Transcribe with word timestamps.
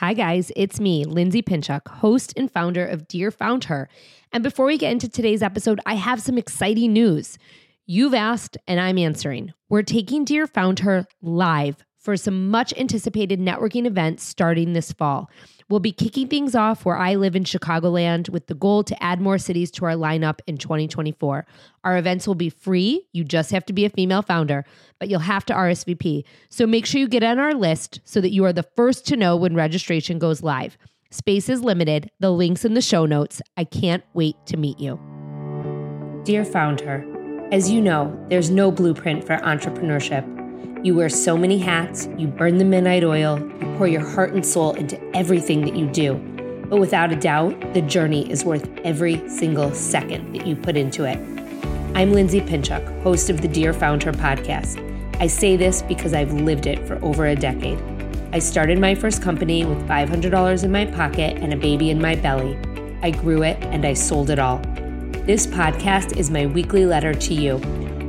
Hi, 0.00 0.14
guys, 0.14 0.50
it's 0.56 0.80
me, 0.80 1.04
Lindsay 1.04 1.42
Pinchuk, 1.42 1.86
host 1.86 2.32
and 2.34 2.50
founder 2.50 2.86
of 2.86 3.06
Dear 3.06 3.30
Found 3.32 3.64
Her. 3.64 3.86
And 4.32 4.42
before 4.42 4.64
we 4.64 4.78
get 4.78 4.92
into 4.92 5.10
today's 5.10 5.42
episode, 5.42 5.78
I 5.84 5.96
have 5.96 6.22
some 6.22 6.38
exciting 6.38 6.94
news. 6.94 7.36
You've 7.84 8.14
asked, 8.14 8.56
and 8.66 8.80
I'm 8.80 8.96
answering. 8.96 9.52
We're 9.68 9.82
taking 9.82 10.24
Dear 10.24 10.46
Found 10.46 10.78
Her 10.78 11.04
live 11.20 11.84
for 12.00 12.16
some 12.16 12.50
much 12.50 12.72
anticipated 12.78 13.38
networking 13.38 13.86
events 13.86 14.24
starting 14.24 14.72
this 14.72 14.90
fall. 14.90 15.30
We'll 15.68 15.80
be 15.80 15.92
kicking 15.92 16.26
things 16.26 16.56
off 16.56 16.84
where 16.84 16.96
I 16.96 17.14
live 17.14 17.36
in 17.36 17.44
Chicagoland 17.44 18.28
with 18.30 18.48
the 18.48 18.54
goal 18.54 18.82
to 18.84 19.02
add 19.02 19.20
more 19.20 19.38
cities 19.38 19.70
to 19.72 19.84
our 19.84 19.92
lineup 19.92 20.40
in 20.48 20.56
2024. 20.56 21.46
Our 21.84 21.96
events 21.96 22.26
will 22.26 22.34
be 22.34 22.50
free. 22.50 23.06
You 23.12 23.22
just 23.22 23.52
have 23.52 23.64
to 23.66 23.72
be 23.72 23.84
a 23.84 23.90
female 23.90 24.22
founder, 24.22 24.64
but 24.98 25.08
you'll 25.08 25.20
have 25.20 25.44
to 25.46 25.54
RSVP. 25.54 26.24
So 26.48 26.66
make 26.66 26.86
sure 26.86 27.00
you 27.00 27.06
get 27.06 27.22
on 27.22 27.38
our 27.38 27.54
list 27.54 28.00
so 28.04 28.20
that 28.20 28.32
you 28.32 28.44
are 28.46 28.52
the 28.52 28.66
first 28.74 29.06
to 29.08 29.16
know 29.16 29.36
when 29.36 29.54
registration 29.54 30.18
goes 30.18 30.42
live. 30.42 30.76
Space 31.12 31.48
is 31.48 31.62
limited. 31.62 32.10
The 32.18 32.32
link's 32.32 32.64
in 32.64 32.74
the 32.74 32.80
show 32.80 33.04
notes. 33.06 33.42
I 33.56 33.64
can't 33.64 34.02
wait 34.14 34.36
to 34.46 34.56
meet 34.56 34.80
you. 34.80 34.98
Dear 36.24 36.44
Founder, 36.44 37.04
as 37.52 37.70
you 37.70 37.80
know, 37.80 38.16
there's 38.28 38.50
no 38.50 38.70
blueprint 38.70 39.24
for 39.24 39.36
entrepreneurship. 39.38 40.39
You 40.82 40.94
wear 40.94 41.10
so 41.10 41.36
many 41.36 41.58
hats, 41.58 42.08
you 42.16 42.26
burn 42.26 42.56
the 42.56 42.64
midnight 42.64 43.04
oil, 43.04 43.38
you 43.38 43.74
pour 43.76 43.86
your 43.86 44.00
heart 44.00 44.32
and 44.32 44.46
soul 44.46 44.72
into 44.72 44.98
everything 45.14 45.60
that 45.66 45.76
you 45.76 45.86
do. 45.86 46.14
But 46.70 46.80
without 46.80 47.12
a 47.12 47.16
doubt, 47.16 47.74
the 47.74 47.82
journey 47.82 48.30
is 48.30 48.46
worth 48.46 48.66
every 48.78 49.28
single 49.28 49.74
second 49.74 50.32
that 50.34 50.46
you 50.46 50.56
put 50.56 50.78
into 50.78 51.04
it. 51.04 51.18
I'm 51.94 52.14
Lindsay 52.14 52.40
Pinchuk, 52.40 53.02
host 53.02 53.28
of 53.28 53.42
the 53.42 53.48
Dear 53.48 53.74
Founder 53.74 54.10
podcast. 54.10 54.80
I 55.20 55.26
say 55.26 55.54
this 55.54 55.82
because 55.82 56.14
I've 56.14 56.32
lived 56.32 56.66
it 56.66 56.86
for 56.88 56.98
over 57.04 57.26
a 57.26 57.36
decade. 57.36 57.78
I 58.32 58.38
started 58.38 58.78
my 58.78 58.94
first 58.94 59.20
company 59.20 59.66
with 59.66 59.86
$500 59.86 60.64
in 60.64 60.72
my 60.72 60.86
pocket 60.86 61.36
and 61.42 61.52
a 61.52 61.58
baby 61.58 61.90
in 61.90 62.00
my 62.00 62.14
belly. 62.14 62.58
I 63.02 63.10
grew 63.10 63.42
it 63.42 63.62
and 63.64 63.84
I 63.84 63.92
sold 63.92 64.30
it 64.30 64.38
all. 64.38 64.62
This 65.26 65.46
podcast 65.46 66.16
is 66.16 66.30
my 66.30 66.46
weekly 66.46 66.86
letter 66.86 67.12
to 67.12 67.34
you 67.34 67.58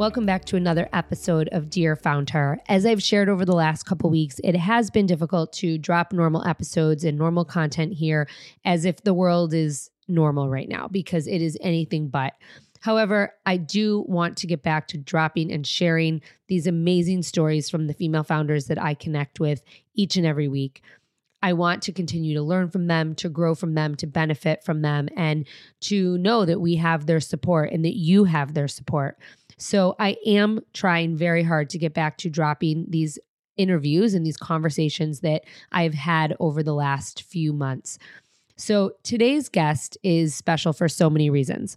Welcome 0.00 0.24
back 0.24 0.46
to 0.46 0.56
another 0.56 0.88
episode 0.94 1.50
of 1.52 1.68
Dear 1.68 1.94
Found 1.94 2.30
Her. 2.30 2.58
As 2.70 2.86
I've 2.86 3.02
shared 3.02 3.28
over 3.28 3.44
the 3.44 3.54
last 3.54 3.82
couple 3.82 4.08
weeks, 4.08 4.40
it 4.42 4.56
has 4.56 4.90
been 4.90 5.04
difficult 5.04 5.52
to 5.52 5.76
drop 5.76 6.14
normal 6.14 6.42
episodes 6.46 7.04
and 7.04 7.18
normal 7.18 7.44
content 7.44 7.92
here 7.92 8.26
as 8.64 8.86
if 8.86 9.02
the 9.02 9.12
world 9.12 9.52
is 9.52 9.90
normal 10.08 10.48
right 10.48 10.70
now 10.70 10.88
because 10.88 11.26
it 11.26 11.42
is 11.42 11.58
anything 11.60 12.08
but. 12.08 12.32
However, 12.80 13.34
I 13.44 13.58
do 13.58 14.06
want 14.08 14.38
to 14.38 14.46
get 14.46 14.62
back 14.62 14.88
to 14.88 14.96
dropping 14.96 15.52
and 15.52 15.66
sharing 15.66 16.22
these 16.48 16.66
amazing 16.66 17.22
stories 17.22 17.68
from 17.68 17.86
the 17.86 17.92
female 17.92 18.24
founders 18.24 18.68
that 18.68 18.82
I 18.82 18.94
connect 18.94 19.38
with 19.38 19.62
each 19.92 20.16
and 20.16 20.24
every 20.24 20.48
week. 20.48 20.80
I 21.42 21.52
want 21.52 21.82
to 21.82 21.92
continue 21.92 22.34
to 22.34 22.42
learn 22.42 22.70
from 22.70 22.86
them, 22.86 23.14
to 23.16 23.28
grow 23.28 23.54
from 23.54 23.74
them, 23.74 23.94
to 23.96 24.06
benefit 24.06 24.64
from 24.64 24.80
them, 24.80 25.10
and 25.16 25.46
to 25.82 26.16
know 26.18 26.46
that 26.46 26.60
we 26.60 26.76
have 26.76 27.04
their 27.04 27.20
support 27.20 27.70
and 27.70 27.84
that 27.84 27.96
you 27.96 28.24
have 28.24 28.54
their 28.54 28.68
support. 28.68 29.18
So 29.60 29.94
I 29.98 30.16
am 30.26 30.60
trying 30.72 31.16
very 31.16 31.42
hard 31.42 31.68
to 31.70 31.78
get 31.78 31.92
back 31.92 32.16
to 32.18 32.30
dropping 32.30 32.86
these 32.88 33.18
interviews 33.58 34.14
and 34.14 34.24
these 34.24 34.38
conversations 34.38 35.20
that 35.20 35.44
I've 35.70 35.92
had 35.92 36.34
over 36.40 36.62
the 36.62 36.74
last 36.74 37.22
few 37.24 37.52
months. 37.52 37.98
So 38.56 38.92
today's 39.02 39.50
guest 39.50 39.98
is 40.02 40.34
special 40.34 40.72
for 40.72 40.88
so 40.88 41.10
many 41.10 41.28
reasons. 41.28 41.76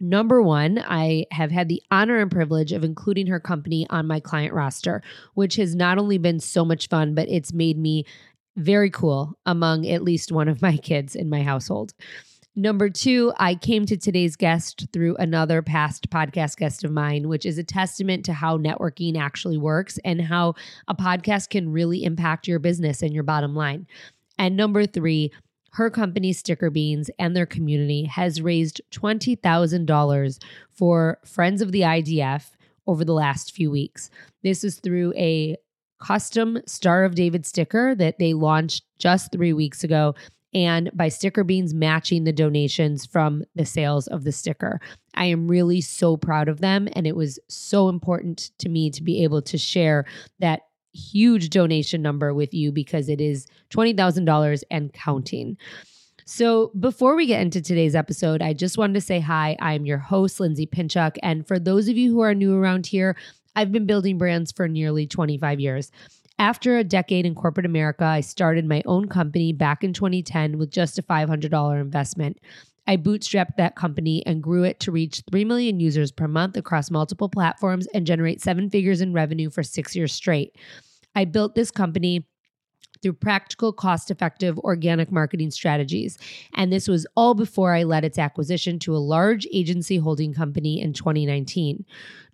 Number 0.00 0.40
one, 0.40 0.82
I 0.86 1.26
have 1.32 1.50
had 1.50 1.68
the 1.68 1.82
honor 1.90 2.18
and 2.18 2.30
privilege 2.30 2.72
of 2.72 2.82
including 2.82 3.26
her 3.26 3.40
company 3.40 3.86
on 3.90 4.06
my 4.06 4.18
client 4.18 4.54
roster, 4.54 5.02
which 5.34 5.56
has 5.56 5.74
not 5.74 5.98
only 5.98 6.16
been 6.16 6.40
so 6.40 6.64
much 6.64 6.88
fun, 6.88 7.14
but 7.14 7.28
it's 7.28 7.52
made 7.52 7.76
me 7.76 8.06
very 8.56 8.88
cool 8.88 9.38
among 9.44 9.86
at 9.86 10.02
least 10.02 10.32
one 10.32 10.48
of 10.48 10.62
my 10.62 10.78
kids 10.78 11.14
in 11.14 11.28
my 11.28 11.42
household. 11.42 11.92
Number 12.56 12.90
two, 12.90 13.32
I 13.36 13.54
came 13.54 13.86
to 13.86 13.96
today's 13.96 14.34
guest 14.34 14.88
through 14.92 15.16
another 15.16 15.62
past 15.62 16.10
podcast 16.10 16.56
guest 16.56 16.82
of 16.82 16.90
mine, 16.90 17.28
which 17.28 17.46
is 17.46 17.58
a 17.58 17.64
testament 17.64 18.24
to 18.24 18.32
how 18.32 18.58
networking 18.58 19.16
actually 19.16 19.56
works 19.56 19.98
and 20.04 20.20
how 20.20 20.54
a 20.88 20.94
podcast 20.94 21.50
can 21.50 21.70
really 21.70 22.02
impact 22.02 22.48
your 22.48 22.58
business 22.58 23.02
and 23.02 23.14
your 23.14 23.22
bottom 23.22 23.54
line. 23.54 23.86
And 24.36 24.56
number 24.56 24.84
three, 24.84 25.30
her 25.72 25.90
company 25.90 26.32
StickerBeans 26.32 27.08
and 27.20 27.36
their 27.36 27.46
community 27.46 28.04
has 28.06 28.42
raised 28.42 28.80
$20,000 28.90 30.42
for 30.70 31.18
Friends 31.24 31.62
of 31.62 31.70
the 31.70 31.82
IDF 31.82 32.50
over 32.84 33.04
the 33.04 33.14
last 33.14 33.52
few 33.52 33.70
weeks. 33.70 34.10
This 34.42 34.64
is 34.64 34.80
through 34.80 35.12
a 35.14 35.56
custom 36.02 36.58
Star 36.66 37.04
of 37.04 37.14
David 37.14 37.46
sticker 37.46 37.94
that 37.94 38.18
they 38.18 38.34
launched 38.34 38.84
just 38.98 39.30
three 39.30 39.52
weeks 39.52 39.84
ago 39.84 40.16
and 40.52 40.90
by 40.94 41.08
StickerBeans 41.08 41.72
matching 41.72 42.24
the 42.24 42.32
donations 42.32 43.06
from 43.06 43.44
the 43.54 43.64
sales 43.64 44.06
of 44.08 44.24
the 44.24 44.32
sticker. 44.32 44.80
I 45.14 45.26
am 45.26 45.48
really 45.48 45.80
so 45.80 46.16
proud 46.16 46.48
of 46.48 46.60
them. 46.60 46.88
And 46.92 47.06
it 47.06 47.16
was 47.16 47.38
so 47.48 47.88
important 47.88 48.50
to 48.58 48.68
me 48.68 48.90
to 48.90 49.02
be 49.02 49.22
able 49.22 49.42
to 49.42 49.58
share 49.58 50.06
that 50.40 50.62
huge 50.92 51.50
donation 51.50 52.02
number 52.02 52.34
with 52.34 52.52
you 52.52 52.72
because 52.72 53.08
it 53.08 53.20
is 53.20 53.46
$20,000 53.70 54.62
and 54.70 54.92
counting. 54.92 55.56
So, 56.26 56.70
before 56.78 57.16
we 57.16 57.26
get 57.26 57.40
into 57.40 57.60
today's 57.60 57.96
episode, 57.96 58.40
I 58.40 58.52
just 58.52 58.78
wanted 58.78 58.94
to 58.94 59.00
say 59.00 59.18
hi. 59.18 59.56
I'm 59.60 59.84
your 59.84 59.98
host, 59.98 60.38
Lindsay 60.38 60.64
Pinchuk. 60.64 61.16
And 61.24 61.46
for 61.46 61.58
those 61.58 61.88
of 61.88 61.96
you 61.96 62.12
who 62.12 62.20
are 62.20 62.34
new 62.34 62.56
around 62.56 62.86
here, 62.86 63.16
I've 63.56 63.72
been 63.72 63.86
building 63.86 64.16
brands 64.16 64.52
for 64.52 64.68
nearly 64.68 65.08
25 65.08 65.58
years. 65.58 65.90
After 66.40 66.78
a 66.78 66.84
decade 66.84 67.26
in 67.26 67.34
corporate 67.34 67.66
America, 67.66 68.02
I 68.02 68.22
started 68.22 68.64
my 68.64 68.82
own 68.86 69.08
company 69.08 69.52
back 69.52 69.84
in 69.84 69.92
2010 69.92 70.56
with 70.56 70.70
just 70.70 70.98
a 70.98 71.02
$500 71.02 71.78
investment. 71.78 72.38
I 72.86 72.96
bootstrapped 72.96 73.56
that 73.58 73.76
company 73.76 74.24
and 74.24 74.42
grew 74.42 74.64
it 74.64 74.80
to 74.80 74.90
reach 74.90 75.22
3 75.30 75.44
million 75.44 75.80
users 75.80 76.10
per 76.10 76.26
month 76.26 76.56
across 76.56 76.90
multiple 76.90 77.28
platforms 77.28 77.86
and 77.88 78.06
generate 78.06 78.40
seven 78.40 78.70
figures 78.70 79.02
in 79.02 79.12
revenue 79.12 79.50
for 79.50 79.62
six 79.62 79.94
years 79.94 80.14
straight. 80.14 80.56
I 81.14 81.26
built 81.26 81.54
this 81.54 81.70
company 81.70 82.26
through 83.02 83.12
practical, 83.14 83.72
cost 83.72 84.10
effective 84.10 84.58
organic 84.60 85.10
marketing 85.10 85.50
strategies. 85.50 86.18
And 86.54 86.72
this 86.72 86.88
was 86.88 87.06
all 87.16 87.34
before 87.34 87.74
I 87.74 87.82
led 87.82 88.04
its 88.04 88.18
acquisition 88.18 88.78
to 88.80 88.94
a 88.94 88.98
large 88.98 89.46
agency 89.52 89.98
holding 89.98 90.34
company 90.34 90.80
in 90.80 90.92
2019. 90.92 91.84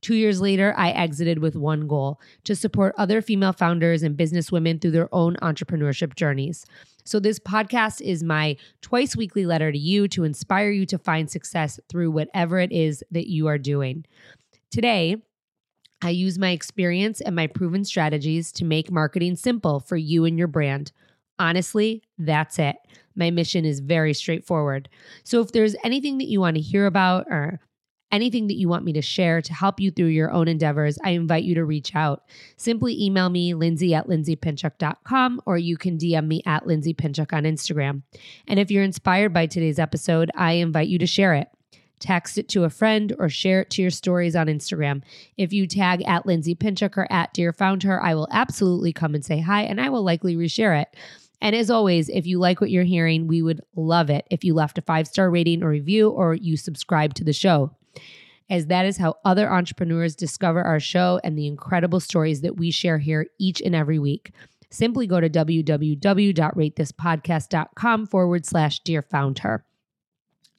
Two 0.06 0.14
years 0.14 0.40
later, 0.40 0.72
I 0.76 0.90
exited 0.90 1.40
with 1.40 1.56
one 1.56 1.88
goal 1.88 2.20
to 2.44 2.54
support 2.54 2.94
other 2.96 3.20
female 3.20 3.52
founders 3.52 4.04
and 4.04 4.16
businesswomen 4.16 4.80
through 4.80 4.92
their 4.92 5.12
own 5.12 5.34
entrepreneurship 5.42 6.14
journeys. 6.14 6.64
So, 7.04 7.18
this 7.18 7.40
podcast 7.40 8.00
is 8.00 8.22
my 8.22 8.56
twice 8.82 9.16
weekly 9.16 9.46
letter 9.46 9.72
to 9.72 9.76
you 9.76 10.06
to 10.06 10.22
inspire 10.22 10.70
you 10.70 10.86
to 10.86 10.96
find 10.96 11.28
success 11.28 11.80
through 11.88 12.12
whatever 12.12 12.60
it 12.60 12.70
is 12.70 13.02
that 13.10 13.28
you 13.28 13.48
are 13.48 13.58
doing. 13.58 14.04
Today, 14.70 15.16
I 16.00 16.10
use 16.10 16.38
my 16.38 16.50
experience 16.50 17.20
and 17.20 17.34
my 17.34 17.48
proven 17.48 17.84
strategies 17.84 18.52
to 18.52 18.64
make 18.64 18.92
marketing 18.92 19.34
simple 19.34 19.80
for 19.80 19.96
you 19.96 20.24
and 20.24 20.38
your 20.38 20.46
brand. 20.46 20.92
Honestly, 21.40 22.04
that's 22.16 22.60
it. 22.60 22.76
My 23.16 23.32
mission 23.32 23.64
is 23.64 23.80
very 23.80 24.14
straightforward. 24.14 24.88
So 25.24 25.40
if 25.40 25.50
there's 25.50 25.74
anything 25.82 26.18
that 26.18 26.28
you 26.28 26.40
want 26.40 26.54
to 26.54 26.62
hear 26.62 26.86
about 26.86 27.26
or 27.28 27.58
anything 28.12 28.46
that 28.46 28.56
you 28.56 28.68
want 28.68 28.84
me 28.84 28.92
to 28.94 29.02
share 29.02 29.42
to 29.42 29.54
help 29.54 29.80
you 29.80 29.90
through 29.90 30.06
your 30.06 30.30
own 30.30 30.48
endeavors, 30.48 30.98
I 31.04 31.10
invite 31.10 31.44
you 31.44 31.54
to 31.56 31.64
reach 31.64 31.94
out. 31.94 32.24
Simply 32.56 33.02
email 33.02 33.28
me, 33.28 33.54
lindsay 33.54 33.94
at 33.94 34.06
lindsaypinchuk.com, 34.06 35.40
or 35.46 35.58
you 35.58 35.76
can 35.76 35.98
DM 35.98 36.26
me 36.26 36.42
at 36.46 36.64
lindsaypinchuk 36.64 37.32
on 37.32 37.44
Instagram. 37.44 38.02
And 38.46 38.58
if 38.58 38.70
you're 38.70 38.84
inspired 38.84 39.32
by 39.32 39.46
today's 39.46 39.78
episode, 39.78 40.30
I 40.34 40.52
invite 40.52 40.88
you 40.88 40.98
to 40.98 41.06
share 41.06 41.34
it 41.34 41.48
text 41.98 42.38
it 42.38 42.48
to 42.50 42.64
a 42.64 42.70
friend, 42.70 43.14
or 43.18 43.28
share 43.28 43.62
it 43.62 43.70
to 43.70 43.82
your 43.82 43.90
stories 43.90 44.36
on 44.36 44.46
Instagram. 44.46 45.02
If 45.36 45.52
you 45.52 45.66
tag 45.66 46.02
at 46.06 46.26
Lindsay 46.26 46.54
Pinchuk 46.54 46.96
or 46.96 47.10
at 47.10 47.32
Dear 47.32 47.52
Found 47.54 47.82
Her, 47.82 48.02
I 48.02 48.14
will 48.14 48.28
absolutely 48.30 48.92
come 48.92 49.14
and 49.14 49.24
say 49.24 49.40
hi 49.40 49.62
and 49.62 49.80
I 49.80 49.88
will 49.88 50.02
likely 50.02 50.36
reshare 50.36 50.80
it. 50.80 50.94
And 51.40 51.54
as 51.54 51.70
always, 51.70 52.08
if 52.08 52.26
you 52.26 52.38
like 52.38 52.60
what 52.60 52.70
you're 52.70 52.84
hearing, 52.84 53.26
we 53.26 53.42
would 53.42 53.60
love 53.74 54.10
it 54.10 54.26
if 54.30 54.42
you 54.42 54.54
left 54.54 54.78
a 54.78 54.82
five 54.82 55.06
star 55.06 55.30
rating 55.30 55.62
or 55.62 55.68
review 55.68 56.08
or 56.08 56.34
you 56.34 56.56
subscribe 56.56 57.14
to 57.14 57.24
the 57.24 57.32
show, 57.32 57.72
as 58.48 58.66
that 58.66 58.86
is 58.86 58.98
how 58.98 59.16
other 59.24 59.52
entrepreneurs 59.52 60.14
discover 60.14 60.62
our 60.62 60.80
show 60.80 61.20
and 61.24 61.36
the 61.36 61.46
incredible 61.46 62.00
stories 62.00 62.42
that 62.42 62.56
we 62.56 62.70
share 62.70 62.98
here 62.98 63.26
each 63.38 63.60
and 63.60 63.74
every 63.74 63.98
week. 63.98 64.32
Simply 64.70 65.06
go 65.06 65.20
to 65.20 65.30
www.ratethispodcast.com 65.30 68.06
forward 68.06 68.46
slash 68.46 68.80
Dear 68.80 69.02
Found 69.02 69.40
Her. 69.40 69.64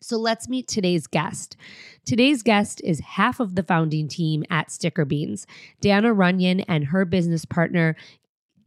So 0.02 0.18
let's 0.18 0.48
meet 0.48 0.68
today's 0.68 1.08
guest. 1.08 1.58
Today's 2.06 2.44
guest 2.44 2.82
is 2.84 3.00
half 3.00 3.40
of 3.40 3.56
the 3.56 3.64
founding 3.64 4.08
team 4.08 4.44
at 4.50 4.68
StickerBeans. 4.68 5.46
Dana 5.82 6.14
Runyon 6.14 6.60
and 6.62 6.86
her 6.86 7.04
business 7.04 7.46
partner, 7.46 7.96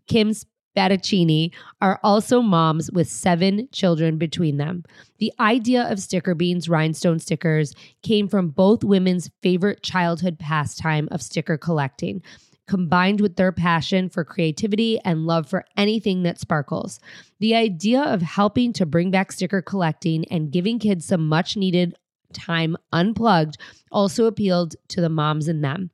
Kim 0.06 0.32
Spadaccini, 0.80 1.52
are 1.80 2.00
also 2.02 2.40
moms 2.40 2.90
with 2.90 3.08
seven 3.08 3.68
children 3.72 4.16
between 4.16 4.56
them. 4.56 4.84
The 5.18 5.32
idea 5.38 5.90
of 5.90 5.98
StickerBeans 5.98 6.70
rhinestone 6.70 7.18
stickers 7.18 7.74
came 8.02 8.28
from 8.28 8.48
both 8.48 8.84
women's 8.84 9.30
favorite 9.42 9.82
childhood 9.82 10.38
pastime 10.38 11.08
of 11.10 11.22
sticker 11.22 11.58
collecting 11.58 12.22
combined 12.66 13.20
with 13.20 13.34
their 13.34 13.50
passion 13.50 14.08
for 14.08 14.24
creativity 14.24 14.96
and 15.04 15.26
love 15.26 15.48
for 15.48 15.64
anything 15.76 16.22
that 16.22 16.38
sparkles. 16.38 17.00
The 17.40 17.56
idea 17.56 18.00
of 18.00 18.22
helping 18.22 18.72
to 18.74 18.86
bring 18.86 19.10
back 19.10 19.32
sticker 19.32 19.60
collecting 19.60 20.24
and 20.30 20.52
giving 20.52 20.78
kids 20.78 21.04
some 21.04 21.26
much 21.26 21.56
needed 21.56 21.96
time 22.32 22.76
unplugged 22.92 23.58
also 23.90 24.26
appealed 24.26 24.76
to 24.86 25.00
the 25.00 25.08
moms 25.08 25.48
in 25.48 25.62
them. 25.62 25.90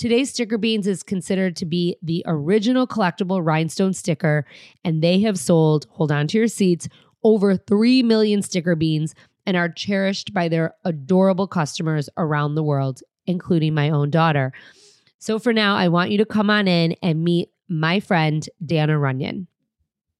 Today's 0.00 0.32
StickerBeans 0.32 0.86
is 0.86 1.02
considered 1.02 1.56
to 1.56 1.66
be 1.66 1.94
the 2.00 2.24
original 2.26 2.86
collectible 2.86 3.44
rhinestone 3.44 3.92
sticker, 3.92 4.46
and 4.82 5.02
they 5.02 5.20
have 5.20 5.38
sold, 5.38 5.86
hold 5.90 6.10
on 6.10 6.26
to 6.28 6.38
your 6.38 6.48
seats, 6.48 6.88
over 7.22 7.54
3 7.54 8.02
million 8.04 8.40
sticker 8.40 8.74
beans 8.74 9.14
and 9.44 9.58
are 9.58 9.68
cherished 9.68 10.32
by 10.32 10.48
their 10.48 10.74
adorable 10.86 11.46
customers 11.46 12.08
around 12.16 12.54
the 12.54 12.62
world, 12.62 13.02
including 13.26 13.74
my 13.74 13.90
own 13.90 14.08
daughter. 14.08 14.54
So 15.18 15.38
for 15.38 15.52
now, 15.52 15.76
I 15.76 15.88
want 15.88 16.10
you 16.10 16.16
to 16.16 16.24
come 16.24 16.48
on 16.48 16.66
in 16.66 16.96
and 17.02 17.22
meet 17.22 17.50
my 17.68 18.00
friend, 18.00 18.48
Dana 18.64 18.98
Runyon. 18.98 19.48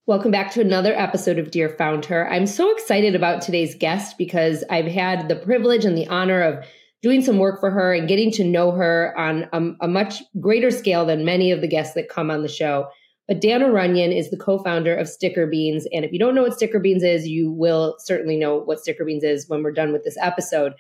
Welcome 0.05 0.31
back 0.31 0.51
to 0.51 0.61
another 0.61 0.93
episode 0.93 1.39
of 1.39 1.51
Dear 1.51 1.71
Founder. 1.71 2.29
I'm 2.29 2.47
so 2.47 2.71
excited 2.71 3.15
about 3.15 3.41
today's 3.41 3.75
guest 3.75 4.19
because 4.19 4.63
I've 4.69 4.89
had 4.89 5.31
the 5.31 5.37
privilege 5.37 5.87
and 5.87 5.97
the 5.97 6.09
honor 6.09 6.43
of 6.43 6.67
doing 7.03 7.23
some 7.23 7.39
work 7.39 7.61
for 7.61 7.71
her 7.71 7.95
and 7.95 8.09
getting 8.09 8.31
to 8.33 8.45
know 8.45 8.73
her 8.73 9.15
on 9.17 9.49
a, 9.53 9.85
a 9.85 9.89
much 9.89 10.23
greater 10.39 10.71
scale 10.71 11.07
than 11.07 11.25
many 11.25 11.51
of 11.51 11.61
the 11.61 11.69
guests 11.69 11.95
that 11.95 12.09
come 12.09 12.31
on 12.31 12.43
the 12.43 12.49
show. 12.49 12.89
But 13.27 13.41
Dana 13.41 13.71
Runyon 13.71 14.13
is 14.13 14.31
the 14.31 14.37
co-founder 14.37 14.95
of 14.95 15.07
StickerBeans. 15.07 15.85
And 15.93 16.05
if 16.05 16.13
you 16.13 16.19
don't 16.19 16.35
know 16.35 16.43
what 16.43 16.59
StickerBeans 16.59 17.05
is, 17.05 17.29
you 17.29 17.53
will 17.53 17.97
certainly 18.01 18.37
know 18.37 18.57
what 18.57 18.79
StickerBeans 18.79 19.23
is 19.23 19.49
when 19.49 19.63
we're 19.63 19.73
done 19.73 19.93
with 19.93 20.05
this 20.05 20.17
episode. 20.21 20.73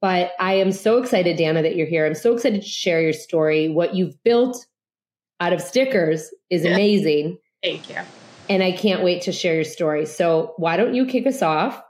But 0.00 0.32
I 0.38 0.52
am 0.52 0.70
so 0.70 0.98
excited, 0.98 1.38
Dana, 1.38 1.62
that 1.62 1.76
you're 1.76 1.86
here. 1.86 2.04
I'm 2.04 2.14
so 2.14 2.34
excited 2.34 2.60
to 2.60 2.68
share 2.68 3.00
your 3.00 3.14
story. 3.14 3.70
What 3.70 3.94
you've 3.94 4.22
built 4.22 4.66
out 5.40 5.54
of 5.54 5.62
stickers 5.62 6.28
is 6.50 6.64
amazing. 6.66 7.38
Thank 7.62 7.88
you. 7.88 7.96
And 8.50 8.62
I 8.62 8.72
can't 8.72 9.02
wait 9.02 9.22
to 9.22 9.32
share 9.32 9.54
your 9.54 9.64
story. 9.64 10.04
So, 10.04 10.52
why 10.58 10.76
don't 10.76 10.94
you 10.94 11.06
kick 11.06 11.26
us 11.26 11.40
off 11.40 11.82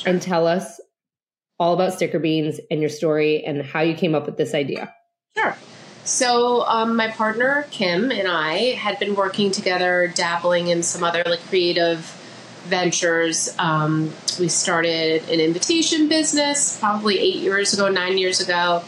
sure. 0.00 0.10
and 0.12 0.20
tell 0.20 0.48
us 0.48 0.80
all 1.62 1.74
about 1.74 1.92
sticker 1.94 2.18
beans 2.18 2.58
and 2.70 2.80
your 2.80 2.90
story 2.90 3.44
and 3.44 3.62
how 3.62 3.80
you 3.80 3.94
came 3.94 4.16
up 4.16 4.26
with 4.26 4.36
this 4.36 4.52
idea? 4.52 4.92
Sure. 5.36 5.56
So, 6.04 6.66
um, 6.66 6.96
my 6.96 7.08
partner 7.08 7.66
Kim 7.70 8.10
and 8.10 8.26
I 8.26 8.72
had 8.72 8.98
been 8.98 9.14
working 9.14 9.52
together, 9.52 10.12
dabbling 10.12 10.66
in 10.66 10.82
some 10.82 11.04
other 11.04 11.22
like 11.24 11.40
creative 11.46 11.98
ventures. 12.64 13.54
Um, 13.58 14.12
we 14.40 14.48
started 14.48 15.28
an 15.28 15.38
invitation 15.38 16.08
business 16.08 16.78
probably 16.80 17.18
eight 17.20 17.36
years 17.36 17.72
ago, 17.72 17.88
nine 17.88 18.18
years 18.18 18.40
ago. 18.40 18.82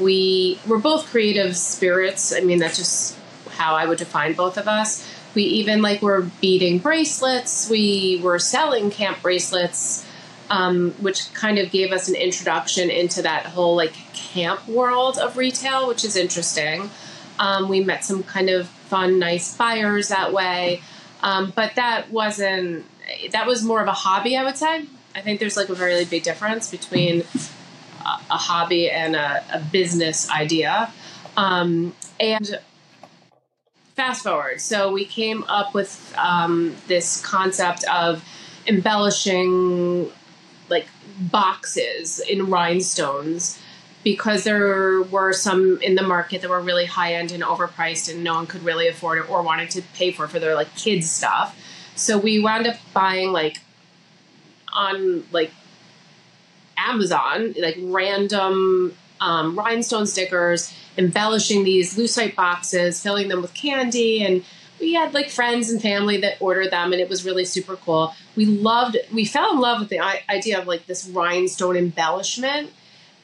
We 0.00 0.60
were 0.66 0.78
both 0.78 1.10
creative 1.10 1.56
spirits. 1.56 2.32
I 2.32 2.40
mean, 2.40 2.58
that's 2.58 2.76
just 2.76 3.18
how 3.50 3.74
I 3.74 3.86
would 3.86 3.98
define 3.98 4.34
both 4.34 4.56
of 4.56 4.68
us. 4.68 5.06
We 5.34 5.42
even 5.42 5.82
like 5.82 6.02
were 6.02 6.30
beading 6.40 6.78
bracelets. 6.78 7.68
We 7.68 8.20
were 8.22 8.38
selling 8.38 8.90
camp 8.90 9.22
bracelets, 9.22 10.06
um, 10.52 10.90
which 11.00 11.32
kind 11.32 11.58
of 11.58 11.70
gave 11.70 11.92
us 11.92 12.08
an 12.10 12.14
introduction 12.14 12.90
into 12.90 13.22
that 13.22 13.46
whole 13.46 13.74
like 13.74 13.94
camp 14.12 14.68
world 14.68 15.16
of 15.16 15.38
retail, 15.38 15.88
which 15.88 16.04
is 16.04 16.14
interesting. 16.14 16.90
Um, 17.38 17.70
we 17.70 17.82
met 17.82 18.04
some 18.04 18.22
kind 18.22 18.50
of 18.50 18.68
fun, 18.68 19.18
nice 19.18 19.56
buyers 19.56 20.08
that 20.08 20.34
way. 20.34 20.82
Um, 21.22 21.54
but 21.56 21.74
that 21.76 22.10
wasn't 22.10 22.84
that 23.32 23.46
was 23.46 23.64
more 23.64 23.80
of 23.80 23.88
a 23.88 23.92
hobby, 23.92 24.36
I 24.36 24.44
would 24.44 24.58
say. 24.58 24.84
I 25.14 25.22
think 25.22 25.40
there's 25.40 25.56
like 25.56 25.70
a 25.70 25.74
very 25.74 26.04
big 26.04 26.22
difference 26.22 26.70
between 26.70 27.22
a, 28.04 28.08
a 28.30 28.36
hobby 28.36 28.90
and 28.90 29.16
a, 29.16 29.42
a 29.54 29.58
business 29.58 30.30
idea. 30.30 30.92
Um, 31.34 31.94
and 32.20 32.60
fast 33.96 34.22
forward, 34.22 34.60
so 34.60 34.92
we 34.92 35.06
came 35.06 35.44
up 35.44 35.72
with 35.72 36.14
um, 36.18 36.76
this 36.88 37.24
concept 37.24 37.84
of 37.84 38.22
embellishing 38.66 40.10
boxes 41.18 42.20
in 42.20 42.50
rhinestones 42.50 43.58
because 44.04 44.44
there 44.44 45.02
were 45.02 45.32
some 45.32 45.80
in 45.80 45.94
the 45.94 46.02
market 46.02 46.42
that 46.42 46.50
were 46.50 46.60
really 46.60 46.86
high 46.86 47.14
end 47.14 47.30
and 47.30 47.42
overpriced 47.42 48.12
and 48.12 48.24
no 48.24 48.34
one 48.34 48.46
could 48.46 48.62
really 48.64 48.88
afford 48.88 49.18
it 49.18 49.30
or 49.30 49.42
wanted 49.42 49.70
to 49.70 49.82
pay 49.94 50.10
for 50.10 50.26
for 50.26 50.38
their 50.38 50.54
like 50.54 50.74
kids 50.74 51.10
stuff. 51.10 51.56
So 51.94 52.18
we 52.18 52.40
wound 52.40 52.66
up 52.66 52.76
buying 52.92 53.32
like 53.32 53.60
on 54.72 55.24
like 55.30 55.52
Amazon, 56.76 57.54
like 57.60 57.76
random 57.80 58.96
um, 59.20 59.56
rhinestone 59.56 60.06
stickers, 60.06 60.74
embellishing 60.98 61.64
these 61.64 61.96
lucite 61.96 62.34
boxes, 62.34 63.00
filling 63.00 63.28
them 63.28 63.40
with 63.40 63.54
candy, 63.54 64.24
and 64.24 64.44
we 64.82 64.92
had 64.94 65.14
like 65.14 65.30
friends 65.30 65.70
and 65.70 65.80
family 65.80 66.18
that 66.18 66.36
ordered 66.40 66.72
them, 66.72 66.92
and 66.92 67.00
it 67.00 67.08
was 67.08 67.24
really 67.24 67.44
super 67.44 67.76
cool. 67.76 68.14
We 68.36 68.44
loved, 68.44 68.98
we 69.12 69.24
fell 69.24 69.52
in 69.52 69.60
love 69.60 69.80
with 69.80 69.88
the 69.88 70.00
idea 70.28 70.60
of 70.60 70.66
like 70.66 70.86
this 70.86 71.08
rhinestone 71.08 71.76
embellishment, 71.76 72.70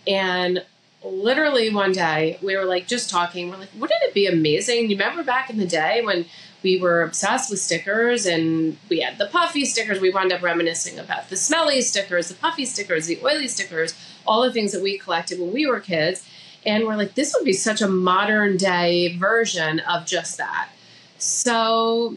and 0.06 0.64
literally 1.02 1.74
one 1.74 1.92
day 1.92 2.38
we 2.42 2.56
were 2.56 2.64
like 2.64 2.86
just 2.86 3.10
talking. 3.10 3.50
We're 3.50 3.58
like, 3.58 3.74
wouldn't 3.74 4.02
it 4.04 4.14
be 4.14 4.26
amazing? 4.26 4.88
You 4.88 4.96
remember 4.96 5.24
back 5.24 5.50
in 5.50 5.58
the 5.58 5.66
day 5.66 6.00
when 6.02 6.26
we 6.62 6.80
were 6.80 7.02
obsessed 7.02 7.50
with 7.50 7.60
stickers 7.60 8.24
and 8.26 8.76
we 8.88 9.00
had 9.00 9.18
the 9.18 9.26
puffy 9.26 9.64
stickers. 9.64 10.00
We 10.00 10.10
wound 10.10 10.32
up 10.32 10.42
reminiscing 10.42 10.98
about 10.98 11.28
the 11.28 11.36
smelly 11.36 11.82
stickers, 11.82 12.28
the 12.28 12.34
puffy 12.34 12.64
stickers, 12.64 13.06
the 13.06 13.18
oily 13.22 13.46
stickers, 13.46 13.94
all 14.26 14.42
the 14.42 14.52
things 14.52 14.72
that 14.72 14.82
we 14.82 14.98
collected 14.98 15.38
when 15.38 15.52
we 15.52 15.66
were 15.66 15.80
kids. 15.80 16.28
And 16.66 16.84
we're 16.84 16.96
like, 16.96 17.14
this 17.14 17.32
would 17.36 17.44
be 17.44 17.52
such 17.52 17.80
a 17.80 17.88
modern 17.88 18.56
day 18.56 19.16
version 19.16 19.78
of 19.80 20.04
just 20.04 20.36
that. 20.38 20.70
So 21.18 22.16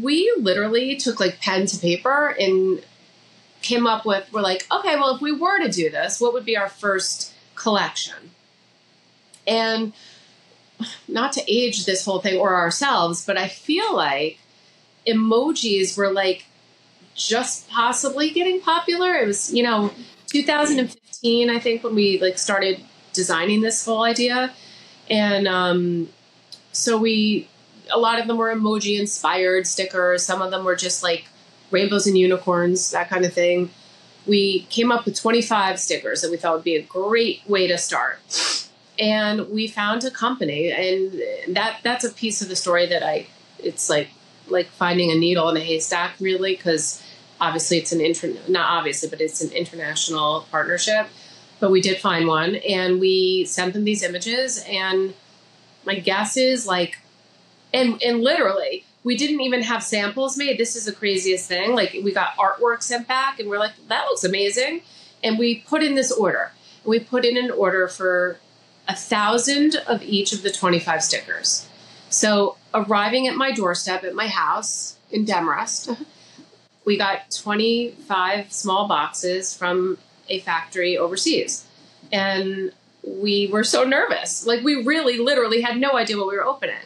we 0.00 0.32
literally 0.38 0.96
took 0.96 1.20
like 1.20 1.40
pen 1.40 1.66
to 1.66 1.78
paper 1.78 2.34
and 2.38 2.82
came 3.62 3.86
up 3.86 4.06
with, 4.06 4.30
we're 4.32 4.40
like, 4.40 4.66
okay, 4.70 4.96
well, 4.96 5.14
if 5.14 5.20
we 5.20 5.32
were 5.32 5.60
to 5.60 5.70
do 5.70 5.90
this, 5.90 6.20
what 6.20 6.32
would 6.32 6.44
be 6.44 6.56
our 6.56 6.68
first 6.68 7.32
collection? 7.54 8.30
And 9.46 9.92
not 11.08 11.32
to 11.32 11.52
age 11.52 11.84
this 11.84 12.04
whole 12.04 12.20
thing 12.20 12.38
or 12.38 12.54
ourselves, 12.54 13.24
but 13.24 13.36
I 13.36 13.48
feel 13.48 13.94
like 13.94 14.38
emojis 15.06 15.96
were 15.96 16.10
like 16.12 16.46
just 17.14 17.68
possibly 17.68 18.30
getting 18.30 18.60
popular. 18.60 19.14
It 19.14 19.26
was, 19.26 19.52
you 19.52 19.62
know, 19.62 19.92
2015, 20.28 21.50
I 21.50 21.58
think, 21.58 21.84
when 21.84 21.94
we 21.94 22.18
like 22.20 22.38
started 22.38 22.82
designing 23.12 23.60
this 23.60 23.84
whole 23.84 24.04
idea. 24.04 24.54
And 25.10 25.46
um, 25.48 26.08
so 26.72 26.96
we, 26.96 27.48
a 27.92 27.98
lot 27.98 28.20
of 28.20 28.26
them 28.26 28.36
were 28.36 28.54
emoji 28.54 28.98
inspired 28.98 29.66
stickers. 29.66 30.24
Some 30.24 30.42
of 30.42 30.50
them 30.50 30.64
were 30.64 30.76
just 30.76 31.02
like 31.02 31.26
rainbows 31.70 32.06
and 32.06 32.16
unicorns, 32.16 32.90
that 32.90 33.08
kind 33.08 33.24
of 33.24 33.32
thing. 33.32 33.70
We 34.26 34.62
came 34.70 34.92
up 34.92 35.04
with 35.04 35.18
25 35.18 35.78
stickers 35.80 36.22
that 36.22 36.30
we 36.30 36.36
thought 36.36 36.54
would 36.54 36.64
be 36.64 36.76
a 36.76 36.82
great 36.82 37.42
way 37.48 37.66
to 37.66 37.78
start 37.78 38.18
and 39.00 39.48
we 39.48 39.66
found 39.66 40.04
a 40.04 40.10
company 40.10 40.70
and 40.70 41.56
that 41.56 41.78
that's 41.82 42.04
a 42.04 42.12
piece 42.12 42.42
of 42.42 42.48
the 42.48 42.54
story 42.54 42.86
that 42.86 43.02
i 43.02 43.26
it's 43.58 43.88
like 43.88 44.08
like 44.48 44.66
finding 44.66 45.10
a 45.10 45.14
needle 45.14 45.48
in 45.48 45.56
a 45.56 45.60
haystack 45.60 46.12
really 46.20 46.54
because 46.54 47.02
obviously 47.40 47.78
it's 47.78 47.92
an 47.92 48.00
inter 48.00 48.32
not 48.48 48.68
obviously 48.70 49.08
but 49.08 49.20
it's 49.20 49.40
an 49.40 49.50
international 49.52 50.46
partnership 50.50 51.06
but 51.58 51.70
we 51.70 51.80
did 51.80 51.98
find 51.98 52.28
one 52.28 52.56
and 52.56 53.00
we 53.00 53.44
sent 53.46 53.72
them 53.72 53.84
these 53.84 54.02
images 54.02 54.62
and 54.68 55.14
my 55.86 55.98
guess 55.98 56.36
is 56.36 56.66
like 56.66 56.98
and 57.72 58.02
and 58.02 58.20
literally 58.20 58.84
we 59.02 59.16
didn't 59.16 59.40
even 59.40 59.62
have 59.62 59.82
samples 59.82 60.36
made 60.36 60.58
this 60.58 60.76
is 60.76 60.84
the 60.84 60.92
craziest 60.92 61.48
thing 61.48 61.74
like 61.74 61.92
we 62.04 62.12
got 62.12 62.36
artwork 62.36 62.82
sent 62.82 63.06
back 63.08 63.38
and 63.40 63.48
we're 63.48 63.58
like 63.58 63.72
that 63.88 64.04
looks 64.04 64.24
amazing 64.24 64.82
and 65.22 65.38
we 65.38 65.60
put 65.60 65.82
in 65.82 65.94
this 65.94 66.12
order 66.12 66.52
we 66.84 66.98
put 66.98 67.24
in 67.24 67.36
an 67.36 67.50
order 67.50 67.88
for 67.88 68.38
a 68.88 68.94
thousand 68.94 69.76
of 69.86 70.02
each 70.02 70.32
of 70.32 70.42
the 70.42 70.50
25 70.50 71.02
stickers. 71.02 71.68
So 72.08 72.56
arriving 72.74 73.28
at 73.28 73.36
my 73.36 73.52
doorstep 73.52 74.02
at 74.04 74.14
my 74.14 74.26
house 74.26 74.96
in 75.10 75.24
Demarest, 75.24 75.90
uh-huh. 75.90 76.04
we 76.84 76.96
got 76.96 77.30
25 77.30 78.52
small 78.52 78.88
boxes 78.88 79.56
from 79.56 79.98
a 80.28 80.40
factory 80.40 80.96
overseas. 80.98 81.66
And 82.10 82.72
we 83.06 83.46
were 83.46 83.64
so 83.64 83.84
nervous. 83.84 84.44
Like 84.44 84.64
we 84.64 84.84
really 84.84 85.18
literally 85.18 85.60
had 85.60 85.78
no 85.78 85.96
idea 85.96 86.16
what 86.16 86.26
we 86.26 86.36
were 86.36 86.44
opening. 86.44 86.76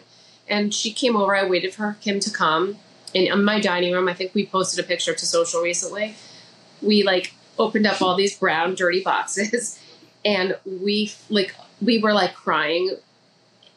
And 0.48 0.74
she 0.74 0.92
came 0.92 1.16
over, 1.16 1.34
I 1.34 1.48
waited 1.48 1.74
for 1.74 1.96
Kim 2.00 2.20
to 2.20 2.30
come. 2.30 2.76
In 3.12 3.44
my 3.44 3.60
dining 3.60 3.92
room, 3.92 4.08
I 4.08 4.14
think 4.14 4.34
we 4.34 4.46
posted 4.46 4.84
a 4.84 4.86
picture 4.86 5.14
to 5.14 5.26
social 5.26 5.62
recently. 5.62 6.16
We 6.82 7.02
like 7.02 7.34
opened 7.58 7.86
up 7.86 8.02
all 8.02 8.16
these 8.16 8.36
brown, 8.36 8.74
dirty 8.74 9.02
boxes, 9.02 9.80
and 10.24 10.56
we 10.64 11.12
like 11.30 11.54
we 11.80 11.98
were 11.98 12.12
like 12.12 12.34
crying, 12.34 12.96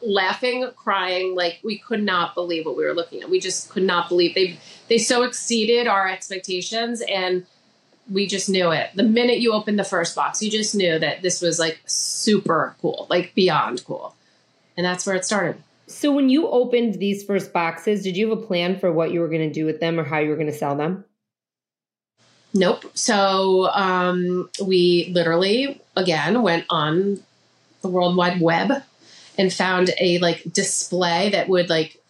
laughing, 0.02 0.68
crying, 0.76 1.36
like 1.36 1.60
we 1.62 1.78
could 1.78 2.02
not 2.02 2.34
believe 2.34 2.66
what 2.66 2.76
we 2.76 2.84
were 2.84 2.94
looking 2.94 3.22
at. 3.22 3.30
We 3.30 3.38
just 3.38 3.70
could 3.70 3.84
not 3.84 4.08
believe 4.08 4.34
they 4.34 4.58
they 4.88 4.98
so 4.98 5.22
exceeded 5.22 5.86
our 5.86 6.08
expectations 6.08 7.00
and 7.08 7.46
we 8.10 8.26
just 8.26 8.48
knew 8.48 8.70
it. 8.70 8.90
The 8.94 9.02
minute 9.02 9.38
you 9.38 9.52
opened 9.52 9.78
the 9.78 9.84
first 9.84 10.16
box, 10.16 10.42
you 10.42 10.50
just 10.50 10.74
knew 10.74 10.98
that 10.98 11.22
this 11.22 11.40
was 11.40 11.58
like 11.58 11.80
super 11.86 12.74
cool, 12.80 13.06
like 13.10 13.34
beyond 13.34 13.84
cool. 13.84 14.14
And 14.76 14.84
that's 14.84 15.06
where 15.06 15.16
it 15.16 15.24
started. 15.24 15.62
So 15.88 16.12
when 16.12 16.28
you 16.28 16.48
opened 16.48 16.94
these 16.94 17.24
first 17.24 17.52
boxes, 17.52 18.02
did 18.02 18.16
you 18.16 18.28
have 18.28 18.38
a 18.38 18.42
plan 18.42 18.78
for 18.78 18.92
what 18.92 19.10
you 19.10 19.20
were 19.20 19.28
going 19.28 19.48
to 19.48 19.52
do 19.52 19.64
with 19.64 19.80
them 19.80 19.98
or 19.98 20.04
how 20.04 20.18
you 20.18 20.28
were 20.28 20.36
going 20.36 20.48
to 20.48 20.52
sell 20.52 20.76
them? 20.76 21.04
Nope. 22.54 22.84
So 22.94 23.68
um, 23.72 24.50
we 24.62 25.10
literally 25.12 25.80
again 25.96 26.42
went 26.42 26.64
on 26.70 27.22
the 27.82 27.88
World 27.88 28.16
Wide 28.16 28.40
Web 28.40 28.82
and 29.38 29.52
found 29.52 29.90
a 30.00 30.18
like 30.18 30.42
display 30.52 31.30
that 31.30 31.48
would 31.48 31.68
like 31.68 32.00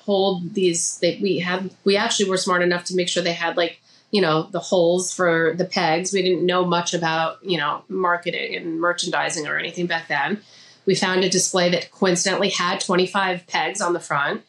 hold 0.00 0.54
these. 0.54 0.98
That 0.98 1.20
we 1.20 1.38
had. 1.38 1.70
We 1.84 1.96
actually 1.96 2.30
were 2.30 2.36
smart 2.36 2.62
enough 2.62 2.84
to 2.84 2.96
make 2.96 3.08
sure 3.08 3.22
they 3.22 3.32
had 3.32 3.56
like 3.56 3.80
you 4.10 4.20
know 4.20 4.44
the 4.50 4.60
holes 4.60 5.12
for 5.12 5.54
the 5.56 5.64
pegs. 5.64 6.12
We 6.12 6.22
didn't 6.22 6.46
know 6.46 6.64
much 6.64 6.94
about 6.94 7.42
you 7.42 7.58
know 7.58 7.82
marketing 7.88 8.56
and 8.56 8.80
merchandising 8.80 9.46
or 9.46 9.58
anything 9.58 9.86
back 9.86 10.08
then. 10.08 10.42
We 10.88 10.94
found 10.94 11.22
a 11.22 11.28
display 11.28 11.68
that 11.68 11.90
coincidentally 11.90 12.48
had 12.48 12.80
25 12.80 13.46
pegs 13.46 13.82
on 13.82 13.92
the 13.92 14.00
front 14.00 14.40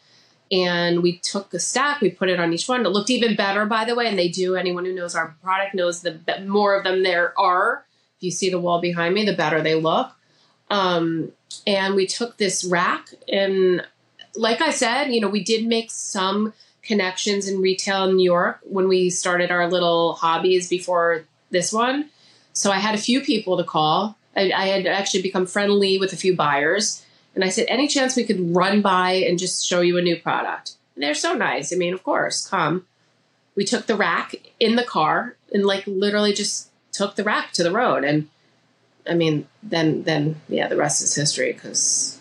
and 0.50 1.04
we 1.04 1.18
took 1.18 1.54
a 1.54 1.60
stack 1.60 2.00
we 2.00 2.12
put 2.12 2.30
it 2.30 2.40
on 2.40 2.54
each 2.54 2.66
one. 2.66 2.86
It 2.86 2.90
looked 2.92 3.10
even 3.10 3.36
better 3.36 3.66
by 3.66 3.84
the 3.84 3.94
way 3.94 4.08
and 4.08 4.18
they 4.18 4.30
do 4.30 4.56
anyone 4.56 4.86
who 4.86 4.96
knows 4.96 5.16
our 5.16 5.36
product 5.44 5.76
knows 5.76 6.02
the 6.02 6.18
more 6.48 6.78
of 6.78 6.86
them 6.86 7.04
there 7.04 7.38
are. 7.38 7.84
If 8.16 8.24
you 8.24 8.32
see 8.32 8.50
the 8.50 8.58
wall 8.58 8.80
behind 8.80 9.16
me 9.16 9.26
the 9.26 9.36
better 9.36 9.62
they 9.62 9.76
look. 9.76 10.16
Um, 10.70 11.34
and 11.68 11.94
we 11.94 12.08
took 12.08 12.38
this 12.38 12.64
rack 12.64 13.10
and 13.28 13.86
like 14.36 14.62
i 14.62 14.70
said 14.70 15.10
you 15.10 15.20
know 15.20 15.28
we 15.28 15.44
did 15.44 15.68
make 15.68 15.92
some 15.92 16.54
connections 16.84 17.50
in 17.50 17.60
retail 17.60 18.08
in 18.08 18.16
new 18.16 18.24
york 18.24 18.60
when 18.64 18.88
we 18.88 19.10
started 19.10 19.52
our 19.52 19.68
little 19.70 20.14
hobbies 20.14 20.70
before 20.70 21.26
this 21.50 21.74
one. 21.74 22.10
So 22.54 22.72
i 22.72 22.78
had 22.78 22.96
a 22.96 23.00
few 23.10 23.20
people 23.20 23.58
to 23.58 23.66
call 23.66 24.16
I, 24.40 24.52
I 24.56 24.68
had 24.68 24.88
actually 24.88 25.22
become 25.22 25.46
friendly 25.46 25.98
with 25.98 26.14
a 26.14 26.18
few 26.18 26.36
buyers 26.36 27.06
and 27.36 27.44
I 27.44 27.50
said, 27.50 27.68
any 27.70 27.88
chance 27.88 28.16
we 28.16 28.24
could 28.24 28.56
run 28.56 28.82
by 28.82 29.12
and 29.12 29.38
just 29.38 29.66
show 29.66 29.82
you 29.82 29.98
a 29.98 30.02
new 30.02 30.20
product? 30.20 30.74
And 30.96 31.04
they're 31.04 31.14
so 31.14 31.34
nice. 31.34 31.72
I 31.72 31.76
mean, 31.76 31.94
of 31.94 32.04
course, 32.04 32.48
come. 32.48 32.86
We 33.56 33.66
took 33.66 33.86
the 33.86 33.96
rack 33.96 34.36
in 34.60 34.76
the 34.76 34.84
car 34.84 35.36
and 35.54 35.66
like 35.66 35.86
literally 35.86 36.34
just 36.34 36.70
took 36.92 37.16
the 37.16 37.24
rack 37.24 37.52
to 37.54 37.64
the 37.64 37.72
road. 37.72 38.04
And 38.04 38.30
I 39.08 39.14
mean, 39.14 39.48
then, 39.64 40.04
then, 40.04 40.42
yeah, 40.48 40.68
the 40.68 40.78
rest 40.78 41.02
is 41.02 41.16
history 41.16 41.54
because 41.54 42.20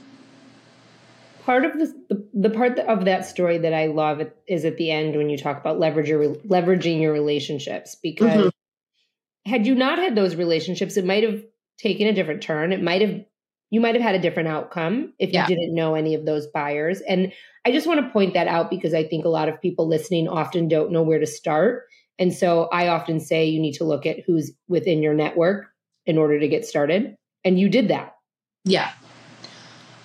part 1.45 1.65
of 1.65 1.79
this, 1.79 1.93
the, 2.09 2.25
the 2.35 2.51
part 2.51 2.79
of 2.79 3.05
that 3.07 3.25
story 3.25 3.59
that 3.59 3.75
I 3.75 3.87
love 3.87 4.23
is 4.47 4.65
at 4.65 4.77
the 4.77 4.91
end 4.91 5.17
when 5.17 5.31
you 5.31 5.39
talk 5.39 5.59
about 5.59 5.79
leverage 5.79 6.09
your, 6.09 6.35
leveraging 6.37 7.01
your 7.01 7.13
relationships 7.13 7.95
because 7.95 8.53
mm-hmm. 8.53 9.51
had 9.51 9.67
you 9.67 9.75
not 9.75 9.99
had 9.99 10.15
those 10.15 10.37
relationships, 10.37 10.97
it 10.97 11.05
might 11.05 11.25
have 11.25 11.43
taken 11.79 12.07
a 12.07 12.13
different 12.13 12.43
turn. 12.43 12.73
It 12.73 12.83
might 12.83 13.01
have 13.01 13.25
you 13.71 13.81
might 13.81 13.95
have 13.95 14.03
had 14.03 14.15
a 14.15 14.21
different 14.21 14.49
outcome 14.49 15.13
if 15.19 15.33
you 15.33 15.45
didn't 15.47 15.75
know 15.75 15.95
any 15.95 16.15
of 16.15 16.25
those 16.25 16.47
buyers. 16.47 17.01
And 17.03 17.33
I 17.67 17.73
just 17.73 17.87
want 17.87 18.01
to 18.01 18.11
point 18.11 18.33
that 18.33 18.49
out 18.49 18.71
because 18.71 18.95
I 18.95 19.05
think 19.05 19.27
a 19.27 19.29
lot 19.29 19.51
of 19.51 19.61
people 19.61 19.87
listening 19.87 20.27
often 20.27 20.69
don't 20.69 20.91
know 20.91 21.03
where 21.03 21.19
to 21.19 21.27
start. 21.27 21.85
And 22.19 22.33
so 22.33 22.65
I 22.73 22.89
often 22.89 23.21
say 23.21 23.47
you 23.47 23.61
need 23.61 23.75
to 23.75 23.85
look 23.85 24.07
at 24.07 24.21
who's 24.27 24.53
within 24.69 25.03
your 25.03 25.13
network 25.13 25.67
in 26.07 26.17
order 26.17 26.41
to 26.41 26.49
get 26.49 26.65
started. 26.65 27.15
And 27.45 27.61
you 27.61 27.69
did 27.69 27.89
that. 27.89 28.17
Yeah. 28.65 28.91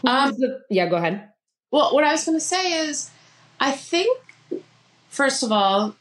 Um, 0.06 0.32
the, 0.32 0.60
yeah, 0.70 0.90
go 0.90 0.98
ahead. 0.98 1.30
Well, 1.72 1.96
what 1.96 2.04
I 2.04 2.12
was 2.12 2.26
going 2.26 2.38
to 2.38 2.44
say 2.44 2.88
is 2.88 3.10
I 3.60 3.72
think, 3.72 4.20
first 5.08 5.42
of 5.42 5.52
all, 5.54 5.96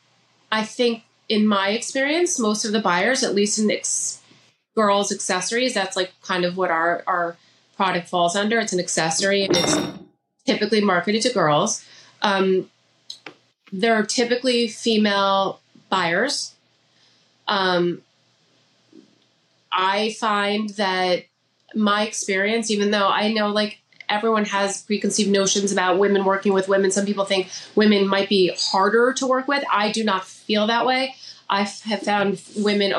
I 0.51 0.65
think 0.65 1.05
in 1.29 1.47
my 1.47 1.69
experience, 1.69 2.39
most 2.41 2.65
of 2.65 2.73
the 2.73 2.81
buyers, 2.81 3.23
at 3.23 3.35
least 3.35 3.59
in 3.59 3.71
ex- 3.71 4.21
girls' 4.75 5.13
accessories, 5.13 5.75
that's 5.75 5.97
like 5.97 6.13
kind 6.23 6.45
of 6.45 6.57
what 6.57 6.71
our, 6.71 7.03
our 7.07 7.37
product 7.77 8.09
falls 8.09 8.37
under. 8.37 8.59
It's 8.61 8.73
an 8.73 8.81
accessory 8.81 9.45
and 9.45 9.57
it's 9.57 9.77
typically 10.47 10.81
marketed 10.81 11.23
to 11.23 11.33
girls. 11.33 11.85
Um, 12.23 12.71
there 13.73 13.95
are 13.95 14.05
typically 14.05 14.69
female 14.69 15.61
buyers. 15.89 16.55
Um, 17.49 18.03
I 19.73 20.13
find 20.13 20.71
that 20.71 21.25
my 21.75 22.07
experience, 22.07 22.71
even 22.71 22.91
though 22.91 23.09
I 23.09 23.33
know 23.33 23.49
like 23.49 23.79
everyone 24.09 24.45
has 24.45 24.83
preconceived 24.83 25.31
notions 25.31 25.73
about 25.73 25.99
women 25.99 26.25
working 26.25 26.53
with 26.53 26.69
women, 26.69 26.91
some 26.91 27.07
people 27.07 27.25
think 27.25 27.49
women 27.75 28.07
might 28.07 28.29
be 28.29 28.55
harder 28.59 29.13
to 29.15 29.27
work 29.27 29.49
with. 29.49 29.65
I 29.73 29.91
do 29.91 30.05
not 30.05 30.25
feel 30.25 30.67
that 30.67 30.85
way. 30.85 31.15
I 31.49 31.63
have 31.63 32.03
found 32.03 32.43
women, 32.57 32.95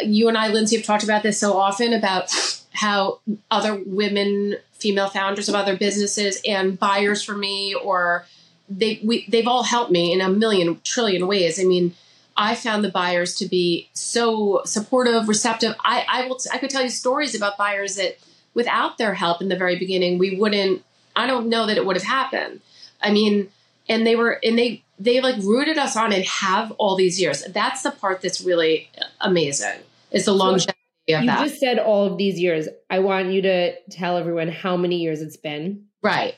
you 0.00 0.28
and 0.28 0.38
I, 0.38 0.48
Lindsay, 0.48 0.76
have 0.76 0.86
talked 0.86 1.04
about 1.04 1.22
this 1.22 1.38
so 1.38 1.56
often 1.56 1.92
about 1.92 2.32
how 2.72 3.20
other 3.50 3.80
women, 3.84 4.56
female 4.72 5.08
founders 5.08 5.48
of 5.48 5.54
other 5.54 5.76
businesses 5.76 6.40
and 6.46 6.78
buyers 6.78 7.22
for 7.22 7.36
me, 7.36 7.74
or 7.74 8.24
they 8.68 9.00
we 9.04 9.26
they've 9.28 9.46
all 9.46 9.62
helped 9.62 9.92
me 9.92 10.12
in 10.12 10.20
a 10.20 10.28
million 10.28 10.80
trillion 10.82 11.26
ways. 11.26 11.60
I 11.60 11.64
mean, 11.64 11.94
I 12.36 12.54
found 12.54 12.84
the 12.84 12.90
buyers 12.90 13.34
to 13.36 13.46
be 13.46 13.88
so 13.92 14.62
supportive, 14.64 15.28
receptive. 15.28 15.74
I 15.84 16.04
I 16.08 16.26
will 16.26 16.38
I 16.52 16.58
could 16.58 16.70
tell 16.70 16.82
you 16.82 16.88
stories 16.88 17.34
about 17.34 17.58
buyers 17.58 17.96
that 17.96 18.18
without 18.54 18.98
their 18.98 19.14
help 19.14 19.42
in 19.42 19.48
the 19.48 19.56
very 19.56 19.78
beginning, 19.78 20.18
we 20.18 20.36
wouldn't. 20.36 20.82
I 21.14 21.26
don't 21.26 21.48
know 21.48 21.66
that 21.66 21.76
it 21.76 21.84
would 21.84 21.96
have 21.96 22.06
happened. 22.06 22.60
I 23.02 23.10
mean, 23.10 23.48
and 23.88 24.06
they 24.06 24.16
were 24.16 24.40
and 24.42 24.58
they 24.58 24.82
they 25.02 25.20
like 25.20 25.36
rooted 25.42 25.78
us 25.78 25.96
on 25.96 26.12
and 26.12 26.24
have 26.24 26.72
all 26.72 26.96
these 26.96 27.20
years. 27.20 27.44
That's 27.46 27.82
the 27.82 27.90
part 27.90 28.22
that's 28.22 28.40
really 28.40 28.90
amazing. 29.20 29.80
Is 30.10 30.26
the 30.26 30.32
longevity 30.32 30.74
you 31.06 31.26
that. 31.26 31.40
You 31.40 31.48
just 31.48 31.60
said 31.60 31.78
all 31.78 32.06
of 32.06 32.18
these 32.18 32.38
years. 32.38 32.68
I 32.90 33.00
want 33.00 33.28
you 33.32 33.42
to 33.42 33.80
tell 33.90 34.16
everyone 34.16 34.48
how 34.48 34.76
many 34.76 34.96
years 34.96 35.20
it's 35.20 35.36
been. 35.36 35.86
Right. 36.02 36.36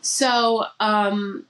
So 0.00 0.64
um, 0.80 1.46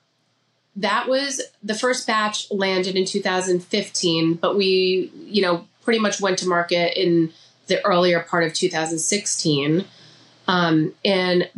that 0.76 1.08
was 1.08 1.40
the 1.62 1.74
first 1.74 2.06
batch 2.06 2.50
landed 2.50 2.96
in 2.96 3.04
2015, 3.04 4.34
but 4.34 4.56
we, 4.56 5.10
you 5.26 5.42
know, 5.42 5.66
pretty 5.82 5.98
much 5.98 6.20
went 6.20 6.38
to 6.38 6.46
market 6.46 7.00
in 7.00 7.32
the 7.66 7.84
earlier 7.84 8.20
part 8.20 8.44
of 8.44 8.52
2016. 8.52 9.84
Um, 10.46 10.94
and 11.04 11.48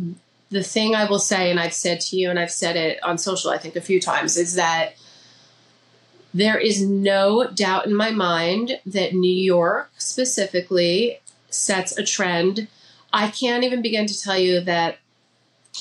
the 0.49 0.63
thing 0.63 0.95
I 0.95 1.05
will 1.05 1.19
say, 1.19 1.49
and 1.49 1.59
I've 1.59 1.73
said 1.73 1.99
to 2.01 2.17
you, 2.17 2.29
and 2.29 2.39
I've 2.39 2.51
said 2.51 2.75
it 2.75 3.03
on 3.03 3.17
social, 3.17 3.51
I 3.51 3.57
think 3.57 3.75
a 3.75 3.81
few 3.81 3.99
times, 3.99 4.37
is 4.37 4.55
that 4.55 4.95
there 6.33 6.57
is 6.57 6.81
no 6.81 7.47
doubt 7.47 7.85
in 7.85 7.95
my 7.95 8.11
mind 8.11 8.79
that 8.85 9.13
New 9.13 9.33
York 9.33 9.89
specifically 9.97 11.19
sets 11.49 11.97
a 11.97 12.03
trend. 12.03 12.67
I 13.13 13.29
can't 13.29 13.63
even 13.63 13.81
begin 13.81 14.05
to 14.07 14.21
tell 14.21 14.37
you 14.37 14.59
that 14.61 14.97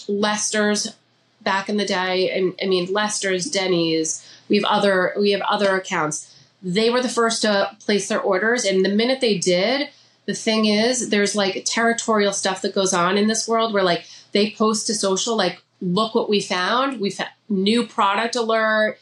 Lester's 0.09 0.95
back 1.43 1.69
in 1.69 1.77
the 1.77 1.85
day, 1.85 2.31
and 2.31 2.55
I 2.63 2.67
mean 2.67 2.93
Lester's, 2.93 3.51
Denny's, 3.51 4.27
we 4.49 4.57
have 4.57 4.65
other 4.65 5.15
we 5.19 5.33
have 5.33 5.43
other 5.43 5.77
accounts. 5.77 6.35
They 6.63 6.89
were 6.89 7.03
the 7.03 7.09
first 7.09 7.43
to 7.43 7.77
place 7.81 8.09
their 8.09 8.21
orders, 8.21 8.65
and 8.65 8.85
the 8.85 8.89
minute 8.89 9.21
they 9.21 9.39
did, 9.39 9.89
the 10.27 10.35
thing 10.35 10.67
is, 10.67 11.11
there's 11.11 11.35
like 11.35 11.65
territorial 11.67 12.33
stuff 12.33 12.63
that 12.63 12.75
goes 12.75 12.95
on 12.95 13.19
in 13.19 13.27
this 13.27 13.47
world 13.47 13.75
where 13.75 13.83
like 13.83 14.07
they 14.35 14.51
post 14.51 14.89
to 14.89 14.95
social, 14.95 15.37
like, 15.37 15.63
look 15.81 16.15
what 16.15 16.29
we 16.29 16.41
found. 16.41 17.01
We 17.01 17.11
found 17.11 17.31
new 17.49 17.87
product 17.87 18.37
alert 18.37 18.99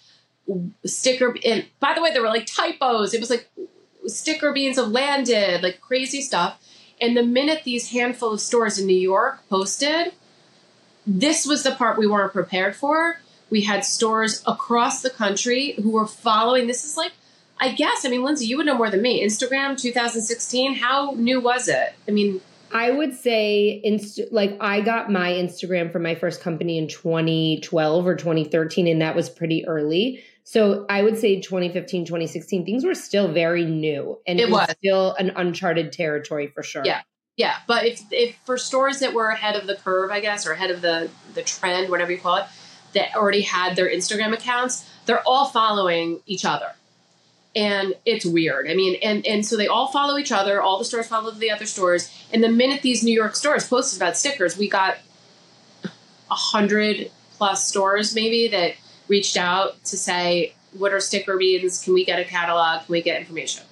sticker 0.85 1.37
and 1.45 1.65
by 1.79 1.95
the 1.95 2.03
way 2.03 2.12
there 2.12 2.23
were 2.23 2.29
like 2.29 2.47
typos. 2.47 3.15
It 3.15 3.21
was 3.21 3.31
like 3.31 3.49
sticker 4.07 4.53
beans 4.53 4.77
have 4.77 4.89
landed 4.89 5.62
like 5.62 5.81
crazy 5.81 6.21
stuff. 6.21 6.59
And 7.01 7.17
the 7.17 7.23
minute 7.23 7.62
these 7.65 7.91
handful 7.91 8.33
of 8.33 8.41
stores 8.41 8.79
in 8.79 8.87
new 8.87 8.99
york 8.99 9.41
posted 9.49 10.12
this 11.07 11.47
was 11.47 11.62
the 11.62 11.73
part 11.73 11.99
we 11.99 12.07
weren't 12.07 12.33
prepared 12.33 12.77
for. 12.77 13.21
We 13.51 13.62
had 13.62 13.85
stores 13.85 14.43
across 14.47 15.03
the 15.03 15.11
country 15.11 15.73
who 15.73 15.91
were 15.91 16.07
following. 16.07 16.67
This 16.67 16.85
is 16.85 16.97
like 16.97 17.12
i 17.61 17.71
guess 17.71 18.05
i 18.05 18.09
mean 18.09 18.25
lindsay 18.25 18.47
you 18.47 18.57
would 18.57 18.67
know 18.67 18.77
more 18.77 18.91
than 18.91 19.03
me. 19.03 19.25
Instagram 19.25 19.81
2016 19.81 20.75
how 20.75 21.12
new 21.12 21.41
was 21.41 21.69
it? 21.69 21.95
I 22.09 22.11
mean 22.11 22.41
I 22.73 22.91
would 22.91 23.14
say, 23.14 23.81
inst- 23.85 24.21
like, 24.31 24.57
I 24.61 24.81
got 24.81 25.11
my 25.11 25.31
Instagram 25.33 25.93
from 25.93 26.02
my 26.02 26.14
first 26.14 26.41
company 26.41 26.79
in 26.79 26.88
2012 26.88 28.07
or 28.07 28.14
2013, 28.14 28.87
and 28.87 29.02
that 29.02 29.14
was 29.14 29.29
pretty 29.29 29.67
early. 29.67 30.23
So 30.45 30.87
I 30.88 31.02
would 31.02 31.19
say 31.19 31.41
2015, 31.41 32.05
2016, 32.05 32.64
things 32.64 32.85
were 32.85 32.95
still 32.95 33.33
very 33.33 33.64
new 33.64 34.19
and 34.26 34.41
it, 34.41 34.49
it 34.49 34.50
was. 34.50 34.67
was 34.67 34.76
still 34.79 35.14
an 35.14 35.33
uncharted 35.37 35.93
territory 35.93 36.49
for 36.49 36.62
sure. 36.62 36.83
Yeah. 36.85 37.02
Yeah. 37.37 37.57
But 37.67 37.87
if, 37.87 38.02
if 38.11 38.37
for 38.45 38.59
stores 38.59 39.00
that 39.00 39.14
were 39.14 39.29
ahead 39.29 39.57
of 39.57 39.67
the 39.67 39.76
curve, 39.76 40.11
I 40.11 40.21
guess, 40.21 40.47
or 40.47 40.52
ahead 40.52 40.71
of 40.71 40.83
the, 40.83 41.09
the 41.35 41.43
trend, 41.43 41.91
whatever 41.91 42.12
you 42.12 42.19
call 42.19 42.37
it, 42.37 42.45
that 42.95 43.14
already 43.17 43.41
had 43.43 43.76
their 43.76 43.88
Instagram 43.88 44.33
accounts, 44.33 44.88
they're 45.07 45.23
all 45.26 45.47
following 45.47 46.21
each 46.26 46.45
other. 46.45 46.73
And 47.55 47.95
it's 48.07 48.25
weird. 48.25 48.69
I 48.69 48.75
mean, 48.75 48.99
and 49.03 49.27
and 49.27 49.45
so 49.45 49.57
they 49.57 49.67
all 49.67 49.89
follow 49.89 50.19
each 50.19 50.33
other. 50.33 50.61
All 50.61 50.79
the 50.79 50.85
stores 50.85 51.07
follow 51.07 51.31
the 51.31 51.51
other 51.51 51.67
stores. 51.67 52.11
And 52.33 52.43
the 52.43 52.49
minute 52.49 52.83
these 52.83 53.03
New 53.03 53.15
York 53.15 53.37
stores 53.37 53.69
posted 53.69 54.01
about 54.01 54.17
stickers, 54.17 54.57
we 54.57 54.69
got 54.69 54.99
a 55.85 56.35
hundred 56.35 57.11
plus 57.37 57.67
stores 57.67 58.15
maybe 58.15 58.49
that 58.49 58.75
reached 59.09 59.37
out 59.37 59.83
to 59.85 59.97
say, 59.97 60.55
"What 60.73 60.93
are 60.93 61.01
sticker 61.01 61.37
beans? 61.37 61.83
Can 61.83 61.95
we 61.95 62.05
get 62.05 62.19
a 62.19 62.25
catalog? 62.25 62.87
Can 62.87 62.93
we 62.93 63.03
get 63.03 63.21
information?" 63.21 63.65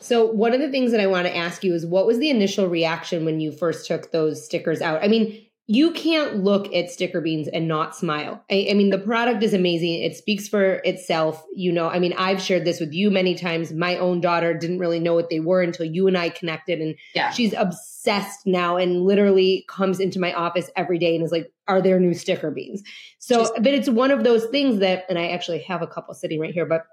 So 0.00 0.24
one 0.24 0.54
of 0.54 0.60
the 0.60 0.70
things 0.70 0.92
that 0.92 1.00
I 1.00 1.06
want 1.06 1.26
to 1.26 1.36
ask 1.36 1.64
you 1.64 1.74
is, 1.74 1.84
what 1.84 2.06
was 2.06 2.18
the 2.18 2.30
initial 2.30 2.66
reaction 2.68 3.24
when 3.24 3.40
you 3.40 3.52
first 3.52 3.86
took 3.86 4.12
those 4.12 4.42
stickers 4.44 4.80
out? 4.80 5.02
I 5.02 5.08
mean, 5.08 5.44
you 5.70 5.90
can't 5.92 6.42
look 6.42 6.74
at 6.74 6.90
sticker 6.90 7.20
beans 7.20 7.46
and 7.46 7.68
not 7.68 7.94
smile. 7.94 8.42
I, 8.50 8.68
I, 8.70 8.74
mean, 8.74 8.88
the 8.88 8.98
product 8.98 9.42
is 9.42 9.52
amazing. 9.52 10.02
It 10.02 10.16
speaks 10.16 10.48
for 10.48 10.76
itself. 10.76 11.44
You 11.54 11.70
know, 11.72 11.90
I 11.90 11.98
mean, 11.98 12.14
I've 12.16 12.40
shared 12.40 12.64
this 12.64 12.80
with 12.80 12.94
you 12.94 13.10
many 13.10 13.34
times. 13.34 13.70
My 13.70 13.98
own 13.98 14.22
daughter 14.22 14.54
didn't 14.54 14.78
really 14.78 14.98
know 14.98 15.12
what 15.12 15.28
they 15.28 15.40
were 15.40 15.60
until 15.60 15.84
you 15.84 16.08
and 16.08 16.16
I 16.16 16.30
connected, 16.30 16.80
and 16.80 16.94
yeah. 17.14 17.30
she's 17.30 17.52
obsessed 17.52 18.46
now 18.46 18.78
and 18.78 19.02
literally 19.02 19.66
comes 19.68 20.00
into 20.00 20.18
my 20.18 20.32
office 20.32 20.70
every 20.74 20.98
day 20.98 21.14
and 21.14 21.22
is 21.22 21.32
like, 21.32 21.52
"Are 21.68 21.82
there 21.82 22.00
new 22.00 22.14
sticker 22.14 22.50
beans?" 22.50 22.82
So, 23.18 23.40
Just- 23.40 23.54
but 23.56 23.74
it's 23.74 23.90
one 23.90 24.10
of 24.10 24.24
those 24.24 24.46
things 24.46 24.80
that, 24.80 25.04
and 25.10 25.18
I 25.18 25.28
actually 25.28 25.60
have 25.64 25.82
a 25.82 25.86
couple 25.86 26.14
sitting 26.14 26.40
right 26.40 26.54
here, 26.54 26.66
but 26.66 26.86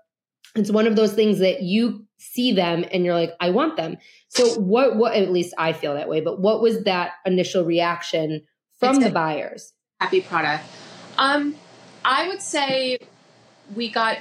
it's 0.54 0.70
one 0.70 0.86
of 0.86 0.98
those 0.98 1.14
things 1.14 1.40
that 1.40 1.62
you 1.62 2.06
see 2.18 2.52
them 2.52 2.84
and 2.92 3.06
you're 3.06 3.14
like, 3.14 3.32
"I 3.40 3.52
want 3.52 3.78
them." 3.78 3.96
So, 4.28 4.60
what? 4.60 4.98
What? 4.98 5.16
At 5.16 5.32
least 5.32 5.54
I 5.58 5.72
feel 5.72 5.94
that 5.94 6.10
way. 6.10 6.20
But 6.20 6.42
what 6.42 6.62
was 6.62 6.84
that 6.84 7.12
initial 7.26 7.64
reaction? 7.64 8.42
From 8.80 9.00
the 9.00 9.10
buyers? 9.10 9.74
Happy 10.00 10.22
product. 10.22 10.66
Um, 11.18 11.56
I 12.04 12.28
would 12.28 12.42
say 12.42 13.00
we 13.76 13.90
got 13.90 14.20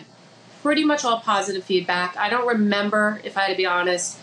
pretty 0.62 0.84
much 0.84 1.04
all 1.04 1.20
positive 1.20 1.64
feedback. 1.64 2.16
I 2.16 2.30
don't 2.30 2.46
remember, 2.46 3.20
if 3.25 3.37
I 3.37 3.42
had 3.42 3.49
to 3.49 3.56
be 3.56 3.66
honest, 3.66 4.18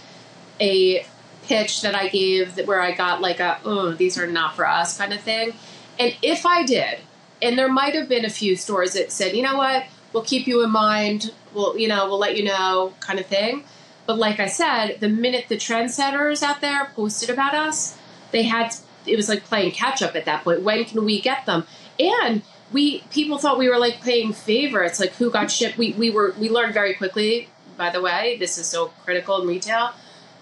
a 0.59 1.05
pitch 1.43 1.81
that 1.81 1.95
I 1.95 2.07
gave 2.07 2.55
that 2.55 2.67
where 2.67 2.81
I 2.81 2.91
got 2.91 3.19
like 3.19 3.39
a 3.39 3.59
oh 3.65 3.93
these 3.93 4.17
are 4.17 4.27
not 4.27 4.55
for 4.55 4.67
us 4.67 4.97
kind 4.97 5.13
of 5.13 5.21
thing. 5.21 5.53
And 5.99 6.15
if 6.21 6.45
I 6.45 6.63
did, 6.63 6.99
and 7.41 7.57
there 7.57 7.71
might 7.71 7.95
have 7.95 8.07
been 8.07 8.25
a 8.25 8.29
few 8.29 8.55
stores 8.55 8.93
that 8.93 9.11
said, 9.11 9.35
you 9.35 9.43
know 9.43 9.57
what, 9.57 9.85
we'll 10.13 10.23
keep 10.23 10.47
you 10.47 10.63
in 10.63 10.71
mind. 10.71 11.33
We'll 11.53 11.77
you 11.77 11.87
know 11.87 12.07
we'll 12.07 12.19
let 12.19 12.37
you 12.37 12.45
know 12.45 12.93
kind 12.99 13.19
of 13.19 13.25
thing. 13.25 13.63
But 14.07 14.17
like 14.17 14.39
I 14.39 14.47
said, 14.47 14.99
the 14.99 15.09
minute 15.09 15.45
the 15.47 15.55
trendsetters 15.55 16.41
out 16.41 16.61
there 16.61 16.91
posted 16.95 17.29
about 17.29 17.53
us, 17.53 17.97
they 18.31 18.43
had 18.43 18.73
it 19.05 19.15
was 19.15 19.29
like 19.29 19.43
playing 19.43 19.71
catch 19.71 20.01
up 20.01 20.15
at 20.15 20.25
that 20.25 20.43
point. 20.43 20.61
When 20.61 20.85
can 20.85 21.03
we 21.05 21.21
get 21.21 21.45
them? 21.45 21.65
And 21.99 22.41
we 22.71 22.99
people 23.11 23.37
thought 23.37 23.57
we 23.57 23.69
were 23.69 23.77
like 23.77 24.01
playing 24.01 24.33
favorites, 24.33 24.99
like 24.99 25.13
who 25.13 25.29
got 25.29 25.51
shipped. 25.51 25.77
We 25.77 25.93
we 25.93 26.09
were 26.09 26.33
we 26.39 26.49
learned 26.49 26.73
very 26.73 26.93
quickly. 26.93 27.49
By 27.77 27.89
the 27.89 28.01
way, 28.01 28.37
this 28.37 28.57
is 28.57 28.67
so 28.67 28.87
critical 29.03 29.41
in 29.41 29.47
retail 29.47 29.91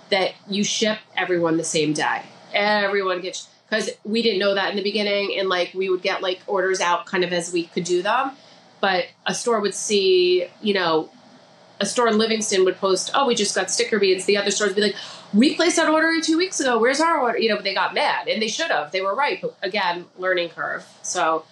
that 0.10 0.34
you 0.48 0.64
ship 0.64 1.00
everyone 1.16 1.58
the 1.58 1.64
same 1.64 1.94
day. 1.94 2.24
Everyone 2.54 3.22
gets 3.22 3.48
because 3.70 3.90
we 4.04 4.22
didn't 4.22 4.40
know 4.40 4.56
that 4.56 4.72
in 4.72 4.76
the 4.76 4.84
beginning, 4.84 5.38
and 5.38 5.50
like 5.50 5.74
we 5.74 5.90
would 5.90 6.02
get 6.02 6.22
like 6.22 6.42
orders 6.48 6.82
out 6.82 7.06
kind 7.06 7.24
of 7.24 7.32
as 7.32 7.54
we 7.54 7.66
could 7.66 7.84
do 7.84 8.02
them. 8.02 8.32
But 8.82 9.06
a 9.26 9.34
store 9.34 9.60
would 9.60 9.76
see, 9.76 10.48
you 10.62 10.74
know, 10.74 11.10
a 11.80 11.86
store 11.86 12.08
in 12.08 12.18
Livingston 12.18 12.66
would 12.66 12.78
post, 12.78 13.12
"Oh, 13.14 13.26
we 13.26 13.36
just 13.36 13.56
got 13.56 13.72
sticker 13.72 14.00
beans." 14.00 14.26
The 14.26 14.38
other 14.38 14.52
stores 14.52 14.70
would 14.70 14.76
be 14.76 14.82
like, 14.82 14.96
"We 15.34 15.56
placed 15.56 15.78
that 15.78 15.88
order 15.90 16.20
two 16.22 16.38
weeks 16.38 16.60
ago. 16.60 16.78
Where's 16.78 17.00
our 17.00 17.20
order?" 17.20 17.38
You 17.38 17.50
know, 17.50 17.62
they 17.62 17.74
got 17.74 17.94
mad, 17.94 18.28
and 18.28 18.42
they 18.42 18.48
should 18.48 18.72
have. 18.72 18.92
They 18.92 19.02
were 19.02 19.16
right, 19.16 19.42
but 19.42 19.56
again, 19.62 20.06
learning 20.18 20.50
curve. 20.50 20.86
So, 21.04 21.46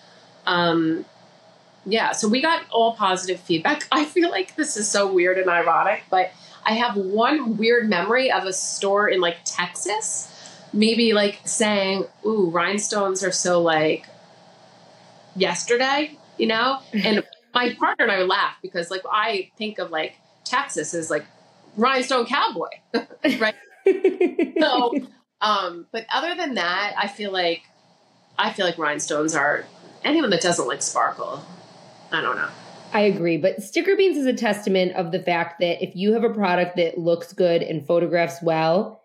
um, 0.45 1.05
yeah. 1.85 2.11
So 2.11 2.27
we 2.27 2.41
got 2.41 2.63
all 2.69 2.93
positive 2.95 3.39
feedback. 3.39 3.87
I 3.91 4.05
feel 4.05 4.29
like 4.29 4.55
this 4.55 4.75
is 4.77 4.89
so 4.89 5.11
weird 5.11 5.37
and 5.37 5.49
ironic, 5.49 6.03
but 6.09 6.31
I 6.65 6.73
have 6.73 6.97
one 6.97 7.55
weird 7.57 7.87
memory 7.87 8.31
of 8.31 8.43
a 8.43 8.53
store 8.53 9.07
in 9.07 9.21
like 9.21 9.37
Texas, 9.45 10.29
maybe 10.73 11.13
like 11.13 11.39
saying, 11.45 12.05
"Ooh, 12.25 12.49
rhinestones 12.49 13.23
are 13.23 13.31
so 13.31 13.61
like 13.61 14.05
yesterday," 15.35 16.17
you 16.37 16.47
know, 16.47 16.79
and 16.93 17.23
my 17.53 17.73
partner 17.75 18.05
and 18.05 18.11
I 18.11 18.23
laugh 18.23 18.55
because 18.61 18.91
like 18.91 19.03
I 19.11 19.51
think 19.57 19.79
of 19.79 19.91
like 19.91 20.17
Texas 20.43 20.93
as 20.93 21.09
like 21.09 21.25
rhinestone 21.75 22.25
cowboy, 22.25 22.69
right? 23.39 23.55
so, 24.59 24.93
um, 25.41 25.87
but 25.91 26.05
other 26.13 26.35
than 26.35 26.55
that, 26.55 26.93
I 26.97 27.07
feel 27.07 27.31
like 27.31 27.63
I 28.37 28.53
feel 28.53 28.65
like 28.65 28.77
rhinestones 28.77 29.35
are 29.35 29.65
anyone 30.03 30.29
that 30.31 30.41
doesn't 30.41 30.67
like 30.67 30.81
sparkle. 30.81 31.43
I 32.11 32.21
don't 32.21 32.35
know. 32.35 32.49
I 32.93 33.01
agree, 33.01 33.37
but 33.37 33.61
sticker 33.61 33.95
beans 33.95 34.17
is 34.17 34.25
a 34.25 34.33
testament 34.33 34.93
of 34.93 35.11
the 35.11 35.19
fact 35.19 35.59
that 35.59 35.83
if 35.83 35.95
you 35.95 36.13
have 36.13 36.23
a 36.23 36.29
product 36.29 36.77
that 36.77 36.97
looks 36.97 37.33
good 37.33 37.61
and 37.61 37.85
photographs 37.85 38.41
well, 38.41 39.03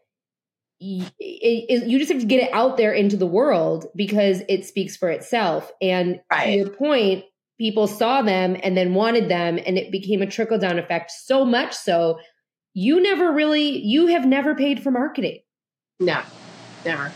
you, 0.78 1.06
it, 1.18 1.86
you 1.86 1.98
just 1.98 2.10
have 2.10 2.20
to 2.20 2.26
get 2.26 2.42
it 2.42 2.52
out 2.52 2.76
there 2.76 2.92
into 2.92 3.16
the 3.16 3.26
world 3.26 3.86
because 3.96 4.42
it 4.48 4.64
speaks 4.64 4.96
for 4.96 5.08
itself. 5.10 5.70
And 5.80 6.20
right. 6.30 6.44
to 6.44 6.52
your 6.52 6.68
point, 6.70 7.24
people 7.62 7.86
saw 7.86 8.22
them 8.22 8.56
and 8.64 8.76
then 8.76 8.92
wanted 8.92 9.28
them 9.28 9.56
and 9.64 9.78
it 9.78 9.92
became 9.92 10.20
a 10.20 10.26
trickle 10.26 10.58
down 10.58 10.80
effect 10.80 11.12
so 11.12 11.44
much 11.44 11.72
so 11.72 12.18
you 12.74 13.00
never 13.00 13.30
really 13.30 13.78
you 13.78 14.08
have 14.08 14.26
never 14.26 14.52
paid 14.52 14.82
for 14.82 14.90
marketing. 14.90 15.38
No 16.00 16.20
never. 16.84 17.12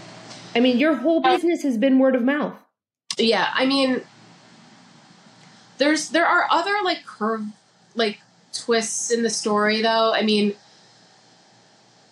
I 0.55 0.61
mean 0.61 0.79
your 0.79 0.95
whole 0.95 1.21
uh, 1.27 1.33
business 1.33 1.65
has 1.65 1.77
been 1.77 1.99
word 1.99 2.15
of 2.15 2.23
mouth. 2.23 2.55
Yeah 3.19 3.51
i 3.55 3.67
mean 3.67 4.03
there's 5.79 6.11
there 6.11 6.27
are 6.27 6.47
other 6.49 6.77
like 6.85 7.05
curve 7.05 7.43
like 7.97 8.21
twists 8.53 9.11
in 9.11 9.25
the 9.25 9.31
story 9.31 9.83
though. 9.83 10.15
I 10.15 10.23
mean 10.23 10.55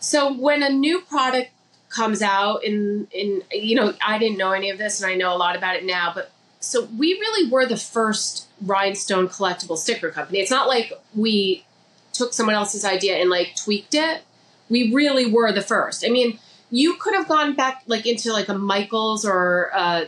so 0.01 0.33
when 0.35 0.65
a 0.65 0.71
new 0.71 1.03
product 1.03 1.53
comes 1.89 2.21
out 2.21 2.65
in 2.65 3.07
in 3.13 3.45
you 3.53 3.77
know 3.77 3.95
i 4.05 4.19
didn't 4.19 4.37
know 4.37 4.51
any 4.51 4.71
of 4.71 4.79
this 4.79 5.01
and 5.01 5.09
i 5.09 5.15
know 5.15 5.33
a 5.33 5.39
lot 5.39 5.55
about 5.55 5.77
it 5.77 5.85
now 5.85 6.11
but 6.13 6.33
so 6.65 6.85
we 6.97 7.13
really 7.15 7.51
were 7.51 7.67
the 7.67 7.77
first 7.77 8.49
rhinestone 8.63 9.29
collectible 9.29 9.77
sticker 9.77 10.11
company. 10.11 10.39
It's 10.39 10.51
not 10.51 10.67
like 10.67 10.93
we 11.15 11.65
took 12.13 12.33
someone 12.33 12.55
else's 12.55 12.85
idea 12.85 13.17
and 13.17 13.29
like 13.29 13.55
tweaked 13.57 13.95
it. 13.95 14.23
We 14.71 14.93
really 14.93 15.31
were 15.31 15.53
the 15.53 15.61
first. 15.61 16.05
I 16.07 16.09
mean, 16.09 16.39
you 16.71 16.95
could 16.95 17.15
have 17.15 17.29
gone 17.29 17.55
back 17.55 17.83
like 17.87 18.07
into 18.07 18.33
like 18.33 18.49
a 18.49 18.55
Michaels 18.55 19.25
or 19.25 19.71
uh, 19.75 20.07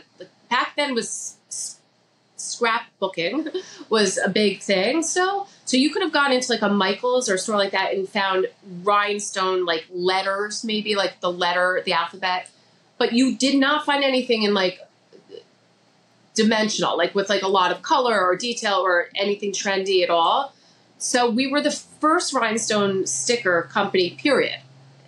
back 0.49 0.75
then 0.75 0.95
was 0.95 1.37
scrapbooking 2.37 3.55
was 3.89 4.17
a 4.17 4.29
big 4.29 4.61
thing 4.61 5.03
still. 5.03 5.47
So 5.65 5.77
you 5.77 5.91
could 5.91 6.01
have 6.01 6.13
gone 6.13 6.31
into 6.31 6.51
like 6.51 6.61
a 6.61 6.69
Michaels 6.69 7.29
or 7.29 7.35
a 7.35 7.37
store 7.37 7.57
like 7.57 7.71
that 7.71 7.93
and 7.93 8.09
found 8.09 8.47
rhinestone 8.83 9.65
like 9.65 9.85
letters, 9.91 10.63
maybe 10.63 10.95
like 10.95 11.19
the 11.19 11.31
letter, 11.31 11.81
the 11.85 11.93
alphabet. 11.93 12.49
But 12.97 13.13
you 13.13 13.37
did 13.37 13.59
not 13.59 13.85
find 13.85 14.03
anything 14.03 14.41
in 14.43 14.55
like 14.55 14.79
dimensional, 16.37 16.97
like 16.97 17.13
with 17.13 17.27
like 17.27 17.41
a 17.41 17.47
lot 17.47 17.71
of 17.71 17.81
color 17.81 18.25
or 18.25 18.37
detail 18.37 18.75
or 18.75 19.09
anything 19.15 19.51
trendy 19.51 20.03
at 20.03 20.09
all. 20.09 20.53
So 20.97 21.29
we 21.29 21.47
were 21.47 21.61
the 21.61 21.71
first 21.71 22.33
rhinestone 22.33 23.05
sticker 23.05 23.63
company, 23.63 24.11
period. 24.11 24.59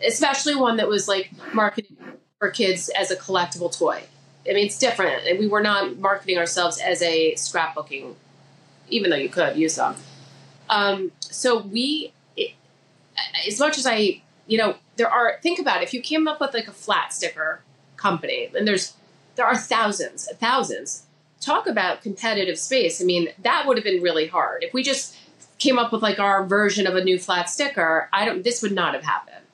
Especially 0.06 0.56
one 0.56 0.78
that 0.78 0.88
was 0.88 1.08
like 1.08 1.32
marketed 1.54 1.96
for 2.40 2.50
kids 2.50 2.90
as 2.90 3.12
a 3.12 3.16
collectible 3.16 3.76
toy. 3.76 4.04
I 4.50 4.54
mean, 4.54 4.66
it's 4.66 4.80
different, 4.80 5.24
we 5.40 5.48
were 5.48 5.62
not 5.62 5.98
marketing 5.98 6.38
ourselves 6.38 6.80
as 6.80 7.02
a 7.02 7.34
scrapbooking, 7.36 8.16
even 8.90 9.10
though 9.10 9.18
you 9.18 9.30
could 9.30 9.56
use 9.56 9.76
them. 9.76 9.96
Um, 10.70 11.12
so 11.20 11.60
we, 11.60 12.14
it, 12.36 12.54
as 13.48 13.60
much 13.60 13.78
as 13.78 13.86
I, 13.86 14.22
you 14.48 14.58
know, 14.58 14.76
there 14.96 15.10
are. 15.10 15.38
Think 15.42 15.60
about 15.60 15.82
it, 15.82 15.84
if 15.84 15.94
you 15.94 16.02
came 16.02 16.28
up 16.28 16.42
with 16.42 16.54
like 16.54 16.68
a 16.68 16.72
flat 16.72 17.14
sticker 17.14 17.62
company, 17.98 18.50
and 18.58 18.68
there's 18.68 18.94
there 19.36 19.46
are 19.46 19.58
thousands, 19.58 20.28
thousands 20.40 21.04
talk 21.40 21.68
about 21.68 22.02
competitive 22.02 22.58
space. 22.58 23.02
I 23.02 23.06
mean, 23.06 23.30
that 23.44 23.66
would 23.66 23.78
have 23.78 23.84
been 23.84 24.02
really 24.02 24.28
hard. 24.28 24.64
If 24.64 24.74
we 24.74 24.84
just 24.84 25.16
came 25.58 25.78
up 25.78 25.92
with 25.92 26.02
like 26.02 26.20
our 26.20 26.46
version 26.46 26.88
of 26.88 26.96
a 26.96 27.04
new 27.04 27.20
flat 27.20 27.50
sticker, 27.50 28.10
I 28.12 28.26
don't 28.26 28.44
this 28.44 28.62
would 28.62 28.72
not 28.72 28.94
have 28.94 29.04
happened. 29.04 29.46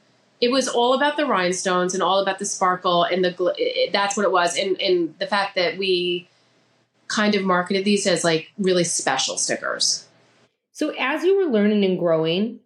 It 0.42 0.52
was 0.52 0.68
all 0.68 0.94
about 0.94 1.18
the 1.18 1.26
rhinestones 1.26 1.94
and 1.94 2.04
all 2.04 2.20
about 2.20 2.40
the 2.40 2.46
sparkle 2.46 3.04
and 3.04 3.24
the 3.24 3.32
gl- 3.32 3.92
that's 3.92 4.18
what 4.18 4.26
it 4.26 4.32
was 4.32 4.58
and 4.58 4.80
and 4.82 5.16
the 5.20 5.28
fact 5.28 5.56
that 5.56 5.78
we 5.78 6.28
kind 7.08 7.36
of 7.36 7.44
marketed 7.44 7.86
these 7.86 8.08
as 8.08 8.24
like 8.24 8.52
really 8.58 8.84
special 8.84 9.38
stickers. 9.38 10.08
So 10.72 10.94
as 11.00 11.24
you 11.24 11.38
were 11.38 11.52
learning 11.52 11.86
and 11.86 11.98
growing, 11.98 12.60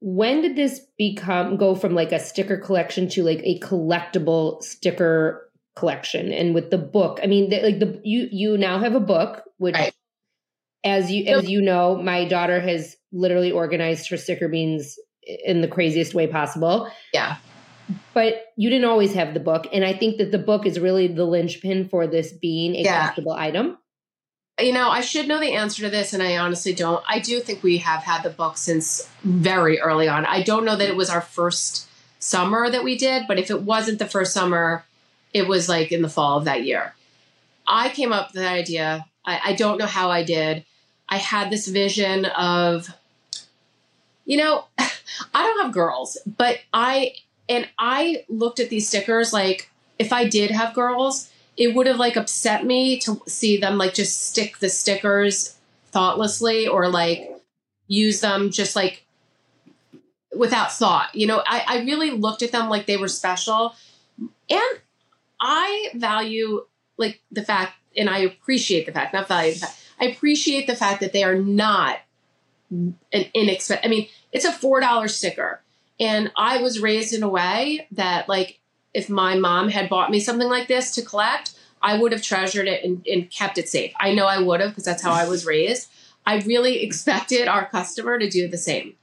when 0.00 0.42
did 0.42 0.54
this 0.54 0.80
become 0.96 1.56
go 1.56 1.74
from 1.74 1.94
like 1.94 2.12
a 2.12 2.20
sticker 2.20 2.56
collection 2.56 3.08
to 3.10 3.24
like 3.24 3.40
a 3.42 3.58
collectible 3.60 4.62
sticker 4.62 5.47
collection 5.78 6.32
and 6.32 6.54
with 6.54 6.70
the 6.70 6.78
book 6.78 7.20
i 7.22 7.26
mean 7.26 7.50
the, 7.50 7.60
like 7.62 7.78
the 7.78 8.00
you 8.04 8.28
you 8.30 8.58
now 8.58 8.78
have 8.78 8.94
a 8.94 9.00
book 9.00 9.42
which 9.58 9.74
right. 9.74 9.94
as 10.84 11.10
you 11.10 11.24
as 11.26 11.48
you 11.48 11.60
know 11.60 11.96
my 11.96 12.24
daughter 12.26 12.60
has 12.60 12.96
literally 13.12 13.52
organized 13.52 14.08
her 14.10 14.16
sticker 14.16 14.48
beans 14.48 14.98
in 15.22 15.60
the 15.60 15.68
craziest 15.68 16.14
way 16.14 16.26
possible 16.26 16.90
yeah 17.12 17.36
but 18.12 18.46
you 18.56 18.68
didn't 18.68 18.88
always 18.88 19.14
have 19.14 19.34
the 19.34 19.40
book 19.40 19.66
and 19.72 19.84
i 19.84 19.92
think 19.92 20.18
that 20.18 20.30
the 20.30 20.38
book 20.38 20.66
is 20.66 20.80
really 20.80 21.06
the 21.06 21.24
linchpin 21.24 21.88
for 21.88 22.06
this 22.06 22.32
being 22.32 22.74
a 22.74 22.82
yeah. 22.82 23.10
collectible 23.10 23.36
item 23.36 23.78
you 24.60 24.72
know, 24.72 24.88
I 24.88 25.02
should 25.02 25.28
know 25.28 25.38
the 25.38 25.52
answer 25.52 25.82
to 25.82 25.90
this, 25.90 26.12
and 26.12 26.20
I 26.20 26.38
honestly 26.38 26.74
don't. 26.74 27.04
I 27.08 27.20
do 27.20 27.38
think 27.38 27.62
we 27.62 27.78
have 27.78 28.02
had 28.02 28.22
the 28.24 28.30
book 28.30 28.56
since 28.56 29.08
very 29.22 29.80
early 29.80 30.08
on. 30.08 30.26
I 30.26 30.42
don't 30.42 30.64
know 30.64 30.74
that 30.74 30.88
it 30.88 30.96
was 30.96 31.10
our 31.10 31.20
first 31.20 31.88
summer 32.18 32.68
that 32.68 32.84
we 32.84 32.98
did, 32.98 33.26
but 33.28 33.38
if 33.38 33.50
it 33.50 33.62
wasn't 33.62 33.98
the 33.98 34.06
first 34.06 34.32
summer, 34.32 34.84
it 35.32 35.46
was 35.46 35.68
like 35.68 35.92
in 35.92 36.02
the 36.02 36.08
fall 36.08 36.38
of 36.38 36.44
that 36.44 36.64
year. 36.64 36.94
I 37.66 37.90
came 37.90 38.12
up 38.12 38.28
with 38.28 38.42
that 38.42 38.52
idea. 38.52 39.06
I, 39.24 39.40
I 39.46 39.52
don't 39.52 39.78
know 39.78 39.86
how 39.86 40.10
I 40.10 40.22
did. 40.22 40.64
I 41.08 41.16
had 41.16 41.50
this 41.50 41.68
vision 41.68 42.24
of, 42.26 42.88
you 44.24 44.38
know, 44.38 44.64
I 44.78 44.86
don't 45.34 45.62
have 45.62 45.72
girls, 45.72 46.18
but 46.26 46.58
I, 46.72 47.14
and 47.48 47.68
I 47.78 48.24
looked 48.28 48.60
at 48.60 48.68
these 48.68 48.88
stickers 48.88 49.32
like 49.32 49.70
if 49.98 50.12
I 50.12 50.28
did 50.28 50.50
have 50.50 50.74
girls, 50.74 51.30
it 51.56 51.74
would 51.74 51.86
have 51.86 51.98
like 51.98 52.16
upset 52.16 52.64
me 52.64 52.98
to 53.00 53.20
see 53.26 53.56
them 53.56 53.78
like 53.78 53.94
just 53.94 54.28
stick 54.28 54.58
the 54.58 54.68
stickers 54.68 55.56
thoughtlessly 55.90 56.68
or 56.68 56.88
like 56.88 57.30
use 57.88 58.20
them 58.20 58.50
just 58.50 58.76
like 58.76 59.04
without 60.36 60.72
thought. 60.72 61.14
You 61.14 61.26
know, 61.26 61.42
I, 61.44 61.64
I 61.66 61.78
really 61.80 62.10
looked 62.10 62.42
at 62.42 62.52
them 62.52 62.68
like 62.68 62.86
they 62.86 62.96
were 62.96 63.08
special. 63.08 63.74
And 64.48 64.80
I 65.40 65.90
value 65.94 66.64
like 66.96 67.20
the 67.30 67.42
fact, 67.42 67.74
and 67.96 68.10
I 68.10 68.18
appreciate 68.18 68.86
the 68.86 68.92
fact, 68.92 69.14
not 69.14 69.28
value 69.28 69.54
the 69.54 69.60
fact, 69.60 69.76
I 70.00 70.06
appreciate 70.06 70.66
the 70.66 70.76
fact 70.76 71.00
that 71.00 71.12
they 71.12 71.24
are 71.24 71.36
not 71.36 71.98
an 72.70 72.96
inexpensive. 73.12 73.84
I 73.84 73.88
mean, 73.88 74.08
it's 74.32 74.44
a 74.44 74.52
$4 74.52 75.10
sticker. 75.10 75.62
And 76.00 76.30
I 76.36 76.62
was 76.62 76.80
raised 76.80 77.12
in 77.12 77.22
a 77.22 77.28
way 77.28 77.88
that 77.92 78.28
like 78.28 78.60
if 78.94 79.08
my 79.08 79.36
mom 79.36 79.68
had 79.68 79.88
bought 79.88 80.10
me 80.10 80.20
something 80.20 80.48
like 80.48 80.68
this 80.68 80.94
to 80.94 81.02
collect, 81.02 81.52
I 81.82 81.98
would 81.98 82.12
have 82.12 82.22
treasured 82.22 82.66
it 82.66 82.84
and, 82.84 83.06
and 83.06 83.30
kept 83.30 83.58
it 83.58 83.68
safe. 83.68 83.92
I 83.98 84.14
know 84.14 84.26
I 84.26 84.40
would 84.40 84.60
have 84.60 84.70
because 84.70 84.84
that's 84.84 85.02
how 85.02 85.12
I 85.12 85.28
was 85.28 85.46
raised. 85.46 85.88
I 86.26 86.40
really 86.40 86.82
expected 86.82 87.48
our 87.48 87.66
customer 87.66 88.18
to 88.18 88.28
do 88.28 88.48
the 88.48 88.58
same. 88.58 88.94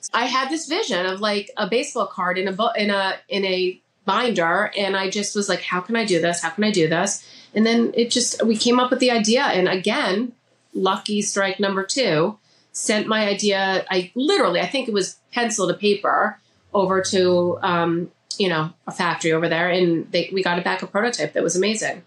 So 0.00 0.10
I 0.12 0.26
had 0.26 0.50
this 0.50 0.68
vision 0.68 1.06
of 1.06 1.20
like 1.20 1.50
a 1.56 1.68
baseball 1.68 2.06
card 2.06 2.36
in 2.36 2.48
a 2.48 2.72
in 2.76 2.90
a 2.90 3.14
in 3.28 3.44
a 3.44 3.80
binder, 4.04 4.70
and 4.76 4.96
I 4.96 5.10
just 5.10 5.34
was 5.34 5.48
like, 5.48 5.62
"How 5.62 5.80
can 5.80 5.96
I 5.96 6.04
do 6.04 6.20
this? 6.20 6.42
How 6.42 6.50
can 6.50 6.64
I 6.64 6.70
do 6.70 6.88
this?" 6.88 7.26
And 7.54 7.64
then 7.64 7.92
it 7.94 8.10
just 8.10 8.44
we 8.44 8.56
came 8.56 8.80
up 8.80 8.90
with 8.90 9.00
the 9.00 9.10
idea, 9.10 9.42
and 9.42 9.68
again, 9.68 10.32
lucky 10.72 11.22
strike 11.22 11.60
number 11.60 11.84
two. 11.84 12.38
Sent 12.72 13.06
my 13.06 13.28
idea. 13.28 13.86
I 13.88 14.10
literally, 14.16 14.60
I 14.60 14.66
think 14.66 14.88
it 14.88 14.94
was 14.94 15.16
pencil 15.32 15.68
to 15.68 15.74
paper 15.74 16.40
over 16.72 17.00
to 17.02 17.58
um, 17.62 18.10
you 18.38 18.48
know, 18.48 18.72
a 18.86 18.92
factory 18.92 19.32
over 19.32 19.48
there, 19.48 19.70
and 19.70 20.10
they, 20.10 20.30
we 20.32 20.42
got 20.42 20.58
it 20.58 20.64
back 20.64 20.82
a 20.82 20.86
prototype 20.86 21.32
that 21.34 21.42
was 21.42 21.56
amazing. 21.56 22.02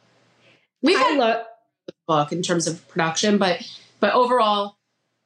We've 0.82 0.98
had 0.98 1.18
love 1.18 1.46
the 1.88 1.94
book 2.08 2.32
in 2.32 2.42
terms 2.42 2.68
of 2.68 2.88
production, 2.88 3.38
but 3.38 3.66
but 4.00 4.14
overall, 4.14 4.78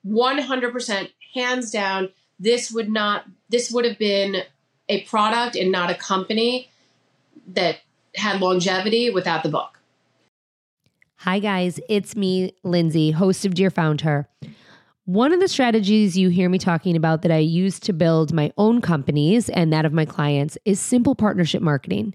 one 0.03 0.37
hundred 0.39 0.71
percent, 0.71 1.09
hands 1.33 1.71
down, 1.71 2.09
this 2.39 2.71
would 2.71 2.89
not 2.89 3.25
this 3.49 3.71
would 3.71 3.85
have 3.85 3.97
been 3.97 4.43
a 4.91 5.01
product 5.03 5.55
and 5.55 5.71
not 5.71 5.89
a 5.89 5.95
company 5.95 6.69
that 7.47 7.77
had 8.15 8.41
longevity 8.41 9.09
without 9.09 9.41
the 9.41 9.49
book. 9.49 9.79
Hi 11.19 11.39
guys, 11.39 11.79
it's 11.87 12.15
me, 12.15 12.53
Lindsay, 12.63 13.11
host 13.11 13.45
of 13.45 13.53
Dear 13.53 13.69
Founder. 13.69 14.27
One 15.05 15.31
of 15.31 15.39
the 15.39 15.47
strategies 15.47 16.17
you 16.17 16.29
hear 16.29 16.49
me 16.49 16.57
talking 16.57 16.97
about 16.97 17.21
that 17.21 17.31
I 17.31 17.37
use 17.37 17.79
to 17.81 17.93
build 17.93 18.33
my 18.33 18.51
own 18.57 18.81
companies 18.81 19.49
and 19.49 19.71
that 19.71 19.85
of 19.85 19.93
my 19.93 20.03
clients 20.03 20.57
is 20.65 20.79
simple 20.79 21.15
partnership 21.15 21.61
marketing. 21.61 22.13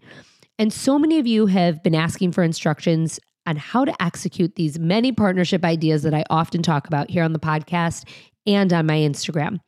And 0.58 0.70
so 0.72 0.98
many 0.98 1.18
of 1.18 1.26
you 1.26 1.46
have 1.46 1.82
been 1.82 1.94
asking 1.94 2.32
for 2.32 2.42
instructions 2.42 3.18
on 3.46 3.56
how 3.56 3.86
to 3.86 4.02
execute 4.02 4.56
these 4.56 4.78
many 4.78 5.12
partnership 5.12 5.64
ideas 5.64 6.02
that 6.02 6.14
I 6.14 6.24
often 6.28 6.62
talk 6.62 6.86
about 6.86 7.10
here 7.10 7.22
on 7.22 7.32
the 7.32 7.38
podcast 7.38 8.06
and 8.46 8.70
on 8.72 8.86
my 8.86 8.98
Instagram. 8.98 9.60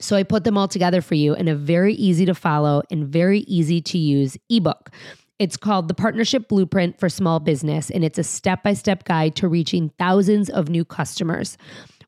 So 0.00 0.16
I 0.16 0.22
put 0.22 0.44
them 0.44 0.56
all 0.56 0.68
together 0.68 1.00
for 1.00 1.14
you 1.14 1.34
in 1.34 1.48
a 1.48 1.54
very 1.54 1.94
easy 1.94 2.24
to 2.26 2.34
follow 2.34 2.82
and 2.90 3.06
very 3.06 3.40
easy 3.40 3.80
to 3.82 3.98
use 3.98 4.36
ebook. 4.48 4.90
It's 5.38 5.56
called 5.56 5.86
The 5.86 5.94
Partnership 5.94 6.48
Blueprint 6.48 6.98
for 6.98 7.08
Small 7.08 7.38
Business, 7.38 7.90
and 7.90 8.04
it's 8.04 8.18
a 8.18 8.24
step 8.24 8.62
by 8.62 8.74
step 8.74 9.04
guide 9.04 9.36
to 9.36 9.48
reaching 9.48 9.90
thousands 9.98 10.50
of 10.50 10.68
new 10.68 10.84
customers. 10.84 11.56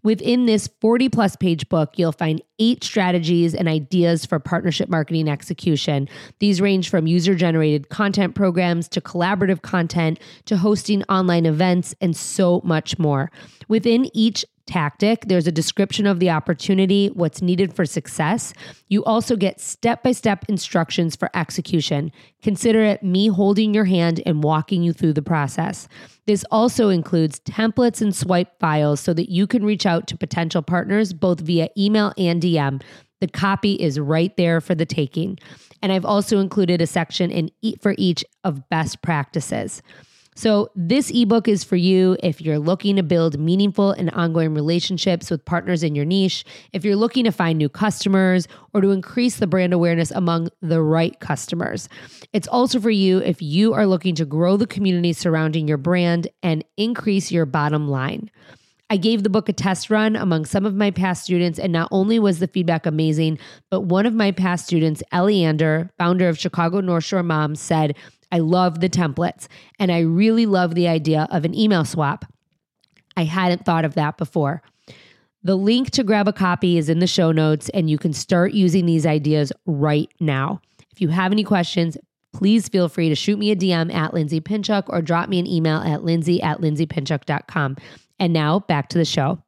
Within 0.02 0.46
this 0.46 0.68
40 0.80 1.10
plus 1.10 1.36
page 1.36 1.68
book, 1.68 1.98
you'll 1.98 2.12
find 2.12 2.40
eight 2.58 2.82
strategies 2.82 3.54
and 3.54 3.68
ideas 3.68 4.24
for 4.24 4.38
partnership 4.38 4.88
marketing 4.88 5.28
execution. 5.28 6.08
These 6.38 6.60
range 6.60 6.88
from 6.88 7.06
user 7.06 7.34
generated 7.34 7.90
content 7.90 8.34
programs 8.34 8.88
to 8.88 9.00
collaborative 9.00 9.62
content 9.62 10.18
to 10.46 10.56
hosting 10.56 11.02
online 11.04 11.44
events 11.44 11.94
and 12.00 12.16
so 12.16 12.62
much 12.64 12.98
more. 12.98 13.30
Within 13.68 14.10
each 14.16 14.44
tactic. 14.70 15.24
There's 15.26 15.48
a 15.48 15.52
description 15.52 16.06
of 16.06 16.20
the 16.20 16.30
opportunity, 16.30 17.08
what's 17.08 17.42
needed 17.42 17.74
for 17.74 17.84
success. 17.84 18.52
You 18.86 19.02
also 19.04 19.34
get 19.34 19.60
step 19.60 20.04
by 20.04 20.12
step 20.12 20.44
instructions 20.48 21.16
for 21.16 21.28
execution. 21.34 22.12
Consider 22.40 22.82
it 22.82 23.02
me 23.02 23.26
holding 23.26 23.74
your 23.74 23.86
hand 23.86 24.22
and 24.24 24.44
walking 24.44 24.84
you 24.84 24.92
through 24.92 25.14
the 25.14 25.22
process. 25.22 25.88
This 26.26 26.44
also 26.52 26.88
includes 26.88 27.40
templates 27.40 28.00
and 28.00 28.14
swipe 28.14 28.60
files 28.60 29.00
so 29.00 29.12
that 29.14 29.28
you 29.28 29.48
can 29.48 29.64
reach 29.64 29.86
out 29.86 30.06
to 30.06 30.16
potential 30.16 30.62
partners 30.62 31.12
both 31.12 31.40
via 31.40 31.68
email 31.76 32.12
and 32.16 32.40
DM. 32.40 32.80
The 33.20 33.26
copy 33.26 33.74
is 33.74 33.98
right 33.98 34.34
there 34.36 34.60
for 34.60 34.76
the 34.76 34.86
taking. 34.86 35.38
And 35.82 35.90
I've 35.90 36.04
also 36.04 36.38
included 36.38 36.80
a 36.80 36.86
section 36.86 37.32
in 37.32 37.50
for 37.82 37.96
each 37.98 38.24
of 38.44 38.68
best 38.68 39.02
practices. 39.02 39.82
So, 40.40 40.70
this 40.74 41.10
ebook 41.10 41.48
is 41.48 41.64
for 41.64 41.76
you 41.76 42.16
if 42.22 42.40
you're 42.40 42.58
looking 42.58 42.96
to 42.96 43.02
build 43.02 43.38
meaningful 43.38 43.90
and 43.90 44.08
ongoing 44.12 44.54
relationships 44.54 45.30
with 45.30 45.44
partners 45.44 45.82
in 45.82 45.94
your 45.94 46.06
niche, 46.06 46.46
if 46.72 46.82
you're 46.82 46.96
looking 46.96 47.24
to 47.24 47.30
find 47.30 47.58
new 47.58 47.68
customers, 47.68 48.48
or 48.72 48.80
to 48.80 48.88
increase 48.88 49.36
the 49.36 49.46
brand 49.46 49.74
awareness 49.74 50.10
among 50.10 50.48
the 50.62 50.80
right 50.80 51.20
customers. 51.20 51.90
It's 52.32 52.48
also 52.48 52.80
for 52.80 52.88
you 52.88 53.18
if 53.18 53.42
you 53.42 53.74
are 53.74 53.86
looking 53.86 54.14
to 54.14 54.24
grow 54.24 54.56
the 54.56 54.66
community 54.66 55.12
surrounding 55.12 55.68
your 55.68 55.76
brand 55.76 56.26
and 56.42 56.64
increase 56.78 57.30
your 57.30 57.44
bottom 57.44 57.86
line. 57.90 58.30
I 58.88 58.96
gave 58.96 59.24
the 59.24 59.28
book 59.28 59.50
a 59.50 59.52
test 59.52 59.90
run 59.90 60.16
among 60.16 60.46
some 60.46 60.64
of 60.64 60.74
my 60.74 60.90
past 60.90 61.22
students, 61.22 61.58
and 61.58 61.70
not 61.70 61.88
only 61.90 62.18
was 62.18 62.38
the 62.38 62.48
feedback 62.48 62.86
amazing, 62.86 63.38
but 63.68 63.82
one 63.82 64.06
of 64.06 64.14
my 64.14 64.32
past 64.32 64.64
students, 64.64 65.02
Ellie 65.12 65.44
Ander, 65.44 65.90
founder 65.98 66.30
of 66.30 66.38
Chicago 66.38 66.80
North 66.80 67.04
Shore 67.04 67.22
Moms, 67.22 67.60
said, 67.60 67.94
I 68.32 68.38
love 68.38 68.80
the 68.80 68.88
templates 68.88 69.48
and 69.78 69.90
I 69.90 70.00
really 70.00 70.46
love 70.46 70.74
the 70.74 70.88
idea 70.88 71.28
of 71.30 71.44
an 71.44 71.54
email 71.54 71.84
swap. 71.84 72.24
I 73.16 73.24
hadn't 73.24 73.64
thought 73.64 73.84
of 73.84 73.94
that 73.94 74.16
before. 74.16 74.62
The 75.42 75.56
link 75.56 75.90
to 75.92 76.04
grab 76.04 76.28
a 76.28 76.32
copy 76.32 76.76
is 76.76 76.90
in 76.90 76.98
the 76.98 77.06
show 77.06 77.32
notes, 77.32 77.70
and 77.70 77.88
you 77.88 77.96
can 77.96 78.12
start 78.12 78.52
using 78.52 78.84
these 78.84 79.06
ideas 79.06 79.52
right 79.64 80.10
now. 80.20 80.60
If 80.92 81.00
you 81.00 81.08
have 81.08 81.32
any 81.32 81.44
questions, 81.44 81.96
please 82.34 82.68
feel 82.68 82.90
free 82.90 83.08
to 83.08 83.14
shoot 83.14 83.38
me 83.38 83.50
a 83.50 83.56
DM 83.56 83.92
at 83.92 84.12
Lindsay 84.12 84.40
Pinchuk 84.40 84.84
or 84.88 85.00
drop 85.00 85.30
me 85.30 85.38
an 85.38 85.46
email 85.46 85.78
at 85.78 86.04
lindsay 86.04 86.42
at 86.42 86.60
lindsaypinchuk.com. 86.60 87.76
And 88.18 88.32
now 88.34 88.60
back 88.60 88.90
to 88.90 88.98
the 88.98 89.04
show. 89.06 89.42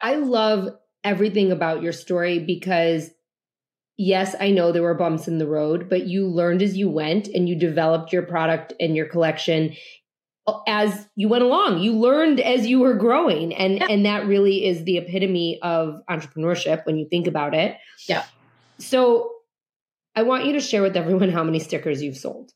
I 0.00 0.16
love 0.16 0.68
everything 1.02 1.50
about 1.50 1.82
your 1.82 1.92
story 1.92 2.38
because 2.38 3.10
yes, 3.96 4.34
I 4.38 4.50
know 4.50 4.72
there 4.72 4.82
were 4.82 4.94
bumps 4.94 5.28
in 5.28 5.38
the 5.38 5.46
road, 5.46 5.88
but 5.88 6.06
you 6.06 6.26
learned 6.26 6.62
as 6.62 6.76
you 6.76 6.88
went 6.88 7.28
and 7.28 7.48
you 7.48 7.56
developed 7.56 8.12
your 8.12 8.22
product 8.22 8.72
and 8.78 8.96
your 8.96 9.06
collection 9.06 9.74
as 10.66 11.08
you 11.16 11.28
went 11.28 11.42
along. 11.42 11.80
You 11.80 11.92
learned 11.92 12.40
as 12.40 12.66
you 12.66 12.78
were 12.80 12.94
growing. 12.94 13.54
And 13.54 13.78
yeah. 13.78 13.86
and 13.90 14.06
that 14.06 14.26
really 14.26 14.66
is 14.66 14.84
the 14.84 14.98
epitome 14.98 15.58
of 15.62 16.00
entrepreneurship 16.08 16.86
when 16.86 16.98
you 16.98 17.08
think 17.08 17.26
about 17.26 17.54
it. 17.54 17.76
Yeah. 18.08 18.24
So 18.78 19.32
I 20.14 20.22
want 20.22 20.46
you 20.46 20.52
to 20.52 20.60
share 20.60 20.82
with 20.82 20.96
everyone 20.96 21.30
how 21.30 21.42
many 21.42 21.58
stickers 21.58 22.02
you've 22.02 22.16
sold. 22.16 22.52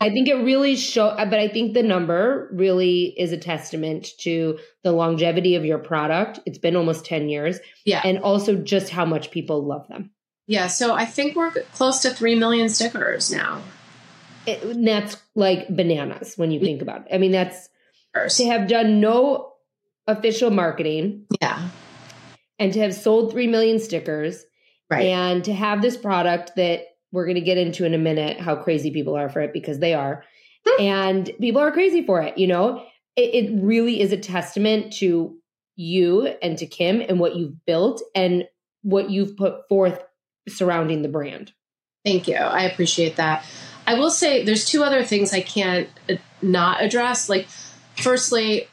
I 0.00 0.10
think 0.10 0.28
it 0.28 0.34
really 0.34 0.76
show 0.76 1.14
but 1.16 1.34
I 1.34 1.48
think 1.48 1.74
the 1.74 1.82
number 1.82 2.50
really 2.52 3.14
is 3.18 3.32
a 3.32 3.38
testament 3.38 4.08
to 4.18 4.58
the 4.82 4.92
longevity 4.92 5.54
of 5.54 5.64
your 5.64 5.78
product. 5.78 6.40
It's 6.44 6.58
been 6.58 6.76
almost 6.76 7.04
10 7.06 7.28
years. 7.28 7.58
Yeah. 7.84 8.02
And 8.04 8.18
also 8.18 8.56
just 8.56 8.90
how 8.90 9.04
much 9.04 9.30
people 9.30 9.64
love 9.64 9.88
them. 9.88 10.10
Yeah, 10.46 10.68
so 10.68 10.94
I 10.94 11.06
think 11.06 11.34
we're 11.34 11.50
close 11.74 12.00
to 12.00 12.10
3 12.10 12.36
million 12.36 12.68
stickers 12.68 13.32
now. 13.32 13.62
It, 14.46 14.84
that's 14.84 15.16
like 15.34 15.68
bananas 15.68 16.34
when 16.36 16.52
you 16.52 16.60
think 16.60 16.82
about 16.82 17.06
it. 17.06 17.14
I 17.14 17.18
mean, 17.18 17.32
that's 17.32 17.68
to 18.36 18.46
have 18.46 18.68
done 18.68 19.00
no 19.00 19.54
official 20.06 20.50
marketing. 20.50 21.26
Yeah. 21.40 21.68
And 22.58 22.72
to 22.72 22.80
have 22.80 22.94
sold 22.94 23.32
3 23.32 23.48
million 23.48 23.80
stickers. 23.80 24.44
Right. 24.88 25.06
And 25.06 25.44
to 25.44 25.52
have 25.52 25.82
this 25.82 25.96
product 25.96 26.52
that 26.56 26.84
we're 27.16 27.24
going 27.24 27.36
to 27.36 27.40
get 27.40 27.56
into 27.56 27.86
in 27.86 27.94
a 27.94 27.98
minute 27.98 28.38
how 28.38 28.54
crazy 28.54 28.90
people 28.90 29.16
are 29.16 29.30
for 29.30 29.40
it 29.40 29.54
because 29.54 29.78
they 29.78 29.94
are. 29.94 30.22
Hmm. 30.66 30.82
and 30.82 31.30
people 31.40 31.62
are 31.62 31.72
crazy 31.72 32.04
for 32.04 32.20
it, 32.20 32.36
you 32.36 32.46
know? 32.46 32.84
It, 33.16 33.34
it 33.34 33.62
really 33.62 34.00
is 34.00 34.12
a 34.12 34.18
testament 34.18 34.92
to 34.94 35.34
you 35.76 36.26
and 36.42 36.58
to 36.58 36.66
Kim 36.66 37.00
and 37.00 37.18
what 37.18 37.34
you've 37.34 37.64
built 37.64 38.02
and 38.14 38.44
what 38.82 39.10
you've 39.10 39.34
put 39.34 39.66
forth 39.68 40.02
surrounding 40.46 41.00
the 41.00 41.08
brand. 41.08 41.52
Thank 42.04 42.28
you. 42.28 42.36
I 42.36 42.64
appreciate 42.64 43.16
that. 43.16 43.46
I 43.86 43.94
will 43.94 44.10
say 44.10 44.44
there's 44.44 44.66
two 44.66 44.82
other 44.82 45.02
things 45.02 45.32
I 45.32 45.40
can't 45.40 45.88
uh, 46.10 46.16
not 46.42 46.82
address. 46.82 47.30
Like, 47.30 47.46
firstly, 47.96 48.68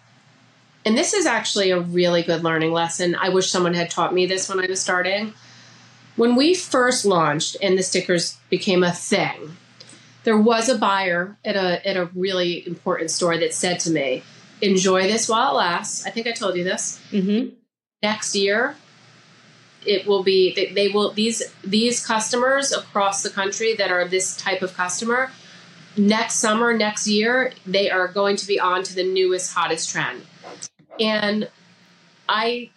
and 0.83 0.97
this 0.97 1.13
is 1.13 1.25
actually 1.25 1.71
a 1.71 1.79
really 1.79 2.23
good 2.23 2.43
learning 2.43 2.73
lesson. 2.73 3.15
I 3.15 3.29
wish 3.29 3.49
someone 3.49 3.73
had 3.73 3.89
taught 3.89 4.13
me 4.13 4.25
this 4.25 4.49
when 4.49 4.59
I 4.59 4.67
was 4.67 4.81
starting. 4.81 5.33
When 6.15 6.35
we 6.35 6.53
first 6.53 7.05
launched 7.05 7.57
and 7.61 7.77
the 7.77 7.83
stickers 7.83 8.37
became 8.49 8.83
a 8.83 8.91
thing, 8.91 9.57
there 10.23 10.37
was 10.37 10.69
a 10.69 10.77
buyer 10.77 11.37
at 11.43 11.55
a 11.55 11.85
at 11.87 11.97
a 11.97 12.09
really 12.13 12.65
important 12.65 13.11
store 13.11 13.37
that 13.37 13.53
said 13.53 13.79
to 13.81 13.91
me, 13.91 14.23
"Enjoy 14.61 15.03
this 15.03 15.27
while 15.27 15.51
it 15.51 15.57
lasts." 15.57 16.05
I 16.05 16.11
think 16.11 16.27
I 16.27 16.31
told 16.31 16.55
you 16.55 16.63
this. 16.63 17.01
Mm-hmm. 17.11 17.55
Next 18.01 18.35
year, 18.35 18.75
it 19.85 20.05
will 20.05 20.23
be 20.23 20.53
they, 20.53 20.67
they 20.67 20.87
will 20.87 21.11
these 21.11 21.41
these 21.63 22.05
customers 22.05 22.71
across 22.71 23.23
the 23.23 23.29
country 23.29 23.75
that 23.75 23.91
are 23.91 24.07
this 24.07 24.37
type 24.37 24.61
of 24.61 24.73
customer. 24.75 25.31
Next 25.95 26.35
summer, 26.35 26.75
next 26.75 27.05
year, 27.07 27.53
they 27.67 27.89
are 27.91 28.07
going 28.07 28.35
to 28.37 28.47
be 28.47 28.59
on 28.59 28.81
to 28.83 28.95
the 28.95 29.03
newest, 29.03 29.53
hottest 29.53 29.89
trend, 29.91 30.23
and 30.99 31.49
I 32.27 32.69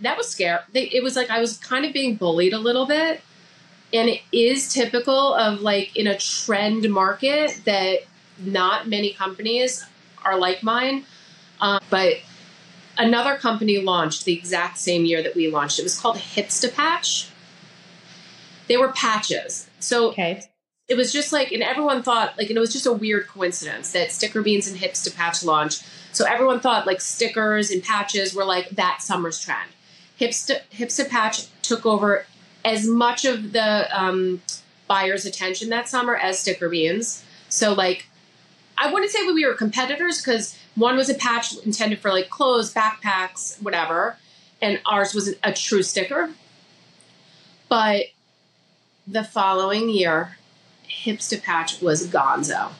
that 0.00 0.16
was 0.16 0.28
scary. 0.28 0.58
It 0.74 1.02
was 1.02 1.16
like 1.16 1.30
I 1.30 1.40
was 1.40 1.58
kind 1.58 1.84
of 1.84 1.92
being 1.92 2.16
bullied 2.16 2.52
a 2.52 2.58
little 2.58 2.86
bit. 2.86 3.22
And 3.92 4.08
it 4.08 4.20
is 4.32 4.72
typical 4.72 5.34
of 5.34 5.60
like 5.62 5.96
in 5.96 6.06
a 6.06 6.16
trend 6.16 6.88
market 6.90 7.60
that 7.64 8.00
not 8.38 8.88
many 8.88 9.12
companies 9.12 9.84
are 10.24 10.38
like 10.38 10.62
mine. 10.62 11.04
Um, 11.60 11.80
but 11.90 12.14
another 12.96 13.36
company 13.36 13.82
launched 13.82 14.24
the 14.24 14.32
exact 14.32 14.78
same 14.78 15.04
year 15.04 15.22
that 15.22 15.34
we 15.34 15.50
launched. 15.50 15.78
It 15.78 15.82
was 15.82 15.98
called 15.98 16.16
hipstapatch 16.16 17.30
they 18.70 18.76
were 18.76 18.92
patches. 18.92 19.68
So 19.80 20.10
okay. 20.10 20.44
it 20.86 20.96
was 20.96 21.12
just 21.12 21.32
like 21.32 21.50
and 21.50 21.60
everyone 21.60 22.04
thought 22.04 22.38
like 22.38 22.50
and 22.50 22.56
it 22.56 22.60
was 22.60 22.72
just 22.72 22.86
a 22.86 22.92
weird 22.92 23.26
coincidence 23.26 23.90
that 23.92 24.12
sticker 24.12 24.42
beans 24.42 24.68
and 24.68 24.78
hipstapatch 24.78 25.44
launched. 25.44 25.84
So 26.12 26.24
everyone 26.24 26.60
thought 26.60 26.86
like 26.86 27.00
stickers 27.00 27.72
and 27.72 27.82
patches 27.82 28.32
were 28.32 28.44
like 28.44 28.70
that 28.70 29.02
summer's 29.02 29.40
trend 29.40 29.70
hipster 30.20 30.60
hipstapatch 30.70 31.48
took 31.62 31.86
over 31.86 32.26
as 32.64 32.86
much 32.86 33.24
of 33.24 33.52
the 33.52 33.88
um, 33.98 34.42
buyer's 34.86 35.24
attention 35.24 35.70
that 35.70 35.88
summer 35.88 36.14
as 36.14 36.38
sticker 36.38 36.68
beans. 36.68 37.24
So 37.48 37.72
like, 37.72 38.06
I 38.76 38.92
wouldn't 38.92 39.10
say 39.10 39.26
we 39.26 39.46
were 39.46 39.54
competitors 39.54 40.20
because 40.20 40.56
one 40.74 40.96
was 40.96 41.08
a 41.08 41.14
patch 41.14 41.56
intended 41.58 42.00
for 42.00 42.10
like 42.10 42.30
clothes, 42.30 42.72
backpacks, 42.72 43.60
whatever, 43.62 44.16
and 44.62 44.80
ours 44.86 45.14
was 45.14 45.34
a 45.42 45.52
true 45.52 45.82
sticker. 45.82 46.30
But 47.68 48.06
the 49.06 49.24
following 49.24 49.88
year, 49.88 50.36
Hipstapatch 50.88 51.82
was 51.82 52.06
gonzo. 52.08 52.70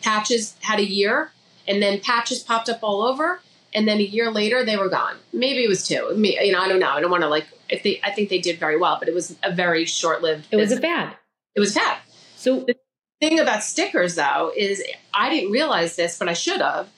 Patches 0.00 0.56
had 0.60 0.78
a 0.78 0.84
year, 0.84 1.32
and 1.66 1.82
then 1.82 2.00
patches 2.00 2.40
popped 2.40 2.68
up 2.68 2.80
all 2.82 3.02
over, 3.02 3.40
and 3.74 3.88
then 3.88 3.98
a 3.98 4.02
year 4.02 4.30
later 4.30 4.64
they 4.64 4.76
were 4.76 4.88
gone. 4.88 5.16
Maybe 5.32 5.64
it 5.64 5.68
was 5.68 5.86
two. 5.86 6.12
You 6.16 6.52
know, 6.52 6.60
I 6.60 6.68
don't 6.68 6.80
know. 6.80 6.90
I 6.90 7.00
don't 7.00 7.10
want 7.10 7.22
to 7.22 7.28
like 7.28 7.46
if 7.68 7.82
they, 7.82 8.00
I 8.04 8.10
think 8.10 8.28
they 8.28 8.38
did 8.38 8.58
very 8.58 8.76
well, 8.76 8.98
but 8.98 9.08
it 9.08 9.14
was 9.14 9.36
a 9.42 9.52
very 9.52 9.86
short 9.86 10.22
lived. 10.22 10.46
It 10.50 10.56
was 10.56 10.72
a 10.72 10.80
fad. 10.80 11.16
It 11.54 11.60
was 11.60 11.74
fad. 11.74 11.98
So 12.36 12.60
the 12.60 12.76
thing 13.20 13.40
about 13.40 13.62
stickers, 13.62 14.14
though, 14.14 14.52
is 14.56 14.82
I 15.14 15.30
didn't 15.30 15.50
realize 15.52 15.96
this, 15.96 16.18
but 16.18 16.28
I 16.28 16.34
should 16.34 16.60
have. 16.60 16.88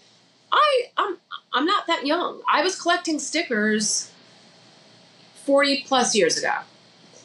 I 0.52 0.84
I'm 0.96 1.16
I'm 1.52 1.64
not 1.64 1.86
that 1.86 2.06
young. 2.06 2.40
I 2.48 2.62
was 2.62 2.80
collecting 2.80 3.18
stickers 3.18 4.10
forty 5.44 5.84
plus 5.86 6.14
years 6.14 6.38
ago. 6.38 6.54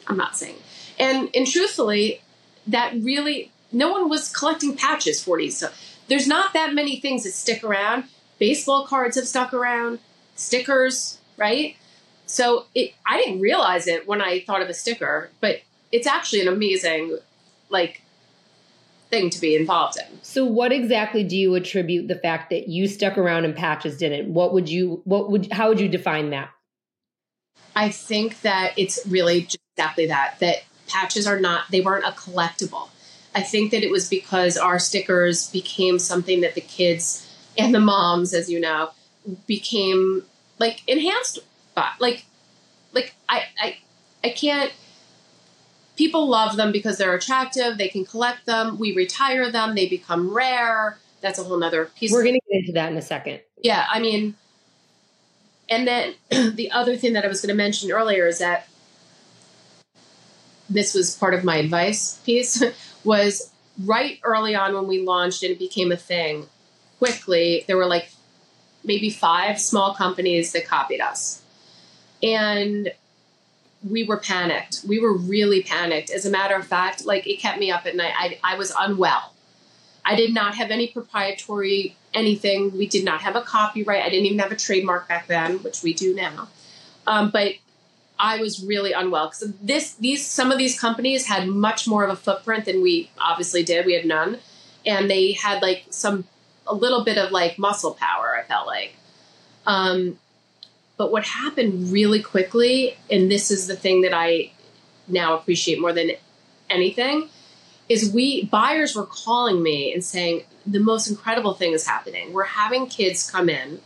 I'm 0.06 0.16
not 0.16 0.36
saying, 0.36 0.56
and 0.98 1.28
and 1.34 1.46
truthfully, 1.46 2.22
that 2.66 2.94
really 2.94 3.52
no 3.72 3.90
one 3.90 4.08
was 4.08 4.28
collecting 4.34 4.76
patches 4.76 5.22
forty. 5.22 5.50
So 5.50 5.70
there's 6.08 6.26
not 6.26 6.52
that 6.52 6.74
many 6.74 7.00
things 7.00 7.24
that 7.24 7.32
stick 7.32 7.64
around. 7.64 8.04
Baseball 8.40 8.86
cards 8.86 9.14
have 9.14 9.28
stuck 9.28 9.54
around, 9.54 10.00
stickers, 10.34 11.18
right? 11.36 11.76
So 12.26 12.66
it, 12.74 12.94
I 13.06 13.18
didn't 13.18 13.40
realize 13.40 13.86
it 13.86 14.08
when 14.08 14.20
I 14.20 14.40
thought 14.40 14.62
of 14.62 14.68
a 14.68 14.74
sticker, 14.74 15.30
but 15.40 15.60
it's 15.92 16.06
actually 16.06 16.40
an 16.40 16.48
amazing, 16.48 17.18
like, 17.68 18.02
thing 19.10 19.28
to 19.28 19.40
be 19.40 19.56
involved 19.56 19.98
in. 19.98 20.18
So 20.22 20.44
what 20.44 20.72
exactly 20.72 21.22
do 21.22 21.36
you 21.36 21.54
attribute 21.54 22.08
the 22.08 22.14
fact 22.14 22.50
that 22.50 22.68
you 22.68 22.86
stuck 22.88 23.18
around 23.18 23.44
and 23.44 23.54
patches 23.54 23.98
didn't? 23.98 24.32
What 24.32 24.52
would 24.54 24.68
you 24.68 25.02
what 25.04 25.30
would 25.30 25.52
how 25.52 25.68
would 25.68 25.80
you 25.80 25.88
define 25.88 26.30
that? 26.30 26.50
I 27.74 27.90
think 27.90 28.40
that 28.42 28.72
it's 28.76 29.00
really 29.08 29.42
just 29.42 29.58
exactly 29.76 30.06
that 30.06 30.36
that 30.38 30.62
patches 30.88 31.26
are 31.26 31.40
not 31.40 31.70
they 31.70 31.80
weren't 31.80 32.04
a 32.04 32.12
collectible. 32.12 32.88
I 33.34 33.42
think 33.42 33.72
that 33.72 33.82
it 33.82 33.90
was 33.90 34.08
because 34.08 34.56
our 34.56 34.78
stickers 34.78 35.50
became 35.50 35.98
something 35.98 36.40
that 36.40 36.54
the 36.54 36.60
kids 36.60 37.26
and 37.58 37.74
the 37.74 37.80
moms 37.80 38.34
as 38.34 38.50
you 38.50 38.60
know 38.60 38.90
became 39.46 40.24
like 40.58 40.82
enhanced 40.88 41.40
by 41.74 41.90
like, 41.98 42.24
like 42.92 43.14
I, 43.28 43.44
I, 43.60 43.78
I 44.24 44.30
can't. 44.30 44.72
People 45.96 46.28
love 46.28 46.56
them 46.56 46.72
because 46.72 46.96
they're 46.96 47.14
attractive. 47.14 47.76
They 47.76 47.88
can 47.88 48.06
collect 48.06 48.46
them. 48.46 48.78
We 48.78 48.94
retire 48.94 49.50
them. 49.50 49.74
They 49.74 49.86
become 49.86 50.34
rare. 50.34 50.98
That's 51.20 51.38
a 51.38 51.44
whole 51.44 51.58
nother 51.58 51.90
piece. 51.96 52.10
We're 52.10 52.22
going 52.22 52.36
to 52.36 52.40
get 52.50 52.60
into 52.60 52.72
that 52.72 52.90
in 52.90 52.96
a 52.96 53.02
second. 53.02 53.40
Yeah, 53.62 53.86
I 53.90 54.00
mean, 54.00 54.34
and 55.68 55.86
then 55.86 56.14
the 56.54 56.70
other 56.70 56.96
thing 56.96 57.12
that 57.14 57.24
I 57.24 57.28
was 57.28 57.42
going 57.42 57.48
to 57.48 57.54
mention 57.54 57.90
earlier 57.90 58.26
is 58.26 58.38
that 58.38 58.66
this 60.70 60.94
was 60.94 61.16
part 61.16 61.34
of 61.34 61.44
my 61.44 61.56
advice 61.56 62.18
piece 62.24 62.62
was 63.04 63.50
right 63.84 64.18
early 64.22 64.54
on 64.54 64.74
when 64.74 64.86
we 64.86 65.02
launched 65.02 65.42
and 65.42 65.52
it 65.52 65.58
became 65.58 65.92
a 65.92 65.96
thing 65.96 66.46
quickly 67.00 67.64
there 67.66 67.76
were 67.76 67.86
like 67.86 68.10
maybe 68.84 69.10
five 69.10 69.60
small 69.60 69.94
companies 69.94 70.52
that 70.52 70.66
copied 70.66 71.00
us 71.00 71.42
and 72.22 72.92
we 73.88 74.04
were 74.04 74.18
panicked. 74.18 74.84
We 74.86 75.00
were 75.00 75.16
really 75.16 75.62
panicked. 75.62 76.10
As 76.10 76.26
a 76.26 76.30
matter 76.30 76.54
of 76.54 76.66
fact, 76.66 77.06
like 77.06 77.26
it 77.26 77.38
kept 77.40 77.58
me 77.58 77.70
up 77.70 77.86
at 77.86 77.96
night. 77.96 78.12
I, 78.16 78.38
I 78.44 78.56
was 78.56 78.72
unwell. 78.78 79.32
I 80.04 80.14
did 80.14 80.34
not 80.34 80.54
have 80.56 80.70
any 80.70 80.88
proprietary 80.88 81.96
anything. 82.12 82.76
We 82.76 82.86
did 82.86 83.04
not 83.04 83.22
have 83.22 83.36
a 83.36 83.42
copyright. 83.42 84.02
I 84.02 84.10
didn't 84.10 84.26
even 84.26 84.38
have 84.40 84.52
a 84.52 84.56
trademark 84.56 85.08
back 85.08 85.28
then, 85.28 85.62
which 85.62 85.82
we 85.82 85.94
do 85.94 86.14
now. 86.14 86.48
Um, 87.06 87.30
but 87.30 87.54
I 88.18 88.38
was 88.38 88.62
really 88.62 88.92
unwell 88.92 89.28
because 89.28 89.54
this 89.62 89.94
these 89.94 90.26
some 90.26 90.52
of 90.52 90.58
these 90.58 90.78
companies 90.78 91.26
had 91.26 91.48
much 91.48 91.88
more 91.88 92.04
of 92.04 92.10
a 92.10 92.16
footprint 92.16 92.66
than 92.66 92.82
we 92.82 93.10
obviously 93.18 93.62
did. 93.62 93.86
We 93.86 93.94
had 93.94 94.04
none, 94.04 94.38
and 94.84 95.10
they 95.10 95.32
had 95.32 95.62
like 95.62 95.86
some 95.88 96.24
a 96.66 96.74
little 96.74 97.04
bit 97.04 97.18
of 97.18 97.30
like 97.30 97.58
muscle 97.58 97.94
power. 97.94 98.36
I 98.36 98.42
felt 98.44 98.66
like. 98.66 98.94
Um, 99.66 100.18
but 100.96 101.12
what 101.12 101.24
happened 101.24 101.92
really 101.92 102.22
quickly, 102.22 102.96
and 103.10 103.30
this 103.30 103.50
is 103.50 103.66
the 103.66 103.76
thing 103.76 104.02
that 104.02 104.12
I 104.12 104.52
now 105.08 105.34
appreciate 105.36 105.80
more 105.80 105.92
than 105.92 106.12
anything, 106.68 107.28
is 107.88 108.12
we 108.12 108.44
buyers 108.44 108.94
were 108.94 109.06
calling 109.06 109.62
me 109.62 109.92
and 109.92 110.04
saying 110.04 110.44
the 110.66 110.80
most 110.80 111.08
incredible 111.08 111.54
thing 111.54 111.72
is 111.72 111.86
happening. 111.86 112.32
We're 112.32 112.44
having 112.44 112.86
kids 112.86 113.28
come 113.30 113.48
in. 113.48 113.80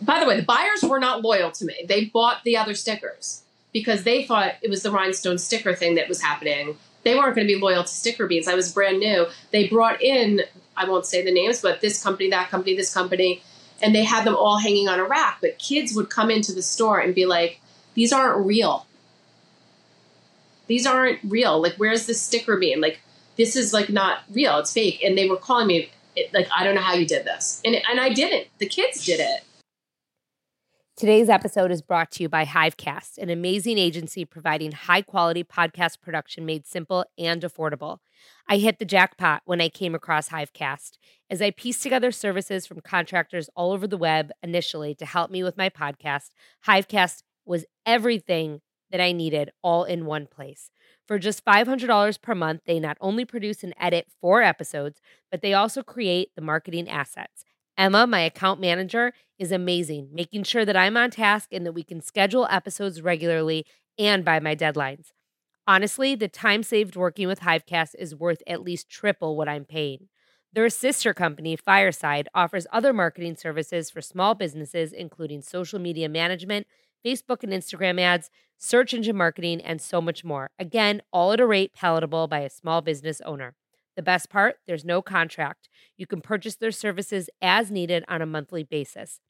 By 0.00 0.20
the 0.20 0.26
way, 0.26 0.36
the 0.36 0.46
buyers 0.46 0.82
were 0.82 0.98
not 0.98 1.22
loyal 1.22 1.50
to 1.52 1.64
me. 1.64 1.84
They 1.86 2.06
bought 2.06 2.44
the 2.44 2.56
other 2.56 2.74
stickers 2.74 3.42
because 3.72 4.04
they 4.04 4.24
thought 4.24 4.54
it 4.62 4.70
was 4.70 4.82
the 4.82 4.90
rhinestone 4.90 5.38
sticker 5.38 5.74
thing 5.74 5.96
that 5.96 6.08
was 6.08 6.22
happening. 6.22 6.78
They 7.04 7.14
weren't 7.14 7.34
going 7.34 7.46
to 7.46 7.54
be 7.54 7.60
loyal 7.60 7.84
to 7.84 7.88
sticker 7.88 8.26
beans. 8.26 8.48
I 8.48 8.54
was 8.54 8.72
brand 8.72 8.98
new. 8.98 9.26
They 9.50 9.68
brought 9.68 10.02
in, 10.02 10.42
I 10.78 10.88
won't 10.88 11.06
say 11.06 11.24
the 11.24 11.32
names, 11.32 11.60
but 11.60 11.80
this 11.80 12.02
company, 12.02 12.30
that 12.30 12.48
company, 12.50 12.76
this 12.76 12.94
company 12.94 13.42
and 13.80 13.94
they 13.94 14.04
had 14.04 14.24
them 14.24 14.36
all 14.36 14.58
hanging 14.58 14.88
on 14.88 14.98
a 14.98 15.04
rack. 15.04 15.38
But 15.40 15.58
kids 15.58 15.94
would 15.94 16.10
come 16.10 16.30
into 16.30 16.52
the 16.52 16.62
store 16.62 16.98
and 16.98 17.14
be 17.14 17.26
like, 17.26 17.60
these 17.94 18.12
aren't 18.12 18.44
real. 18.44 18.86
These 20.66 20.86
aren't 20.86 21.20
real. 21.24 21.60
Like, 21.60 21.74
where's 21.76 22.06
the 22.06 22.14
sticker 22.14 22.58
bean? 22.58 22.80
Like, 22.80 23.00
this 23.36 23.56
is 23.56 23.72
like 23.72 23.88
not 23.88 24.20
real. 24.30 24.58
It's 24.58 24.72
fake. 24.72 25.02
And 25.02 25.16
they 25.16 25.28
were 25.28 25.36
calling 25.36 25.66
me 25.66 25.90
like, 26.32 26.48
I 26.54 26.64
don't 26.64 26.74
know 26.74 26.80
how 26.80 26.94
you 26.94 27.06
did 27.06 27.24
this. 27.24 27.60
And, 27.64 27.76
and 27.88 28.00
I 28.00 28.10
didn't. 28.10 28.48
The 28.58 28.66
kids 28.66 29.04
did 29.04 29.20
it. 29.20 29.44
Today's 30.96 31.28
episode 31.28 31.70
is 31.70 31.80
brought 31.80 32.10
to 32.12 32.24
you 32.24 32.28
by 32.28 32.44
Hivecast, 32.44 33.18
an 33.18 33.30
amazing 33.30 33.78
agency 33.78 34.24
providing 34.24 34.72
high 34.72 35.02
quality 35.02 35.44
podcast 35.44 36.00
production 36.00 36.44
made 36.44 36.66
simple 36.66 37.04
and 37.16 37.42
affordable. 37.42 37.98
I 38.48 38.58
hit 38.58 38.78
the 38.78 38.84
jackpot 38.84 39.42
when 39.44 39.60
I 39.60 39.68
came 39.68 39.94
across 39.94 40.28
Hivecast 40.30 40.98
as 41.30 41.42
I 41.42 41.50
pieced 41.50 41.82
together 41.82 42.10
services 42.10 42.66
from 42.66 42.80
contractors 42.80 43.50
all 43.54 43.72
over 43.72 43.86
the 43.86 43.96
web 43.96 44.30
initially 44.42 44.94
to 44.96 45.06
help 45.06 45.30
me 45.30 45.42
with 45.42 45.56
my 45.56 45.68
podcast. 45.68 46.30
Hivecast 46.66 47.22
was 47.44 47.64
everything 47.84 48.60
that 48.90 49.00
I 49.00 49.12
needed 49.12 49.50
all 49.62 49.84
in 49.84 50.06
one 50.06 50.26
place. 50.26 50.70
For 51.06 51.18
just 51.18 51.44
$500 51.44 52.20
per 52.22 52.34
month, 52.34 52.62
they 52.66 52.80
not 52.80 52.96
only 53.00 53.24
produce 53.24 53.62
and 53.62 53.74
edit 53.78 54.08
four 54.20 54.42
episodes, 54.42 55.00
but 55.30 55.42
they 55.42 55.54
also 55.54 55.82
create 55.82 56.30
the 56.34 56.42
marketing 56.42 56.88
assets. 56.88 57.44
Emma, 57.76 58.06
my 58.06 58.20
account 58.20 58.60
manager, 58.60 59.12
is 59.38 59.52
amazing, 59.52 60.08
making 60.12 60.42
sure 60.42 60.64
that 60.64 60.76
I'm 60.76 60.96
on 60.96 61.10
task 61.10 61.50
and 61.52 61.64
that 61.64 61.72
we 61.72 61.84
can 61.84 62.00
schedule 62.00 62.48
episodes 62.50 63.00
regularly 63.00 63.64
and 63.98 64.24
by 64.24 64.40
my 64.40 64.56
deadlines. 64.56 65.12
Honestly, 65.68 66.14
the 66.14 66.28
time 66.28 66.62
saved 66.62 66.96
working 66.96 67.28
with 67.28 67.40
Hivecast 67.40 67.94
is 67.98 68.14
worth 68.16 68.42
at 68.46 68.62
least 68.62 68.88
triple 68.88 69.36
what 69.36 69.50
I'm 69.50 69.66
paying. 69.66 70.08
Their 70.54 70.70
sister 70.70 71.12
company, 71.12 71.56
Fireside, 71.56 72.26
offers 72.34 72.66
other 72.72 72.94
marketing 72.94 73.36
services 73.36 73.90
for 73.90 74.00
small 74.00 74.34
businesses, 74.34 74.94
including 74.94 75.42
social 75.42 75.78
media 75.78 76.08
management, 76.08 76.66
Facebook 77.04 77.42
and 77.42 77.52
Instagram 77.52 78.00
ads, 78.00 78.30
search 78.56 78.94
engine 78.94 79.18
marketing, 79.18 79.60
and 79.60 79.82
so 79.82 80.00
much 80.00 80.24
more. 80.24 80.48
Again, 80.58 81.02
all 81.12 81.32
at 81.32 81.40
a 81.40 81.46
rate 81.46 81.74
palatable 81.74 82.28
by 82.28 82.38
a 82.38 82.48
small 82.48 82.80
business 82.80 83.20
owner. 83.26 83.54
The 83.94 84.02
best 84.02 84.30
part 84.30 84.60
there's 84.66 84.86
no 84.86 85.02
contract. 85.02 85.68
You 85.98 86.06
can 86.06 86.22
purchase 86.22 86.56
their 86.56 86.72
services 86.72 87.28
as 87.42 87.70
needed 87.70 88.06
on 88.08 88.22
a 88.22 88.26
monthly 88.26 88.64
basis. 88.64 89.20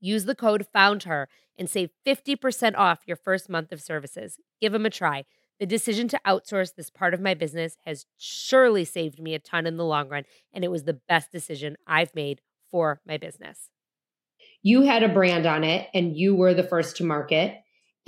Use 0.00 0.24
the 0.24 0.34
code 0.34 0.66
FOUNDHER 0.72 1.28
and 1.56 1.70
save 1.70 1.90
50% 2.04 2.74
off 2.76 3.04
your 3.06 3.16
first 3.16 3.48
month 3.48 3.70
of 3.70 3.80
services. 3.80 4.38
Give 4.60 4.72
them 4.72 4.86
a 4.86 4.90
try. 4.90 5.24
The 5.62 5.66
decision 5.66 6.08
to 6.08 6.20
outsource 6.26 6.74
this 6.74 6.90
part 6.90 7.14
of 7.14 7.20
my 7.20 7.34
business 7.34 7.76
has 7.84 8.04
surely 8.18 8.84
saved 8.84 9.20
me 9.20 9.32
a 9.32 9.38
ton 9.38 9.64
in 9.64 9.76
the 9.76 9.84
long 9.84 10.08
run, 10.08 10.24
and 10.52 10.64
it 10.64 10.72
was 10.72 10.82
the 10.82 10.98
best 11.08 11.30
decision 11.30 11.76
I've 11.86 12.12
made 12.16 12.40
for 12.68 13.00
my 13.06 13.16
business. 13.16 13.70
You 14.64 14.82
had 14.82 15.04
a 15.04 15.08
brand 15.08 15.46
on 15.46 15.62
it 15.62 15.88
and 15.94 16.16
you 16.16 16.34
were 16.34 16.52
the 16.52 16.64
first 16.64 16.96
to 16.96 17.04
market. 17.04 17.54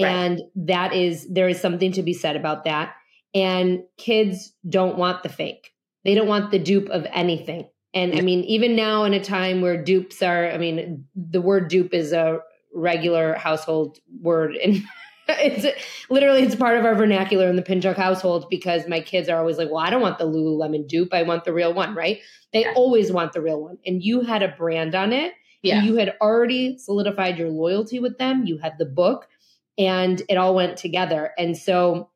Right. 0.03 0.09
And 0.11 0.41
that 0.67 0.95
is, 0.95 1.29
there 1.33 1.49
is 1.49 1.61
something 1.61 1.93
to 1.93 2.03
be 2.03 2.13
said 2.13 2.35
about 2.35 2.65
that. 2.65 2.97
And 3.37 3.85
kids 3.99 4.53
don't 4.69 4.99
want 4.99 5.23
the 5.23 5.29
fake, 5.29 5.71
they 6.05 6.17
don't 6.17 6.27
want 6.27 6.51
the 6.51 6.59
dupe 6.59 6.89
of 6.89 7.07
anything. 7.13 7.69
And 7.95 8.19
I 8.19 8.23
mean, 8.23 8.43
even 8.47 8.75
now 8.75 9.05
in 9.05 9.15
a 9.15 9.23
time 9.23 9.61
where 9.61 9.81
dupes 9.81 10.25
are, 10.25 10.51
I 10.51 10.59
mean, 10.59 11.05
the 11.15 11.41
word 11.41 11.69
dupe 11.69 11.95
is 11.95 12.13
a 12.13 12.41
regular 12.75 13.35
household 13.35 13.99
word 14.21 14.57
and 14.57 14.83
it's 15.29 15.67
literally 16.11 16.43
it's 16.43 16.55
part 16.55 16.79
of 16.79 16.85
our 16.85 16.95
vernacular 16.95 17.49
in 17.49 17.57
the 17.57 17.63
Pinchuk 17.63 17.97
household 17.97 18.47
because 18.51 18.87
my 18.89 19.01
kids 19.01 19.29
are 19.29 19.39
always 19.39 19.59
like, 19.59 19.71
"Well, 19.71 19.79
I 19.79 19.91
don't 19.91 20.03
want 20.03 20.19
the 20.19 20.27
Lululemon 20.27 20.87
dupe. 20.87 21.13
I 21.13 21.23
want 21.23 21.45
the 21.45 21.53
real 21.53 21.73
one." 21.73 21.95
Right? 21.95 22.21
They 22.53 22.67
always 22.75 23.11
want 23.11 23.33
the 23.33 23.41
real 23.41 23.61
one, 23.61 23.79
and 23.87 24.03
you 24.03 24.21
had 24.21 24.43
a 24.43 24.49
brand 24.49 24.95
on 24.95 25.13
it. 25.13 25.33
Yeah. 25.63 25.83
You 25.83 25.97
had 25.97 26.15
already 26.21 26.77
solidified 26.77 27.39
your 27.39 27.49
loyalty 27.49 27.99
with 27.99 28.19
them. 28.19 28.45
You 28.45 28.59
had 28.59 28.75
the 28.79 28.85
book, 28.85 29.27
and 29.79 30.21
it 30.29 30.37
all 30.37 30.55
went 30.55 30.77
together. 30.77 31.33
And 31.39 31.57
so, 31.57 32.11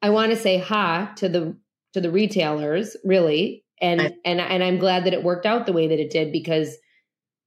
I 0.00 0.10
want 0.10 0.32
to 0.32 0.38
say 0.38 0.58
ha 0.58 1.12
to 1.16 1.28
the 1.28 1.56
to 1.92 2.00
the 2.00 2.10
retailers, 2.10 2.96
really, 3.04 3.64
and 3.80 4.00
I, 4.00 4.12
and 4.24 4.40
and 4.40 4.64
I'm 4.64 4.78
glad 4.78 5.04
that 5.04 5.12
it 5.12 5.22
worked 5.22 5.46
out 5.46 5.66
the 5.66 5.72
way 5.72 5.88
that 5.88 6.00
it 6.00 6.10
did 6.10 6.32
because, 6.32 6.76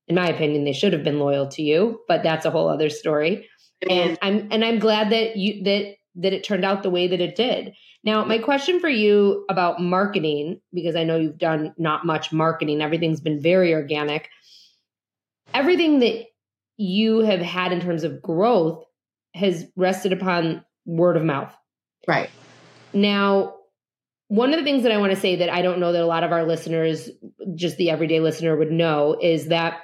in 0.07 0.15
my 0.15 0.27
opinion, 0.27 0.63
they 0.63 0.73
should 0.73 0.93
have 0.93 1.03
been 1.03 1.19
loyal 1.19 1.47
to 1.49 1.63
you. 1.63 2.01
But 2.07 2.21
that's 2.21 2.45
a 2.45 2.51
whole 2.51 2.69
other 2.69 2.89
story 2.89 3.49
and 3.89 4.17
i'm 4.21 4.47
and 4.51 4.63
i'm 4.63 4.79
glad 4.79 5.11
that 5.11 5.35
you 5.37 5.63
that 5.63 5.95
that 6.15 6.33
it 6.33 6.43
turned 6.43 6.63
out 6.63 6.83
the 6.83 6.91
way 6.91 7.07
that 7.07 7.19
it 7.19 7.35
did. 7.35 7.73
Now 8.03 8.23
my 8.23 8.37
question 8.37 8.79
for 8.79 8.89
you 8.89 9.45
about 9.49 9.81
marketing 9.81 10.61
because 10.73 10.95
i 10.95 11.03
know 11.03 11.17
you've 11.17 11.37
done 11.37 11.73
not 11.77 12.05
much 12.05 12.31
marketing 12.31 12.81
everything's 12.81 13.21
been 13.21 13.41
very 13.41 13.73
organic. 13.73 14.29
Everything 15.53 15.99
that 15.99 16.25
you 16.77 17.19
have 17.19 17.39
had 17.39 17.71
in 17.71 17.79
terms 17.79 18.03
of 18.03 18.21
growth 18.21 18.83
has 19.35 19.65
rested 19.75 20.11
upon 20.11 20.65
word 20.85 21.15
of 21.15 21.23
mouth. 21.23 21.55
Right. 22.07 22.29
Now 22.91 23.55
one 24.33 24.51
of 24.51 24.59
the 24.59 24.63
things 24.63 24.83
that 24.83 24.91
i 24.91 24.97
want 24.97 25.13
to 25.13 25.19
say 25.19 25.35
that 25.35 25.49
i 25.49 25.61
don't 25.61 25.79
know 25.79 25.91
that 25.91 26.01
a 26.01 26.07
lot 26.07 26.23
of 26.23 26.31
our 26.31 26.43
listeners 26.43 27.09
just 27.55 27.77
the 27.77 27.91
everyday 27.91 28.19
listener 28.19 28.55
would 28.55 28.71
know 28.71 29.15
is 29.21 29.47
that 29.47 29.81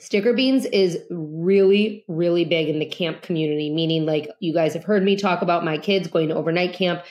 Sticker 0.00 0.32
beans 0.32 0.64
is 0.66 0.98
really, 1.10 2.04
really 2.06 2.44
big 2.44 2.68
in 2.68 2.78
the 2.78 2.86
camp 2.86 3.22
community, 3.22 3.68
meaning 3.68 4.06
like 4.06 4.30
you 4.38 4.54
guys 4.54 4.72
have 4.74 4.84
heard 4.84 5.02
me 5.02 5.16
talk 5.16 5.42
about 5.42 5.64
my 5.64 5.76
kids 5.76 6.06
going 6.06 6.28
to 6.28 6.36
overnight 6.36 6.72
camp. 6.72 7.02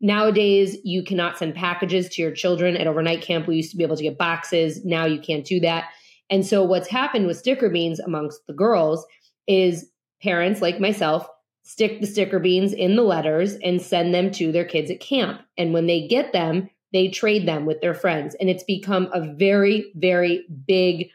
Nowadays, 0.00 0.76
you 0.84 1.02
cannot 1.02 1.36
send 1.36 1.56
packages 1.56 2.08
to 2.10 2.22
your 2.22 2.30
children 2.30 2.76
at 2.76 2.86
overnight 2.86 3.22
camp. 3.22 3.48
We 3.48 3.56
used 3.56 3.72
to 3.72 3.76
be 3.76 3.82
able 3.82 3.96
to 3.96 4.04
get 4.04 4.18
boxes. 4.18 4.84
Now 4.84 5.04
you 5.04 5.18
can't 5.20 5.44
do 5.44 5.58
that. 5.60 5.90
And 6.30 6.46
so, 6.46 6.62
what's 6.62 6.86
happened 6.86 7.26
with 7.26 7.38
sticker 7.38 7.70
beans 7.70 7.98
amongst 7.98 8.46
the 8.46 8.52
girls 8.52 9.04
is 9.48 9.90
parents 10.22 10.62
like 10.62 10.78
myself 10.78 11.28
stick 11.68 12.00
the 12.00 12.06
sticker 12.06 12.38
beans 12.38 12.72
in 12.72 12.96
the 12.96 13.02
letters 13.02 13.54
and 13.64 13.82
send 13.82 14.14
them 14.14 14.30
to 14.30 14.52
their 14.52 14.64
kids 14.64 14.90
at 14.90 15.00
camp. 15.00 15.40
And 15.58 15.74
when 15.74 15.86
they 15.86 16.06
get 16.06 16.32
them, 16.32 16.70
they 16.92 17.08
trade 17.08 17.46
them 17.46 17.66
with 17.66 17.80
their 17.80 17.92
friends. 17.92 18.34
And 18.40 18.48
it's 18.48 18.64
become 18.64 19.10
a 19.12 19.34
very, 19.34 19.92
very 19.94 20.46
big 20.66 21.10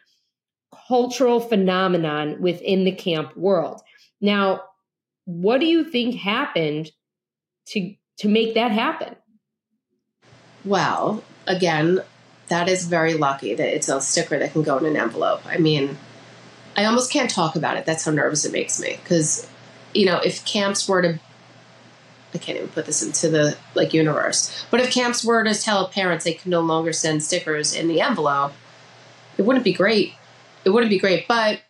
cultural 0.88 1.40
phenomenon 1.40 2.42
within 2.42 2.84
the 2.84 2.92
camp 2.92 3.36
world. 3.36 3.82
Now, 4.22 4.64
what 5.26 5.60
do 5.60 5.66
you 5.66 5.84
think 5.84 6.16
happened 6.16 6.92
to 7.68 7.96
to 8.18 8.28
make 8.28 8.54
that 8.56 8.72
happen? 8.72 9.16
Well, 10.66 11.24
again, 11.48 12.02
that 12.48 12.70
is 12.70 12.86
very 12.86 13.16
lucky 13.16 13.54
that 13.54 13.76
it's 13.76 13.90
a 13.90 14.02
sticker 14.02 14.38
that 14.40 14.54
can 14.54 14.64
go 14.64 14.78
in 14.78 14.86
an 14.86 14.96
envelope. 14.96 15.46
I 15.46 15.58
mean, 15.58 15.98
I 16.78 16.86
almost 16.86 17.12
can't 17.12 17.30
talk 17.30 17.56
about 17.56 17.78
it. 17.78 17.86
That's 17.86 18.06
how 18.06 18.12
nervous 18.12 18.46
it 18.46 18.52
makes 18.52 18.80
me 18.80 19.00
because 19.04 19.48
you 19.94 20.06
know, 20.06 20.18
if 20.18 20.44
camps 20.46 20.88
were 20.88 21.02
to 21.02 21.20
I 22.34 22.40
can't 22.40 22.58
even 22.58 22.70
put 22.70 22.88
this 22.88 23.04
into 23.04 23.30
the 23.30 23.58
like 23.76 23.94
universe. 23.94 24.66
But 24.72 24.80
if 24.80 24.92
camps 24.92 25.24
were 25.24 25.44
to 25.44 25.54
tell 25.54 25.88
parents 25.88 26.26
they 26.26 26.34
can 26.34 26.50
no 26.50 26.62
longer 26.62 26.92
send 26.92 27.24
stickers 27.24 27.76
in 27.76 27.88
the 27.88 28.02
envelope, 28.02 28.54
it 29.38 29.44
wouldn't 29.44 29.64
be 29.64 29.74
great 29.74 30.14
it 30.66 30.70
wouldn't 30.70 30.90
be 30.90 31.00
great. 31.00 31.28
But 31.28 31.62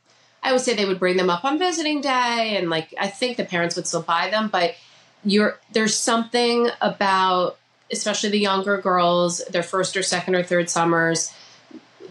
I 0.42 0.52
would 0.52 0.62
say 0.62 0.74
they 0.74 0.86
would 0.86 1.00
bring 1.00 1.18
them 1.18 1.30
up 1.30 1.46
on 1.46 1.58
visiting 1.58 2.02
day, 2.02 2.58
and 2.58 2.70
like 2.70 2.94
I 3.00 3.08
think 3.08 3.38
the 3.38 3.46
parents 3.46 3.76
would 3.76 3.88
still 3.88 4.02
buy 4.02 4.30
them. 4.30 4.50
But 4.50 4.76
you're 5.24 5.60
there's 5.72 5.96
something 5.96 6.70
about 6.82 7.58
especially 7.92 8.30
the 8.30 8.40
younger 8.40 8.78
girls, 8.78 9.44
their 9.46 9.64
first 9.64 9.96
or 9.96 10.04
second 10.04 10.36
or 10.36 10.44
third 10.44 10.70
summers. 10.70 11.32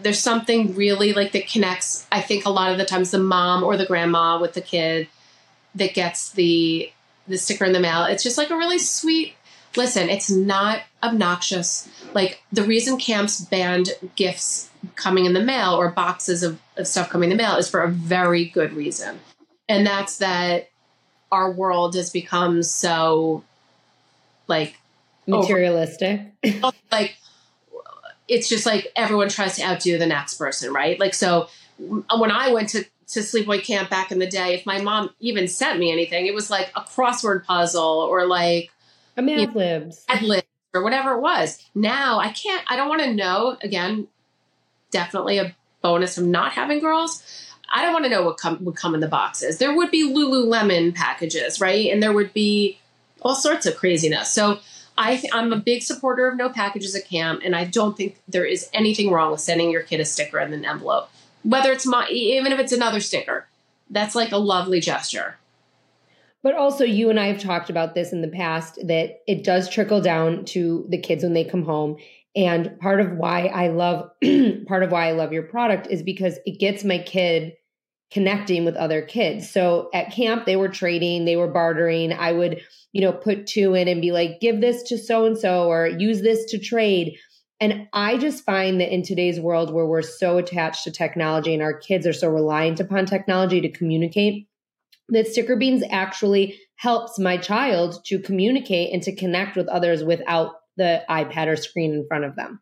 There's 0.01 0.19
something 0.19 0.75
really 0.75 1.13
like 1.13 1.31
that 1.33 1.47
connects. 1.47 2.07
I 2.11 2.21
think 2.21 2.45
a 2.45 2.49
lot 2.49 2.71
of 2.71 2.77
the 2.77 2.85
times 2.85 3.11
the 3.11 3.19
mom 3.19 3.63
or 3.63 3.77
the 3.77 3.85
grandma 3.85 4.39
with 4.39 4.53
the 4.53 4.61
kid 4.61 5.07
that 5.75 5.93
gets 5.93 6.31
the 6.31 6.91
the 7.27 7.37
sticker 7.37 7.65
in 7.65 7.73
the 7.73 7.79
mail. 7.79 8.03
It's 8.05 8.23
just 8.23 8.37
like 8.37 8.49
a 8.49 8.57
really 8.57 8.79
sweet 8.79 9.35
listen, 9.75 10.09
it's 10.09 10.29
not 10.29 10.81
obnoxious. 11.01 11.89
Like 12.13 12.43
the 12.51 12.63
reason 12.63 12.97
camps 12.97 13.41
banned 13.41 13.91
gifts 14.15 14.69
coming 14.95 15.25
in 15.25 15.33
the 15.33 15.43
mail 15.43 15.73
or 15.73 15.89
boxes 15.89 16.43
of, 16.43 16.59
of 16.77 16.87
stuff 16.87 17.09
coming 17.09 17.31
in 17.31 17.37
the 17.37 17.43
mail 17.43 17.55
is 17.55 17.69
for 17.69 17.81
a 17.81 17.89
very 17.89 18.45
good 18.45 18.73
reason. 18.73 19.19
And 19.69 19.85
that's 19.85 20.17
that 20.17 20.69
our 21.31 21.51
world 21.51 21.95
has 21.95 22.09
become 22.09 22.63
so 22.63 23.43
like 24.47 24.77
materialistic. 25.27 26.21
Over, 26.63 26.75
like 26.91 27.17
it's 28.27 28.49
just 28.49 28.65
like 28.65 28.91
everyone 28.95 29.29
tries 29.29 29.55
to 29.57 29.63
outdo 29.63 29.97
the 29.97 30.05
next 30.05 30.35
person, 30.35 30.73
right? 30.73 30.99
Like 30.99 31.13
so 31.13 31.47
uh, 32.09 32.17
when 32.17 32.31
I 32.31 32.51
went 32.51 32.69
to 32.69 32.85
to 33.07 33.19
sleepaway 33.19 33.63
camp 33.63 33.89
back 33.89 34.11
in 34.11 34.19
the 34.19 34.27
day, 34.27 34.53
if 34.53 34.65
my 34.65 34.81
mom 34.81 35.09
even 35.19 35.47
sent 35.47 35.79
me 35.79 35.91
anything, 35.91 36.25
it 36.25 36.33
was 36.33 36.49
like 36.49 36.71
a 36.75 36.81
crossword 36.81 37.45
puzzle 37.45 38.07
or 38.09 38.25
like 38.25 38.71
a 39.17 39.21
Mad 39.21 39.55
Libs. 39.55 40.05
Mad 40.07 40.23
Libs 40.23 40.47
or 40.73 40.83
whatever 40.83 41.13
it 41.13 41.21
was. 41.21 41.63
Now 41.75 42.19
I 42.19 42.31
can't, 42.31 42.63
I 42.67 42.75
don't 42.75 42.89
want 42.89 43.01
to 43.01 43.13
know. 43.13 43.57
Again, 43.61 44.07
definitely 44.93 45.37
a 45.39 45.53
bonus 45.81 46.17
of 46.17 46.25
not 46.25 46.53
having 46.53 46.79
girls. 46.79 47.21
I 47.69 47.81
don't 47.81 47.91
want 47.91 48.05
to 48.05 48.09
know 48.09 48.23
what 48.23 48.37
come, 48.37 48.63
would 48.63 48.77
come 48.77 48.93
in 48.93 49.01
the 49.01 49.07
boxes. 49.09 49.57
There 49.57 49.75
would 49.75 49.91
be 49.91 50.07
Lululemon 50.07 50.95
packages, 50.95 51.59
right? 51.59 51.91
And 51.91 52.01
there 52.01 52.13
would 52.13 52.33
be 52.33 52.79
all 53.21 53.35
sorts 53.35 53.65
of 53.65 53.75
craziness. 53.75 54.31
So 54.31 54.59
I, 54.97 55.21
I'm 55.33 55.51
a 55.51 55.57
big 55.57 55.81
supporter 55.81 56.27
of 56.27 56.37
no 56.37 56.49
packages 56.49 56.95
at 56.95 57.07
camp, 57.07 57.41
and 57.43 57.55
I 57.55 57.65
don't 57.65 57.97
think 57.97 58.17
there 58.27 58.45
is 58.45 58.69
anything 58.73 59.11
wrong 59.11 59.31
with 59.31 59.41
sending 59.41 59.71
your 59.71 59.81
kid 59.81 59.99
a 59.99 60.05
sticker 60.05 60.39
in 60.39 60.53
an 60.53 60.65
envelope, 60.65 61.09
whether 61.43 61.71
it's 61.71 61.85
my, 61.85 62.07
even 62.09 62.51
if 62.51 62.59
it's 62.59 62.71
another 62.71 62.99
sticker. 62.99 63.47
That's 63.89 64.15
like 64.15 64.31
a 64.31 64.37
lovely 64.37 64.79
gesture. 64.79 65.37
But 66.43 66.55
also, 66.55 66.83
you 66.83 67.09
and 67.09 67.19
I 67.19 67.27
have 67.27 67.41
talked 67.41 67.69
about 67.69 67.95
this 67.95 68.11
in 68.11 68.21
the 68.21 68.27
past 68.27 68.77
that 68.85 69.21
it 69.27 69.43
does 69.43 69.69
trickle 69.69 70.01
down 70.01 70.45
to 70.45 70.85
the 70.89 70.97
kids 70.97 71.23
when 71.23 71.33
they 71.33 71.43
come 71.43 71.63
home. 71.63 71.97
And 72.35 72.79
part 72.79 72.99
of 72.99 73.11
why 73.11 73.45
I 73.47 73.67
love 73.67 74.09
part 74.67 74.83
of 74.83 74.91
why 74.91 75.07
I 75.07 75.11
love 75.11 75.33
your 75.33 75.43
product 75.43 75.87
is 75.89 76.01
because 76.01 76.39
it 76.45 76.59
gets 76.59 76.83
my 76.83 76.97
kid 76.97 77.53
connecting 78.11 78.63
with 78.63 78.75
other 78.75 79.01
kids. 79.01 79.49
So 79.49 79.89
at 79.93 80.11
camp, 80.11 80.45
they 80.45 80.55
were 80.55 80.69
trading, 80.69 81.25
they 81.25 81.35
were 81.35 81.47
bartering. 81.47 82.13
I 82.13 82.31
would, 82.31 82.61
you 82.91 83.01
know, 83.01 83.11
put 83.11 83.47
two 83.47 83.73
in 83.73 83.87
and 83.87 84.01
be 84.01 84.11
like, 84.11 84.39
give 84.39 84.61
this 84.61 84.83
to 84.83 84.97
so 84.97 85.25
and 85.25 85.37
so 85.37 85.67
or 85.67 85.87
use 85.87 86.21
this 86.21 86.45
to 86.51 86.59
trade. 86.59 87.17
And 87.59 87.87
I 87.91 88.17
just 88.17 88.45
find 88.45 88.79
that 88.81 88.93
in 88.93 89.01
today's 89.03 89.39
world 89.39 89.73
where 89.73 89.85
we're 89.85 90.03
so 90.03 90.37
attached 90.37 90.83
to 90.83 90.91
technology 90.91 91.53
and 91.53 91.63
our 91.63 91.73
kids 91.73 92.05
are 92.05 92.13
so 92.13 92.29
reliant 92.29 92.79
upon 92.79 93.05
technology 93.05 93.61
to 93.61 93.69
communicate, 93.69 94.47
that 95.09 95.27
sticker 95.27 95.55
beans 95.55 95.83
actually 95.89 96.59
helps 96.75 97.17
my 97.17 97.37
child 97.37 98.03
to 98.05 98.19
communicate 98.19 98.93
and 98.93 99.01
to 99.03 99.15
connect 99.15 99.55
with 99.55 99.67
others 99.69 100.03
without 100.03 100.53
the 100.77 101.03
iPad 101.09 101.47
or 101.47 101.55
screen 101.55 101.93
in 101.93 102.07
front 102.07 102.25
of 102.25 102.35
them. 102.35 102.61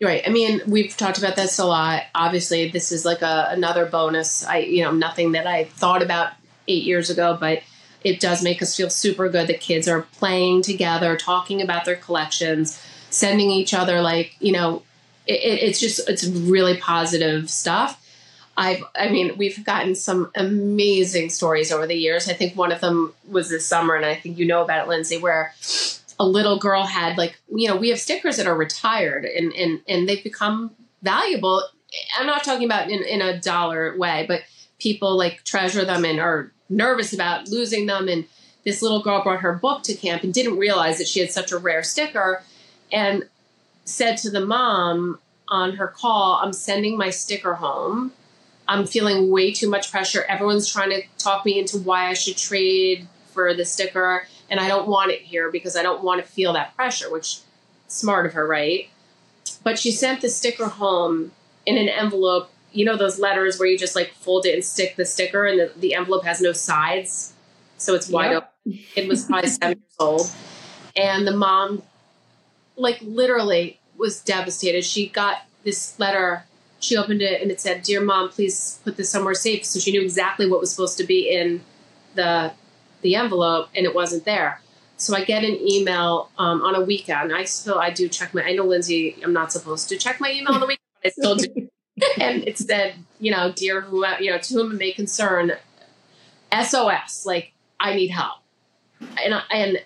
Right. 0.00 0.22
I 0.24 0.30
mean, 0.30 0.60
we've 0.66 0.96
talked 0.96 1.18
about 1.18 1.34
this 1.34 1.58
a 1.58 1.64
lot. 1.64 2.04
Obviously, 2.14 2.68
this 2.68 2.92
is 2.92 3.04
like 3.04 3.20
a, 3.22 3.48
another 3.50 3.84
bonus. 3.84 4.44
I, 4.44 4.58
you 4.58 4.84
know, 4.84 4.92
nothing 4.92 5.32
that 5.32 5.46
I 5.46 5.64
thought 5.64 6.02
about 6.02 6.32
eight 6.68 6.84
years 6.84 7.10
ago, 7.10 7.36
but 7.38 7.62
it 8.04 8.20
does 8.20 8.42
make 8.42 8.62
us 8.62 8.76
feel 8.76 8.90
super 8.90 9.28
good 9.28 9.48
that 9.48 9.60
kids 9.60 9.88
are 9.88 10.02
playing 10.02 10.62
together, 10.62 11.16
talking 11.16 11.60
about 11.60 11.84
their 11.84 11.96
collections, 11.96 12.80
sending 13.10 13.50
each 13.50 13.74
other 13.74 14.00
like, 14.00 14.36
you 14.38 14.52
know, 14.52 14.82
it, 15.26 15.40
it, 15.40 15.62
it's 15.64 15.80
just 15.80 16.08
it's 16.08 16.24
really 16.24 16.76
positive 16.76 17.50
stuff. 17.50 18.04
I've, 18.56 18.82
I 18.96 19.08
mean, 19.08 19.36
we've 19.36 19.64
gotten 19.64 19.94
some 19.94 20.30
amazing 20.34 21.30
stories 21.30 21.70
over 21.70 21.86
the 21.86 21.94
years. 21.94 22.28
I 22.28 22.32
think 22.32 22.56
one 22.56 22.72
of 22.72 22.80
them 22.80 23.14
was 23.28 23.48
this 23.48 23.64
summer, 23.64 23.94
and 23.94 24.04
I 24.04 24.16
think 24.16 24.36
you 24.36 24.46
know 24.46 24.62
about 24.62 24.84
it, 24.84 24.88
Lindsay, 24.88 25.16
where 25.16 25.54
a 26.18 26.26
little 26.26 26.58
girl 26.58 26.84
had 26.84 27.16
like, 27.16 27.40
you 27.54 27.68
know, 27.68 27.76
we 27.76 27.90
have 27.90 28.00
stickers 28.00 28.36
that 28.36 28.46
are 28.46 28.56
retired 28.56 29.24
and 29.24 29.52
and 29.52 29.80
and 29.88 30.08
they've 30.08 30.22
become 30.22 30.72
valuable. 31.02 31.62
I'm 32.18 32.26
not 32.26 32.44
talking 32.44 32.64
about 32.64 32.90
in, 32.90 33.02
in 33.02 33.22
a 33.22 33.40
dollar 33.40 33.96
way, 33.96 34.24
but 34.28 34.42
people 34.78 35.16
like 35.16 35.44
treasure 35.44 35.84
them 35.84 36.04
and 36.04 36.20
are 36.20 36.52
nervous 36.68 37.12
about 37.12 37.48
losing 37.48 37.86
them. 37.86 38.08
And 38.08 38.26
this 38.64 38.82
little 38.82 39.02
girl 39.02 39.22
brought 39.22 39.40
her 39.40 39.54
book 39.54 39.82
to 39.84 39.94
camp 39.94 40.22
and 40.22 40.34
didn't 40.34 40.58
realize 40.58 40.98
that 40.98 41.08
she 41.08 41.20
had 41.20 41.30
such 41.30 41.52
a 41.52 41.58
rare 41.58 41.82
sticker 41.82 42.42
and 42.92 43.26
said 43.84 44.16
to 44.18 44.30
the 44.30 44.44
mom 44.44 45.18
on 45.48 45.76
her 45.76 45.88
call, 45.88 46.40
I'm 46.42 46.52
sending 46.52 46.98
my 46.98 47.08
sticker 47.08 47.54
home 47.54 48.12
I'm 48.68 48.86
feeling 48.86 49.30
way 49.30 49.50
too 49.50 49.68
much 49.68 49.90
pressure. 49.90 50.24
Everyone's 50.28 50.70
trying 50.70 50.90
to 50.90 51.02
talk 51.16 51.44
me 51.46 51.58
into 51.58 51.78
why 51.78 52.08
I 52.08 52.12
should 52.12 52.36
trade 52.36 53.08
for 53.32 53.54
the 53.54 53.64
sticker, 53.64 54.26
and 54.50 54.60
I 54.60 54.68
don't 54.68 54.88
want 54.88 55.10
it 55.10 55.20
here 55.22 55.50
because 55.50 55.76
I 55.76 55.82
don't 55.82 56.02
want 56.02 56.24
to 56.24 56.30
feel 56.30 56.52
that 56.54 56.74
pressure, 56.74 57.10
which 57.10 57.40
smart 57.86 58.26
of 58.26 58.32
her, 58.32 58.46
right? 58.46 58.88
But 59.62 59.78
she 59.78 59.92
sent 59.92 60.20
the 60.20 60.28
sticker 60.28 60.66
home 60.66 61.32
in 61.66 61.76
an 61.76 61.88
envelope. 61.88 62.50
You 62.72 62.84
know 62.84 62.96
those 62.96 63.18
letters 63.18 63.58
where 63.58 63.68
you 63.68 63.78
just 63.78 63.96
like 63.96 64.12
fold 64.12 64.46
it 64.46 64.54
and 64.54 64.64
stick 64.64 64.96
the 64.96 65.04
sticker, 65.04 65.46
and 65.46 65.58
the, 65.58 65.72
the 65.76 65.94
envelope 65.94 66.24
has 66.24 66.40
no 66.40 66.52
sides, 66.52 67.32
so 67.76 67.94
it's 67.94 68.08
wide 68.08 68.32
yep. 68.32 68.52
open. 68.66 68.80
It 68.94 69.08
was 69.08 69.24
probably 69.24 69.48
seven 69.48 69.78
years 69.78 69.96
old, 69.98 70.30
and 70.94 71.26
the 71.26 71.36
mom, 71.36 71.82
like 72.76 72.98
literally, 73.00 73.80
was 73.96 74.20
devastated. 74.20 74.84
She 74.84 75.08
got 75.08 75.42
this 75.64 75.98
letter 75.98 76.44
she 76.80 76.96
opened 76.96 77.22
it 77.22 77.42
and 77.42 77.50
it 77.50 77.60
said, 77.60 77.82
"Dear 77.82 78.00
mom, 78.00 78.28
please 78.28 78.80
put 78.84 78.96
this 78.96 79.10
somewhere 79.10 79.34
safe." 79.34 79.64
So 79.64 79.80
she 79.80 79.90
knew 79.90 80.00
exactly 80.00 80.48
what 80.48 80.60
was 80.60 80.70
supposed 80.70 80.98
to 80.98 81.04
be 81.04 81.28
in 81.28 81.62
the 82.14 82.52
the 83.02 83.16
envelope, 83.16 83.68
and 83.74 83.86
it 83.86 83.94
wasn't 83.94 84.24
there. 84.24 84.60
So 84.96 85.14
I 85.14 85.24
get 85.24 85.44
an 85.44 85.56
email 85.60 86.30
um, 86.38 86.62
on 86.62 86.74
a 86.74 86.80
weekend. 86.80 87.32
I 87.32 87.44
still 87.44 87.78
I 87.78 87.90
do 87.90 88.08
check 88.08 88.34
my. 88.34 88.42
I 88.42 88.52
know 88.52 88.64
Lindsay, 88.64 89.16
I'm 89.22 89.32
not 89.32 89.52
supposed 89.52 89.88
to 89.90 89.96
check 89.96 90.20
my 90.20 90.32
email 90.32 90.54
on 90.54 90.60
the 90.60 90.66
weekend. 90.66 90.80
I 91.04 91.08
still 91.10 91.36
do. 91.36 91.68
and 92.20 92.46
it 92.46 92.58
said, 92.58 92.94
you 93.20 93.30
know, 93.30 93.52
dear 93.52 93.80
who 93.80 94.04
you 94.20 94.30
know 94.30 94.38
to 94.38 94.54
whom 94.54 94.72
it 94.72 94.78
may 94.78 94.92
concern, 94.92 95.52
SOS. 96.52 97.24
Like 97.26 97.52
I 97.78 97.94
need 97.94 98.08
help, 98.08 98.38
and 99.22 99.34
I, 99.34 99.42
and 99.52 99.82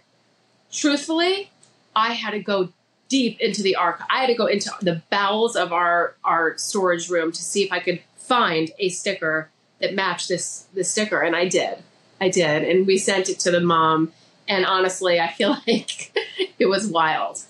truthfully, 0.70 1.50
I 1.94 2.14
had 2.14 2.30
to 2.30 2.40
go 2.40 2.72
deep 3.08 3.38
into 3.40 3.62
the 3.62 3.76
archive. 3.76 4.06
I 4.10 4.20
had 4.20 4.28
to 4.28 4.34
go 4.34 4.46
into 4.46 4.70
the 4.80 5.02
bowels 5.10 5.56
of 5.56 5.72
our 5.72 6.16
our 6.24 6.56
storage 6.56 7.10
room 7.10 7.32
to 7.32 7.42
see 7.42 7.62
if 7.62 7.70
I 7.70 7.80
could 7.80 8.00
find 8.16 8.70
a 8.78 8.88
sticker 8.88 9.50
that 9.80 9.94
matched 9.94 10.28
this 10.28 10.66
this 10.72 10.90
sticker, 10.90 11.20
and 11.20 11.36
I 11.36 11.46
did. 11.46 11.82
I 12.22 12.28
did, 12.28 12.62
and 12.62 12.86
we 12.86 12.98
sent 12.98 13.28
it 13.28 13.40
to 13.40 13.50
the 13.50 13.60
mom. 13.60 14.12
And 14.46 14.64
honestly, 14.64 15.18
I 15.18 15.28
feel 15.32 15.50
like 15.66 16.16
it 16.58 16.66
was 16.66 16.86
wild. 16.86 17.40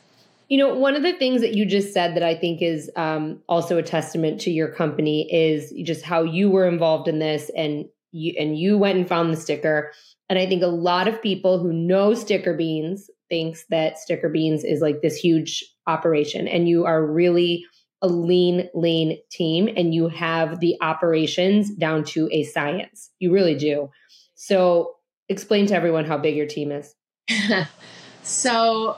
You 0.48 0.58
know, 0.58 0.74
one 0.74 0.96
of 0.96 1.02
the 1.02 1.12
things 1.12 1.42
that 1.42 1.54
you 1.54 1.66
just 1.66 1.92
said 1.92 2.16
that 2.16 2.22
I 2.22 2.34
think 2.34 2.62
is 2.62 2.90
um, 2.96 3.40
also 3.48 3.76
a 3.76 3.82
testament 3.82 4.40
to 4.42 4.50
your 4.50 4.68
company 4.68 5.32
is 5.32 5.72
just 5.82 6.02
how 6.02 6.22
you 6.22 6.50
were 6.50 6.66
involved 6.66 7.06
in 7.06 7.18
this, 7.18 7.50
and 7.54 7.86
you 8.12 8.34
and 8.38 8.58
you 8.58 8.78
went 8.78 8.98
and 8.98 9.06
found 9.06 9.32
the 9.32 9.36
sticker. 9.36 9.92
And 10.30 10.38
I 10.38 10.46
think 10.46 10.62
a 10.62 10.68
lot 10.68 11.06
of 11.06 11.20
people 11.20 11.58
who 11.58 11.72
know 11.72 12.14
sticker 12.14 12.54
beans 12.54 13.10
thinks 13.28 13.64
that 13.70 13.98
Sticker 13.98 14.28
Beans 14.28 14.62
is 14.62 14.82
like 14.82 15.00
this 15.00 15.16
huge 15.16 15.64
operation 15.86 16.46
and 16.46 16.68
you 16.68 16.84
are 16.84 17.04
really 17.04 17.64
a 18.02 18.06
lean, 18.06 18.68
lean 18.74 19.18
team 19.30 19.70
and 19.74 19.94
you 19.94 20.08
have 20.08 20.60
the 20.60 20.76
operations 20.82 21.70
down 21.70 22.04
to 22.04 22.28
a 22.30 22.44
science. 22.44 23.08
You 23.20 23.32
really 23.32 23.54
do. 23.54 23.90
So, 24.44 24.96
explain 25.28 25.66
to 25.66 25.74
everyone 25.76 26.04
how 26.04 26.18
big 26.18 26.34
your 26.34 26.48
team 26.48 26.72
is. 26.72 26.96
so, 28.24 28.96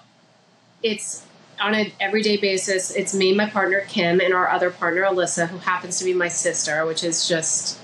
it's 0.82 1.26
on 1.60 1.74
an 1.74 1.92
everyday 2.00 2.38
basis. 2.38 2.90
It's 2.90 3.12
me, 3.12 3.34
my 3.34 3.50
partner 3.50 3.82
Kim, 3.86 4.22
and 4.22 4.32
our 4.32 4.48
other 4.48 4.70
partner 4.70 5.02
Alyssa, 5.02 5.46
who 5.46 5.58
happens 5.58 5.98
to 5.98 6.06
be 6.06 6.14
my 6.14 6.28
sister, 6.28 6.86
which 6.86 7.04
is 7.04 7.28
just 7.28 7.78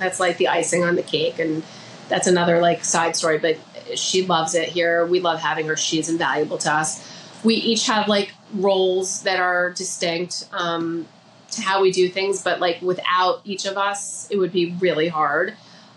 that's 0.00 0.18
like 0.18 0.38
the 0.38 0.48
icing 0.48 0.82
on 0.82 0.96
the 0.96 1.04
cake. 1.04 1.38
And 1.38 1.62
that's 2.08 2.26
another 2.26 2.60
like 2.60 2.84
side 2.84 3.14
story. 3.14 3.38
But 3.38 3.58
she 3.96 4.26
loves 4.26 4.56
it 4.56 4.68
here. 4.68 5.06
We 5.06 5.20
love 5.20 5.38
having 5.38 5.68
her. 5.68 5.76
She's 5.76 6.08
invaluable 6.08 6.58
to 6.58 6.72
us. 6.72 7.08
We 7.44 7.54
each 7.54 7.86
have 7.86 8.08
like 8.08 8.34
roles 8.52 9.22
that 9.22 9.38
are 9.38 9.70
distinct 9.70 10.48
um, 10.50 11.06
to 11.52 11.62
how 11.62 11.80
we 11.80 11.92
do 11.92 12.08
things, 12.08 12.42
but 12.42 12.58
like 12.58 12.82
without 12.82 13.40
each 13.44 13.66
of 13.66 13.78
us, 13.78 14.28
it 14.32 14.36
would 14.36 14.52
be 14.52 14.72
really 14.80 15.06
hard. 15.06 15.54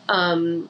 Um, 0.08 0.70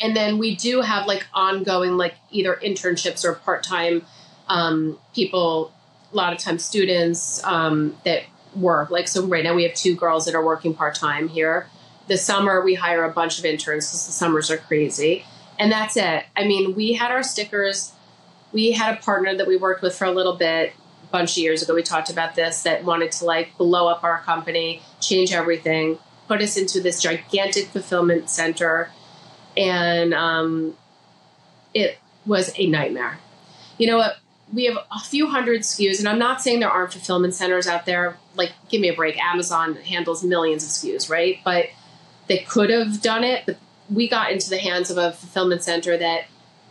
and 0.00 0.16
then 0.16 0.38
we 0.38 0.56
do 0.56 0.80
have 0.80 1.06
like 1.06 1.26
ongoing, 1.32 1.96
like 1.96 2.14
either 2.30 2.58
internships 2.62 3.24
or 3.24 3.34
part 3.34 3.62
time 3.62 4.04
um, 4.48 4.98
people, 5.14 5.72
a 6.12 6.16
lot 6.16 6.32
of 6.32 6.38
times 6.38 6.64
students 6.64 7.42
um, 7.44 7.96
that 8.04 8.24
work. 8.54 8.90
Like, 8.90 9.08
so 9.08 9.24
right 9.26 9.44
now 9.44 9.54
we 9.54 9.64
have 9.64 9.74
two 9.74 9.94
girls 9.94 10.26
that 10.26 10.34
are 10.34 10.44
working 10.44 10.74
part 10.74 10.94
time 10.94 11.28
here. 11.28 11.68
The 12.06 12.18
summer 12.18 12.62
we 12.62 12.74
hire 12.74 13.04
a 13.04 13.10
bunch 13.10 13.38
of 13.38 13.44
interns 13.44 13.86
because 13.86 14.06
the 14.06 14.12
summers 14.12 14.50
are 14.50 14.58
crazy 14.58 15.24
and 15.58 15.70
that's 15.70 15.96
it. 15.96 16.24
I 16.36 16.44
mean, 16.44 16.74
we 16.74 16.94
had 16.94 17.10
our 17.10 17.22
stickers. 17.22 17.92
We 18.52 18.72
had 18.72 18.98
a 18.98 19.00
partner 19.00 19.36
that 19.36 19.46
we 19.46 19.56
worked 19.56 19.82
with 19.82 19.94
for 19.94 20.04
a 20.04 20.10
little 20.10 20.36
bit, 20.36 20.72
a 21.02 21.06
bunch 21.12 21.32
of 21.32 21.38
years 21.38 21.62
ago. 21.62 21.74
We 21.74 21.82
talked 21.82 22.10
about 22.10 22.34
this 22.34 22.62
that 22.62 22.84
wanted 22.84 23.12
to 23.12 23.24
like 23.24 23.56
blow 23.56 23.88
up 23.88 24.04
our 24.04 24.20
company, 24.20 24.82
change 25.00 25.32
everything, 25.32 25.98
put 26.28 26.40
us 26.40 26.56
into 26.56 26.80
this 26.80 27.00
gigantic 27.00 27.66
fulfillment 27.66 28.30
center, 28.30 28.90
and 29.56 30.14
um, 30.14 30.76
it 31.72 31.98
was 32.26 32.52
a 32.56 32.66
nightmare. 32.66 33.18
You 33.78 33.88
know 33.88 33.96
what? 33.96 34.16
We 34.52 34.66
have 34.66 34.76
a 34.76 35.00
few 35.00 35.28
hundred 35.28 35.62
SKUs, 35.62 35.98
and 35.98 36.08
I'm 36.08 36.18
not 36.18 36.40
saying 36.40 36.60
there 36.60 36.70
aren't 36.70 36.92
fulfillment 36.92 37.34
centers 37.34 37.66
out 37.66 37.86
there. 37.86 38.16
Like, 38.36 38.52
give 38.68 38.80
me 38.80 38.88
a 38.88 38.94
break. 38.94 39.18
Amazon 39.18 39.74
handles 39.76 40.22
millions 40.22 40.62
of 40.62 40.70
SKUs, 40.70 41.10
right? 41.10 41.38
But 41.44 41.66
they 42.28 42.38
could 42.38 42.70
have 42.70 43.02
done 43.02 43.24
it, 43.24 43.44
but 43.46 43.58
we 43.90 44.08
got 44.08 44.30
into 44.30 44.48
the 44.50 44.58
hands 44.58 44.90
of 44.90 44.98
a 44.98 45.12
fulfillment 45.12 45.62
center 45.62 45.96
that 45.96 46.26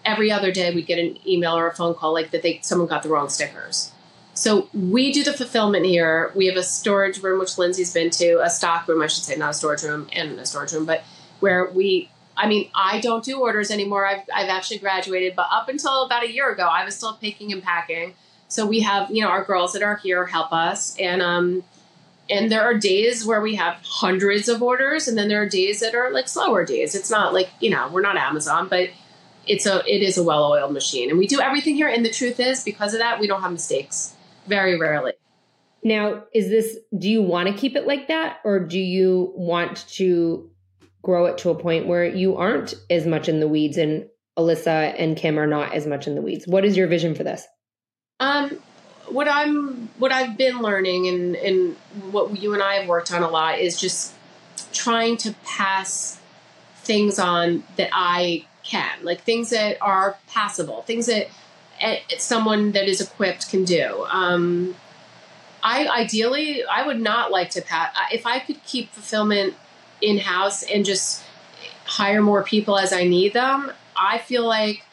every 0.05 0.31
other 0.31 0.51
day 0.51 0.73
we'd 0.73 0.85
get 0.87 0.99
an 0.99 1.17
email 1.27 1.57
or 1.57 1.67
a 1.67 1.75
phone 1.75 1.93
call 1.93 2.13
like 2.13 2.31
that 2.31 2.41
they 2.41 2.59
someone 2.63 2.87
got 2.87 3.03
the 3.03 3.09
wrong 3.09 3.29
stickers. 3.29 3.91
So 4.33 4.67
we 4.73 5.11
do 5.11 5.23
the 5.23 5.33
fulfillment 5.33 5.85
here. 5.85 6.31
We 6.35 6.47
have 6.47 6.57
a 6.57 6.63
storage 6.63 7.21
room 7.21 7.39
which 7.39 7.57
Lindsay's 7.57 7.93
been 7.93 8.09
to, 8.11 8.41
a 8.43 8.49
stock 8.49 8.87
room 8.87 9.01
I 9.01 9.07
should 9.07 9.23
say, 9.23 9.35
not 9.35 9.51
a 9.51 9.53
storage 9.53 9.83
room 9.83 10.07
and 10.11 10.39
a 10.39 10.45
storage 10.45 10.73
room, 10.73 10.85
but 10.85 11.03
where 11.39 11.69
we 11.69 12.09
I 12.35 12.47
mean, 12.47 12.69
I 12.73 12.99
don't 12.99 13.23
do 13.23 13.39
orders 13.39 13.71
anymore. 13.71 14.05
I've 14.05 14.23
I've 14.33 14.49
actually 14.49 14.79
graduated, 14.79 15.35
but 15.35 15.47
up 15.51 15.69
until 15.69 16.03
about 16.03 16.23
a 16.23 16.31
year 16.31 16.51
ago, 16.51 16.63
I 16.63 16.83
was 16.83 16.95
still 16.95 17.13
picking 17.13 17.51
and 17.51 17.61
packing. 17.61 18.15
So 18.47 18.65
we 18.65 18.81
have, 18.81 19.09
you 19.11 19.23
know, 19.23 19.29
our 19.29 19.43
girls 19.43 19.73
that 19.73 19.83
are 19.83 19.95
here 19.97 20.25
help 20.25 20.51
us. 20.51 20.97
And 20.97 21.21
um 21.21 21.63
and 22.29 22.51
there 22.51 22.63
are 22.63 22.73
days 22.73 23.25
where 23.25 23.41
we 23.41 23.55
have 23.55 23.77
hundreds 23.83 24.47
of 24.47 24.63
orders 24.63 25.07
and 25.07 25.17
then 25.17 25.27
there 25.27 25.41
are 25.41 25.49
days 25.49 25.81
that 25.81 25.93
are 25.93 26.11
like 26.11 26.27
slower 26.27 26.65
days. 26.65 26.95
It's 26.95 27.09
not 27.09 27.33
like 27.33 27.49
you 27.59 27.69
know 27.69 27.89
we're 27.91 28.01
not 28.01 28.17
amazon 28.17 28.67
but 28.69 28.89
it's 29.45 29.65
a 29.65 29.83
it 29.85 30.01
is 30.01 30.17
a 30.17 30.23
well-oiled 30.23 30.73
machine. 30.73 31.09
And 31.09 31.19
we 31.19 31.27
do 31.27 31.39
everything 31.41 31.75
here 31.75 31.87
and 31.87 32.05
the 32.05 32.11
truth 32.11 32.39
is 32.39 32.63
because 32.63 32.93
of 32.93 32.99
that 32.99 33.19
we 33.19 33.27
don't 33.27 33.41
have 33.41 33.51
mistakes. 33.51 34.15
Very 34.47 34.77
rarely. 34.77 35.13
Now 35.83 36.23
is 36.33 36.49
this 36.49 36.77
do 36.97 37.09
you 37.09 37.21
want 37.21 37.49
to 37.49 37.53
keep 37.53 37.75
it 37.75 37.85
like 37.85 38.07
that 38.07 38.39
or 38.43 38.59
do 38.59 38.79
you 38.79 39.33
want 39.35 39.87
to 39.89 40.49
grow 41.03 41.25
it 41.25 41.37
to 41.37 41.49
a 41.49 41.55
point 41.55 41.85
where 41.85 42.05
you 42.05 42.37
aren't 42.37 42.73
as 42.89 43.05
much 43.05 43.29
in 43.29 43.39
the 43.39 43.47
weeds 43.47 43.77
and 43.77 44.07
alyssa 44.37 44.95
and 44.97 45.15
kim 45.15 45.37
are 45.37 45.47
not 45.47 45.73
as 45.73 45.85
much 45.85 46.07
in 46.07 46.15
the 46.15 46.21
weeds 46.21 46.47
what 46.47 46.65
is 46.65 46.75
your 46.75 46.87
vision 46.87 47.13
for 47.13 47.23
this 47.23 47.45
um 48.19 48.57
what 49.09 49.27
I'm 49.27 49.89
what 49.99 50.11
I've 50.11 50.37
been 50.37 50.59
learning 50.59 51.07
and 51.07 51.35
and 51.35 51.75
what 52.11 52.39
you 52.41 52.53
and 52.53 52.63
I 52.63 52.75
have 52.75 52.87
worked 52.87 53.11
on 53.11 53.23
a 53.23 53.29
lot 53.29 53.59
is 53.59 53.79
just 53.79 54.13
trying 54.71 55.17
to 55.17 55.33
pass 55.45 56.19
things 56.77 57.19
on 57.19 57.63
that 57.77 57.89
I 57.93 58.45
can, 58.63 59.03
like 59.03 59.21
things 59.21 59.49
that 59.51 59.77
are 59.81 60.17
passable, 60.27 60.81
things 60.83 61.07
that 61.07 61.27
someone 62.17 62.71
that 62.71 62.87
is 62.87 63.01
equipped 63.01 63.49
can 63.49 63.65
do. 63.65 64.05
Um, 64.09 64.75
I 65.61 65.87
ideally, 65.87 66.63
I 66.63 66.85
would 66.85 66.99
not 66.99 67.31
like 67.31 67.51
to 67.51 67.61
pass. 67.61 67.95
If 68.11 68.25
I 68.25 68.39
could 68.39 68.63
keep 68.65 68.91
fulfillment 68.91 69.55
in 70.03 70.19
house 70.19 70.63
and 70.63 70.85
just 70.85 71.23
hire 71.85 72.21
more 72.21 72.43
people 72.43 72.77
as 72.77 72.93
I 72.93 73.05
need 73.05 73.33
them, 73.33 73.71
I 73.95 74.17
feel 74.19 74.45
like 74.45 74.85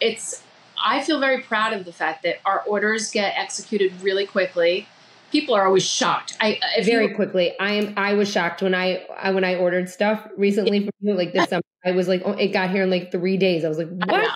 it's 0.00 0.42
I 0.82 1.02
feel 1.02 1.18
very 1.18 1.40
proud 1.40 1.72
of 1.72 1.84
the 1.84 1.92
fact 1.92 2.22
that 2.24 2.36
our 2.44 2.62
orders 2.62 3.10
get 3.10 3.34
executed 3.38 3.92
really 4.02 4.26
quickly. 4.26 4.86
People 5.32 5.54
are 5.54 5.66
always 5.66 5.84
shocked. 5.84 6.36
I 6.40 6.60
uh, 6.78 6.82
very 6.82 7.08
you, 7.08 7.14
quickly. 7.14 7.58
I 7.58 7.72
am. 7.72 7.94
I 7.96 8.14
was 8.14 8.30
shocked 8.30 8.62
when 8.62 8.74
I, 8.74 9.04
I 9.18 9.30
when 9.30 9.44
I 9.44 9.56
ordered 9.56 9.88
stuff 9.88 10.28
recently 10.36 10.80
from 10.80 10.92
you, 11.00 11.14
like 11.14 11.32
this 11.32 11.48
summer. 11.50 11.62
I 11.84 11.92
was 11.92 12.06
like, 12.06 12.22
oh, 12.24 12.32
it 12.32 12.48
got 12.48 12.70
here 12.70 12.84
in 12.84 12.90
like 12.90 13.10
three 13.10 13.36
days. 13.36 13.64
I 13.64 13.68
was 13.68 13.78
like, 13.78 13.88
what? 13.88 14.12
I 14.12 14.22
know. 14.22 14.34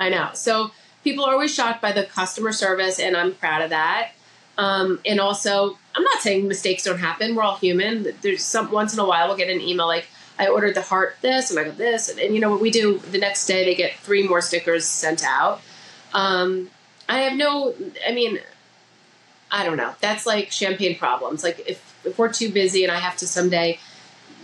I 0.00 0.08
know. 0.10 0.30
So 0.34 0.70
people 1.02 1.24
are 1.24 1.32
always 1.32 1.54
shocked 1.54 1.80
by 1.80 1.92
the 1.92 2.04
customer 2.04 2.52
service, 2.52 2.98
and 2.98 3.16
I'm 3.16 3.34
proud 3.34 3.62
of 3.62 3.70
that. 3.70 4.12
Um, 4.56 5.00
and 5.04 5.20
also, 5.20 5.78
I'm 5.94 6.02
not 6.02 6.20
saying 6.20 6.46
mistakes 6.48 6.84
don't 6.84 6.98
happen. 6.98 7.34
We're 7.34 7.42
all 7.42 7.56
human. 7.56 8.14
There's 8.22 8.44
some 8.44 8.70
once 8.70 8.92
in 8.92 9.00
a 9.00 9.04
while 9.04 9.28
we'll 9.28 9.36
get 9.36 9.50
an 9.50 9.60
email 9.60 9.86
like, 9.86 10.06
I 10.38 10.48
ordered 10.48 10.74
the 10.74 10.82
heart 10.82 11.16
this 11.20 11.50
and 11.50 11.60
I 11.60 11.64
got 11.64 11.76
this. 11.76 12.08
And, 12.08 12.18
and 12.18 12.34
you 12.34 12.40
know 12.40 12.50
what 12.50 12.60
we 12.60 12.70
do 12.70 12.98
the 12.98 13.18
next 13.18 13.46
day, 13.46 13.64
they 13.64 13.74
get 13.74 13.96
three 13.98 14.26
more 14.26 14.40
stickers 14.40 14.84
sent 14.84 15.24
out. 15.24 15.60
Um, 16.12 16.70
I 17.08 17.20
have 17.20 17.36
no, 17.36 17.74
I 18.06 18.12
mean, 18.12 18.40
I 19.50 19.64
don't 19.64 19.76
know. 19.76 19.94
That's 20.00 20.26
like 20.26 20.50
champagne 20.50 20.96
problems. 20.98 21.44
Like 21.44 21.62
if, 21.68 21.94
if 22.04 22.18
we're 22.18 22.32
too 22.32 22.50
busy 22.50 22.82
and 22.82 22.92
I 22.92 22.98
have 22.98 23.16
to 23.18 23.26
someday 23.26 23.78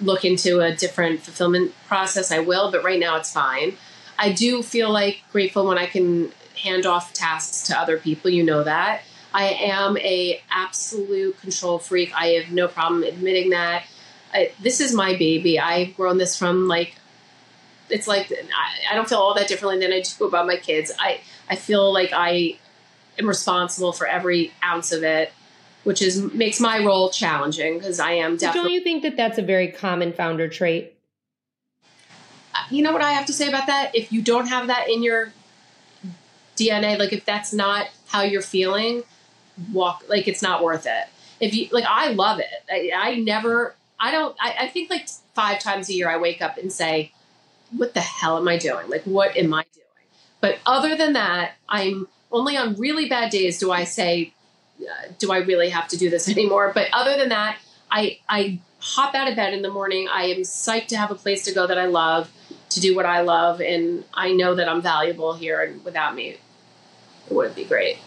look 0.00 0.24
into 0.24 0.60
a 0.60 0.74
different 0.74 1.20
fulfillment 1.20 1.74
process, 1.86 2.30
I 2.30 2.38
will. 2.38 2.70
But 2.70 2.84
right 2.84 3.00
now 3.00 3.16
it's 3.16 3.32
fine. 3.32 3.76
I 4.18 4.32
do 4.32 4.62
feel 4.62 4.90
like 4.90 5.22
grateful 5.32 5.66
when 5.66 5.78
I 5.78 5.86
can 5.86 6.32
hand 6.62 6.86
off 6.86 7.12
tasks 7.12 7.66
to 7.68 7.78
other 7.78 7.98
people. 7.98 8.30
You 8.30 8.44
know 8.44 8.62
that. 8.62 9.02
I 9.32 9.48
am 9.48 9.96
a 9.98 10.42
absolute 10.50 11.40
control 11.40 11.78
freak. 11.78 12.12
I 12.14 12.28
have 12.28 12.50
no 12.50 12.68
problem 12.68 13.02
admitting 13.02 13.50
that. 13.50 13.84
I, 14.32 14.52
this 14.60 14.80
is 14.80 14.94
my 14.94 15.16
baby. 15.16 15.58
I've 15.58 15.96
grown 15.96 16.18
this 16.18 16.36
from 16.36 16.68
like 16.68 16.94
it's 17.88 18.06
like 18.06 18.32
I, 18.32 18.92
I 18.92 18.94
don't 18.94 19.08
feel 19.08 19.18
all 19.18 19.34
that 19.34 19.48
differently 19.48 19.80
than 19.80 19.92
I 19.92 20.00
do 20.00 20.24
about 20.24 20.46
my 20.46 20.56
kids. 20.56 20.92
I 20.98 21.20
I 21.48 21.56
feel 21.56 21.92
like 21.92 22.12
I 22.12 22.58
am 23.18 23.26
responsible 23.26 23.92
for 23.92 24.06
every 24.06 24.52
ounce 24.64 24.92
of 24.92 25.02
it, 25.02 25.32
which 25.84 26.02
is 26.02 26.20
makes 26.32 26.60
my 26.60 26.84
role 26.84 27.10
challenging 27.10 27.78
because 27.78 28.00
I 28.00 28.12
am 28.12 28.36
definitely. 28.36 28.68
Don't 28.68 28.72
you 28.72 28.80
think 28.82 29.02
that 29.02 29.16
that's 29.16 29.38
a 29.38 29.42
very 29.42 29.68
common 29.68 30.12
founder 30.12 30.48
trait? 30.48 30.94
Uh, 32.54 32.58
you 32.70 32.82
know 32.82 32.92
what 32.92 33.02
I 33.02 33.12
have 33.12 33.26
to 33.26 33.32
say 33.32 33.48
about 33.48 33.66
that? 33.66 33.94
If 33.94 34.12
you 34.12 34.22
don't 34.22 34.46
have 34.46 34.68
that 34.68 34.88
in 34.88 35.02
your 35.02 35.32
DNA, 36.56 36.98
like 36.98 37.12
if 37.12 37.24
that's 37.24 37.52
not 37.52 37.88
how 38.08 38.22
you're 38.22 38.42
feeling, 38.42 39.04
walk 39.72 40.04
like 40.08 40.28
it's 40.28 40.42
not 40.42 40.62
worth 40.62 40.86
it. 40.86 41.04
If 41.40 41.54
you 41.54 41.68
like, 41.70 41.84
I 41.84 42.10
love 42.10 42.38
it. 42.38 42.46
I, 42.70 42.90
I 42.94 43.14
never. 43.16 43.74
I 43.98 44.10
don't. 44.10 44.36
I, 44.40 44.54
I 44.60 44.68
think 44.68 44.90
like 44.90 45.08
five 45.34 45.60
times 45.60 45.88
a 45.88 45.94
year 45.94 46.08
I 46.08 46.16
wake 46.16 46.42
up 46.42 46.58
and 46.58 46.72
say, 46.72 47.12
"What 47.76 47.94
the 47.94 48.00
hell 48.00 48.36
am 48.36 48.48
I 48.48 48.58
doing? 48.58 48.88
Like, 48.88 49.02
what 49.04 49.36
am 49.36 49.52
I 49.54 49.64
doing?" 49.72 49.86
But 50.40 50.58
other 50.66 50.96
than 50.96 51.14
that, 51.14 51.52
I'm 51.68 52.08
only 52.32 52.56
on 52.56 52.74
really 52.76 53.08
bad 53.08 53.30
days 53.30 53.58
do 53.58 53.72
I 53.72 53.84
say, 53.84 54.32
uh, 54.80 55.12
"Do 55.18 55.32
I 55.32 55.38
really 55.38 55.70
have 55.70 55.88
to 55.88 55.96
do 55.96 56.10
this 56.10 56.28
anymore?" 56.34 56.72
But 56.74 56.88
other 56.92 57.16
than 57.16 57.30
that, 57.30 57.58
I 57.90 58.18
I 58.28 58.60
hop 58.80 59.14
out 59.14 59.28
of 59.28 59.36
bed 59.36 59.52
in 59.54 59.62
the 59.62 59.70
morning. 59.70 60.08
I 60.08 60.24
am 60.24 60.40
psyched 60.42 60.88
to 60.88 60.96
have 60.96 61.10
a 61.10 61.14
place 61.14 61.44
to 61.44 61.52
go 61.52 61.66
that 61.66 61.78
I 61.78 61.86
love, 61.86 62.30
to 62.70 62.80
do 62.80 62.96
what 62.96 63.06
I 63.06 63.20
love, 63.20 63.60
and 63.60 64.04
I 64.14 64.32
know 64.32 64.54
that 64.54 64.68
I'm 64.68 64.82
valuable 64.82 65.34
here. 65.34 65.60
And 65.62 65.84
without 65.84 66.14
me, 66.14 66.30
it 66.30 66.40
wouldn't 67.30 67.56
be 67.56 67.64
great. 67.64 67.98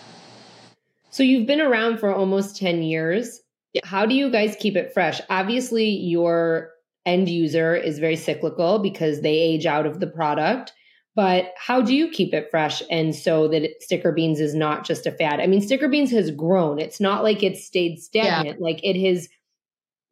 So 1.14 1.22
you've 1.22 1.46
been 1.46 1.62
around 1.62 2.00
for 2.00 2.12
almost 2.12 2.58
10 2.58 2.82
years. 2.82 3.40
Yeah. 3.74 3.82
How 3.86 4.08
do 4.08 4.16
you 4.16 4.32
guys 4.32 4.58
keep 4.60 4.76
it 4.76 4.96
fresh? 4.96 5.22
Obviously, 5.30 5.88
your 5.88 6.72
end 7.06 7.30
user 7.30 7.76
is 7.76 8.00
very 8.00 8.16
cyclical 8.16 8.80
because 8.80 9.22
they 9.22 9.36
age 9.36 9.68
out 9.68 9.86
of 9.86 10.00
the 10.00 10.08
product. 10.08 10.74
But 11.16 11.54
how 11.56 11.84
do 11.84 11.96
you 11.96 12.10
keep 12.10 12.34
it 12.34 12.48
fresh 12.50 12.82
and 12.90 13.16
so 13.16 13.48
that 13.50 13.62
it, 13.62 13.84
Sticker 13.84 14.12
Beans 14.12 14.40
is 14.40 14.56
not 14.56 14.88
just 14.88 15.06
a 15.06 15.12
fad? 15.12 15.40
I 15.40 15.46
mean, 15.46 15.62
Sticker 15.62 15.88
Beans 15.88 16.10
has 16.10 16.32
grown. 16.32 16.80
It's 16.80 17.00
not 17.00 17.22
like 17.22 17.44
it's 17.44 17.64
stayed 17.64 18.00
stagnant. 18.00 18.58
Yeah. 18.60 18.66
Like 18.66 18.80
it 18.84 19.00
has 19.08 19.30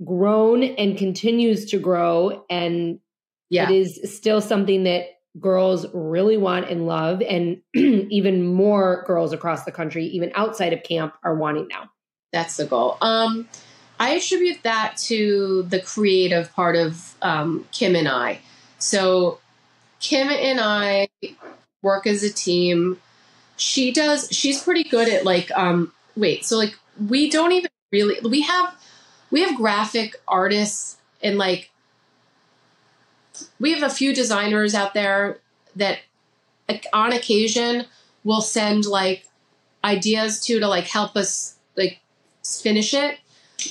grown 0.06 0.62
and 0.62 1.00
continues 1.00 1.66
to 1.72 1.80
grow. 1.80 2.46
And 2.48 3.00
yeah. 3.50 3.72
it 3.72 3.76
is 3.76 4.00
still 4.16 4.40
something 4.40 4.84
that 4.84 5.06
girls 5.40 5.86
really 5.94 6.38
want 6.38 6.70
and 6.70 6.86
love 6.86 7.22
and 7.22 7.62
even 7.74 8.46
more 8.46 9.04
girls 9.08 9.32
across 9.32 9.64
the 9.64 9.72
country 9.72 10.06
even 10.08 10.32
outside 10.36 10.74
of 10.74 10.84
camp 10.84 11.14
are 11.24 11.36
wanting 11.36 11.68
now. 11.70 11.90
That's 12.34 12.58
the 12.58 12.66
goal. 12.66 12.98
Um, 13.02 13.48
i 14.00 14.16
attribute 14.16 14.64
that 14.64 14.98
to 14.98 15.64
the 15.70 15.80
creative 15.80 16.52
part 16.54 16.76
of 16.76 17.16
um, 17.22 17.66
kim 17.72 17.96
and 17.96 18.08
i. 18.08 18.40
So 18.80 19.40
kim 20.00 20.30
and 20.30 20.60
i 20.60 21.08
work 21.82 22.06
as 22.08 22.24
a 22.24 22.32
team. 22.32 23.00
She 23.58 23.92
does 23.92 24.28
she's 24.32 24.62
pretty 24.62 24.84
good 24.84 25.08
at 25.08 25.24
like 25.24 25.52
um 25.52 25.94
wait 26.16 26.46
so 26.46 26.58
like 26.58 26.78
we 27.08 27.30
don't 27.30 27.52
even 27.52 27.70
really 27.92 28.20
we 28.28 28.42
have 28.42 28.76
we 29.30 29.42
have 29.42 29.56
graphic 29.56 30.22
artists 30.28 30.98
and 31.24 31.38
like 31.38 31.71
we 33.60 33.74
have 33.74 33.84
a 33.84 33.94
few 33.94 34.14
designers 34.14 34.74
out 34.74 34.94
there 34.94 35.40
that 35.76 36.00
on 36.94 37.12
occasion 37.12 37.86
will 38.24 38.42
send 38.42 38.86
like 38.86 39.28
ideas 39.84 40.40
to 40.46 40.60
to 40.60 40.68
like 40.68 40.88
help 40.88 41.16
us 41.16 41.58
like 41.76 42.00
finish 42.44 42.94
it. 42.94 43.20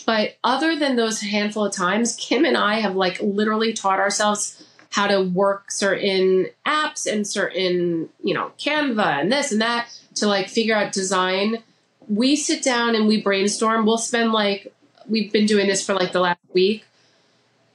But 0.07 0.37
other 0.45 0.77
than 0.77 0.97
those 0.97 1.21
handful 1.21 1.65
of 1.65 1.75
times 1.75 2.15
kim 2.15 2.45
and 2.45 2.57
i 2.57 2.79
have 2.79 2.95
like 2.95 3.21
literally 3.21 3.73
taught 3.73 3.99
ourselves 3.99 4.63
how 4.91 5.07
to 5.07 5.21
work 5.21 5.71
certain 5.71 6.49
apps 6.67 7.11
and 7.11 7.27
certain 7.27 8.09
you 8.23 8.35
know 8.35 8.53
canva 8.59 9.21
and 9.21 9.33
this 9.33 9.51
and 9.53 9.61
that 9.61 9.89
to 10.17 10.27
like 10.27 10.49
figure 10.49 10.77
out 10.77 10.93
design. 10.93 11.63
We 12.09 12.37
sit 12.37 12.63
down 12.63 12.95
and 12.95 13.07
we 13.07 13.21
brainstorm. 13.21 13.87
We'll 13.87 13.99
spend 13.99 14.33
like 14.33 14.73
we've 15.09 15.33
been 15.33 15.47
doing 15.47 15.67
this 15.67 15.85
for 15.85 15.95
like 15.95 16.13
the 16.13 16.21
last 16.21 16.41
week 16.53 16.85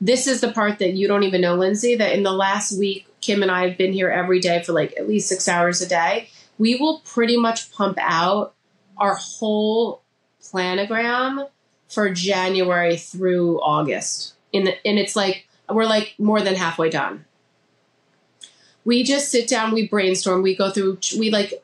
this 0.06 0.28
is 0.28 0.42
the 0.42 0.52
part 0.52 0.78
that 0.80 0.94
you 0.94 1.08
don't 1.08 1.24
even 1.24 1.42
know, 1.42 1.56
Lindsay, 1.56 1.96
that 1.96 2.14
in 2.14 2.22
the 2.22 2.32
last 2.32 2.78
week, 2.78 3.08
Kim 3.22 3.42
and 3.42 3.50
I 3.50 3.68
have 3.68 3.78
been 3.78 3.92
here 3.92 4.10
every 4.10 4.40
day 4.40 4.62
for 4.62 4.72
like 4.72 4.94
at 4.98 5.08
least 5.08 5.28
six 5.28 5.48
hours 5.48 5.82
a 5.82 5.88
day. 5.88 6.30
We 6.60 6.76
will 6.76 7.00
pretty 7.00 7.38
much 7.38 7.72
pump 7.72 7.98
out 8.00 8.54
our 8.98 9.16
whole 9.16 10.04
planogram 10.44 11.50
for 11.90 12.12
January 12.12 12.98
through 12.98 13.60
August. 13.62 14.36
In 14.54 14.68
and 14.68 15.00
it's 15.00 15.16
like, 15.16 15.48
we're 15.70 15.86
like 15.86 16.14
more 16.20 16.40
than 16.40 16.54
halfway 16.54 16.92
done. 16.92 17.26
We 18.84 19.04
just 19.04 19.32
sit 19.32 19.48
down, 19.48 19.74
we 19.74 19.88
brainstorm, 19.88 20.44
we 20.44 20.56
go 20.56 20.70
through, 20.70 21.00
we 21.18 21.32
like, 21.32 21.64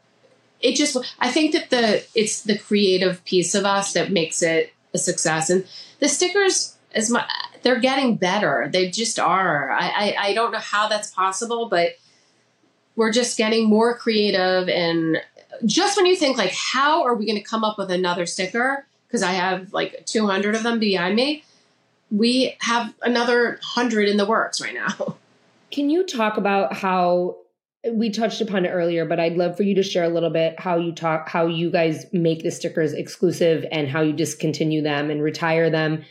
it 0.59 0.75
just, 0.75 0.97
I 1.19 1.29
think 1.29 1.53
that 1.53 1.69
the, 1.69 2.03
it's 2.15 2.41
the 2.41 2.57
creative 2.57 3.23
piece 3.23 3.53
of 3.53 3.65
us 3.65 3.93
that 3.93 4.11
makes 4.11 4.41
it 4.41 4.73
a 4.95 4.97
success. 4.97 5.51
And 5.51 5.67
the 5.99 6.09
stickers, 6.09 6.75
as 6.93 7.09
much, 7.09 7.29
they're 7.63 7.79
getting 7.79 8.15
better. 8.15 8.69
They 8.71 8.89
just 8.89 9.19
are. 9.19 9.71
I, 9.71 9.87
I, 9.87 10.15
I 10.19 10.33
don't 10.33 10.51
know 10.51 10.59
how 10.59 10.87
that's 10.87 11.11
possible, 11.11 11.69
but 11.69 11.95
we're 12.95 13.11
just 13.11 13.37
getting 13.37 13.69
more 13.69 13.95
creative. 13.97 14.67
And 14.69 15.21
just 15.65 15.97
when 15.97 16.05
you 16.05 16.15
think 16.15 16.37
like, 16.37 16.53
how 16.53 17.03
are 17.03 17.15
we 17.15 17.25
going 17.25 17.37
to 17.37 17.43
come 17.43 17.63
up 17.63 17.77
with 17.77 17.91
another 17.91 18.25
sticker? 18.25 18.85
Because 19.07 19.23
I 19.23 19.31
have 19.31 19.73
like 19.73 20.05
200 20.05 20.55
of 20.55 20.63
them 20.63 20.79
behind 20.79 21.15
me. 21.15 21.43
We 22.09 22.55
have 22.59 22.93
another 23.01 23.51
100 23.51 24.09
in 24.09 24.17
the 24.17 24.25
works 24.25 24.61
right 24.61 24.73
now. 24.73 25.15
Can 25.71 25.89
you 25.89 26.05
talk 26.05 26.37
about 26.37 26.73
how 26.73 27.37
we 27.89 28.11
touched 28.11 28.41
upon 28.41 28.65
it 28.65 28.69
earlier, 28.69 29.05
but 29.05 29.19
I'd 29.19 29.37
love 29.37 29.55
for 29.55 29.63
you 29.63 29.75
to 29.75 29.83
share 29.83 30.03
a 30.03 30.09
little 30.09 30.29
bit 30.29 30.59
how 30.59 30.77
you 30.77 30.91
talk, 30.91 31.29
how 31.29 31.47
you 31.47 31.71
guys 31.71 32.05
make 32.11 32.43
the 32.43 32.51
stickers 32.51 32.93
exclusive 32.93 33.65
and 33.71 33.87
how 33.87 34.01
you 34.01 34.13
discontinue 34.13 34.81
them 34.81 35.09
and 35.09 35.23
retire 35.23 35.69
them 35.69 36.03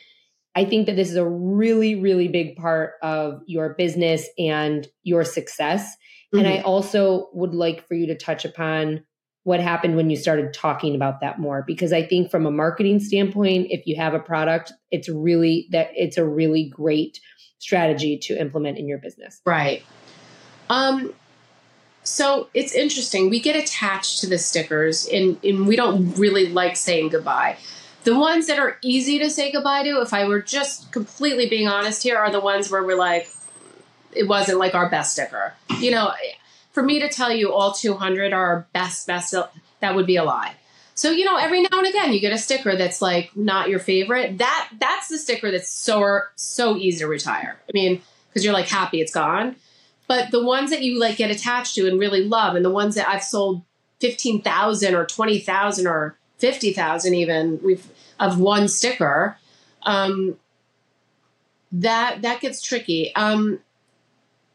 I 0.61 0.67
think 0.67 0.85
that 0.87 0.97
this 0.97 1.09
is 1.09 1.17
a 1.17 1.27
really, 1.27 1.95
really 1.95 2.29
big 2.29 2.55
part 2.57 2.97
of 3.01 3.41
your 3.47 3.71
business 3.71 4.29
and 4.39 4.87
your 5.05 5.25
success. 5.25 5.97
Mm-hmm. 6.35 6.39
And 6.39 6.49
I 6.49 6.57
mm-hmm. 6.59 6.67
also 6.67 7.31
would 7.33 7.55
like 7.55 7.89
for 7.89 7.95
you 7.95 8.07
to 8.09 8.15
touch 8.15 8.45
upon 8.45 9.03
what 9.45 9.59
happened 9.59 9.97
when 9.97 10.11
you 10.11 10.17
started 10.17 10.53
talking 10.53 10.95
about 10.95 11.23
that 11.23 11.39
more 11.39 11.65
because 11.67 11.95
I 11.95 12.07
think 12.07 12.31
from 12.31 12.45
a 12.45 12.51
marketing 12.51 13.01
standpoint 13.01 13.69
if 13.71 13.87
you 13.87 13.97
have 13.97 14.13
a 14.13 14.19
product 14.19 14.71
it's 14.91 15.09
really 15.09 15.67
that 15.71 15.89
it's 15.95 16.19
a 16.19 16.27
really 16.27 16.69
great 16.69 17.19
strategy 17.59 18.19
to 18.25 18.39
implement 18.39 18.77
in 18.77 18.87
your 18.87 18.99
business. 18.99 19.41
Right. 19.47 19.83
Um 20.69 21.15
so 22.03 22.51
it's 22.53 22.75
interesting. 22.75 23.31
We 23.31 23.41
get 23.41 23.57
attached 23.57 24.21
to 24.21 24.27
the 24.27 24.37
stickers 24.37 25.09
and, 25.09 25.43
and 25.43 25.67
we 25.67 25.75
don't 25.75 26.19
really 26.19 26.49
like 26.49 26.77
saying 26.77 27.09
goodbye. 27.09 27.57
The 28.05 28.19
ones 28.19 28.47
that 28.47 28.59
are 28.59 28.79
easy 28.83 29.19
to 29.19 29.29
say 29.31 29.53
goodbye 29.53 29.83
to, 29.83 30.01
if 30.01 30.15
I 30.15 30.27
were 30.27 30.41
just 30.41 30.91
completely 30.91 31.49
being 31.49 31.69
honest 31.69 32.03
here, 32.03 32.17
are 32.17 32.31
the 32.31 32.41
ones 32.41 32.71
where 32.71 32.83
we're 32.83 32.97
like, 32.97 33.29
it 34.13 34.27
wasn't 34.27 34.59
like 34.59 34.75
our 34.75 34.89
best 34.89 35.13
sticker. 35.13 35.55
You 35.79 35.91
know, 35.91 36.13
for 36.73 36.83
me 36.83 37.01
to 37.01 37.09
tell 37.09 37.33
you 37.33 37.53
all 37.53 37.73
200 37.73 38.33
are 38.33 38.47
our 38.47 38.67
best, 38.73 39.07
best, 39.07 39.35
that 39.81 39.95
would 39.95 40.07
be 40.07 40.17
a 40.17 40.25
lie. 40.25 40.55
So, 41.01 41.11
you 41.11 41.25
know, 41.25 41.37
every 41.37 41.63
now 41.63 41.79
and 41.79 41.87
again 41.87 42.13
you 42.13 42.21
get 42.21 42.35
a 42.35 42.37
sticker 42.37 42.77
that's 42.77 43.01
like 43.01 43.35
not 43.35 43.71
your 43.71 43.79
favorite. 43.79 44.37
That 44.37 44.69
that's 44.79 45.09
the 45.09 45.17
sticker 45.17 45.51
that's 45.51 45.71
so 45.71 46.21
so 46.37 46.77
easy 46.77 46.99
to 46.99 47.07
retire. 47.07 47.59
I 47.67 47.71
mean, 47.73 48.03
because 48.29 48.45
you're 48.45 48.53
like 48.53 48.69
happy 48.69 49.01
it's 49.01 49.11
gone. 49.11 49.57
But 50.09 50.31
the 50.31 50.45
ones 50.45 50.69
that 50.71 50.83
you 50.83 51.01
like 51.01 51.17
get 51.17 51.31
attached 51.31 51.75
to 51.77 51.89
and 51.89 51.99
really 51.99 52.25
love, 52.25 52.55
and 52.55 52.63
the 52.63 52.71
ones 52.71 52.97
that 52.97 53.09
I've 53.09 53.23
sold 53.23 53.63
fifteen 53.99 54.43
thousand 54.43 54.95
or 54.95 55.07
twenty 55.07 55.39
thousand 55.39 55.87
or 55.87 56.19
fifty 56.41 56.73
thousand 56.73 57.15
even 57.15 57.61
we've 57.63 57.87
of 58.19 58.39
one 58.39 58.69
sticker. 58.69 59.39
Um, 59.83 60.37
that 61.73 62.23
that 62.23 62.41
gets 62.41 62.63
tricky. 62.63 63.15
Um, 63.15 63.61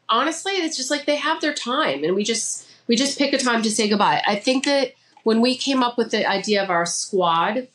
honestly, 0.09 0.53
it's 0.53 0.77
just 0.77 0.91
like 0.91 1.05
they 1.05 1.15
have 1.15 1.41
their 1.41 1.53
time, 1.53 2.03
and 2.03 2.15
we 2.15 2.23
just 2.23 2.67
we 2.87 2.95
just 2.95 3.17
pick 3.17 3.33
a 3.33 3.37
time 3.37 3.61
to 3.63 3.71
say 3.71 3.87
goodbye. 3.87 4.21
I 4.27 4.35
think 4.35 4.65
that 4.65 4.93
when 5.23 5.41
we 5.41 5.55
came 5.55 5.81
up 5.81 5.97
with 5.97 6.11
the 6.11 6.27
idea 6.29 6.63
of 6.63 6.69
our 6.69 6.85
squad, 6.85 7.67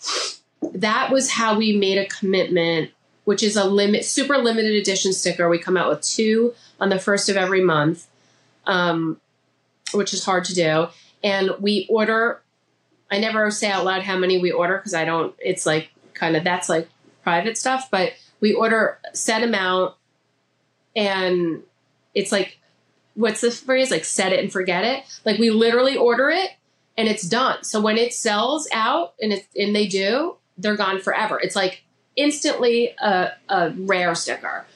that 0.73 1.11
was 1.11 1.33
how 1.33 1.59
we 1.59 1.77
made 1.77 1.99
a 1.99 2.07
commitment, 2.07 2.91
which 3.25 3.43
is 3.43 3.57
a 3.57 3.65
limit, 3.65 4.05
super 4.05 4.39
limited 4.39 4.75
edition 4.75 5.13
sticker. 5.13 5.49
We 5.49 5.59
come 5.59 5.77
out 5.77 5.89
with 5.89 6.03
two 6.03 6.55
on 6.79 6.91
the 6.91 6.99
first 6.99 7.29
of 7.29 7.37
every 7.37 7.63
month, 7.63 8.07
um, 8.67 9.21
which 9.93 10.15
is 10.15 10.25
hard 10.25 10.45
to 10.45 10.55
do. 10.55 10.89
And 11.25 11.51
we 11.61 11.87
order, 11.91 12.41
I 13.11 13.19
never 13.19 13.51
say 13.51 13.71
out 13.71 13.85
loud 13.85 14.03
how 14.03 14.17
many 14.17 14.39
we 14.39 14.51
order 14.51 14.77
because 14.77 14.95
I 14.95 15.05
don't, 15.05 15.35
it's 15.39 15.67
like 15.67 15.91
kind 16.15 16.37
of, 16.37 16.45
that's 16.45 16.69
like 16.69 16.89
private 17.23 17.59
stuff, 17.59 17.89
but 17.91 18.13
we 18.41 18.53
order 18.53 18.99
set 19.13 19.43
amount 19.43 19.95
and 20.95 21.63
it's 22.15 22.33
like, 22.33 22.59
what's 23.15 23.41
the 23.41 23.51
phrase? 23.51 23.91
Like 23.91 24.05
set 24.05 24.33
it 24.33 24.41
and 24.41 24.53
forget 24.53 24.85
it. 24.85 25.05
Like 25.25 25.39
we 25.39 25.51
literally 25.51 25.97
order 25.97 26.31
it 26.31 26.51
and 26.97 27.09
it's 27.09 27.23
done. 27.23 27.65
So 27.65 27.81
when 27.81 27.99
it 27.99 28.15
sells 28.15 28.69
out 28.73 29.15
and 29.21 29.33
it's, 29.33 29.47
and 29.57 29.75
they 29.75 29.87
do, 29.87 30.37
they're 30.57 30.77
gone 30.77 31.01
forever. 31.01 31.41
It's 31.41 31.57
like 31.57 31.83
instantly 32.17 32.95
a, 33.01 33.33
a 33.49 33.71
rare 33.71 34.15
sticker. 34.15 34.67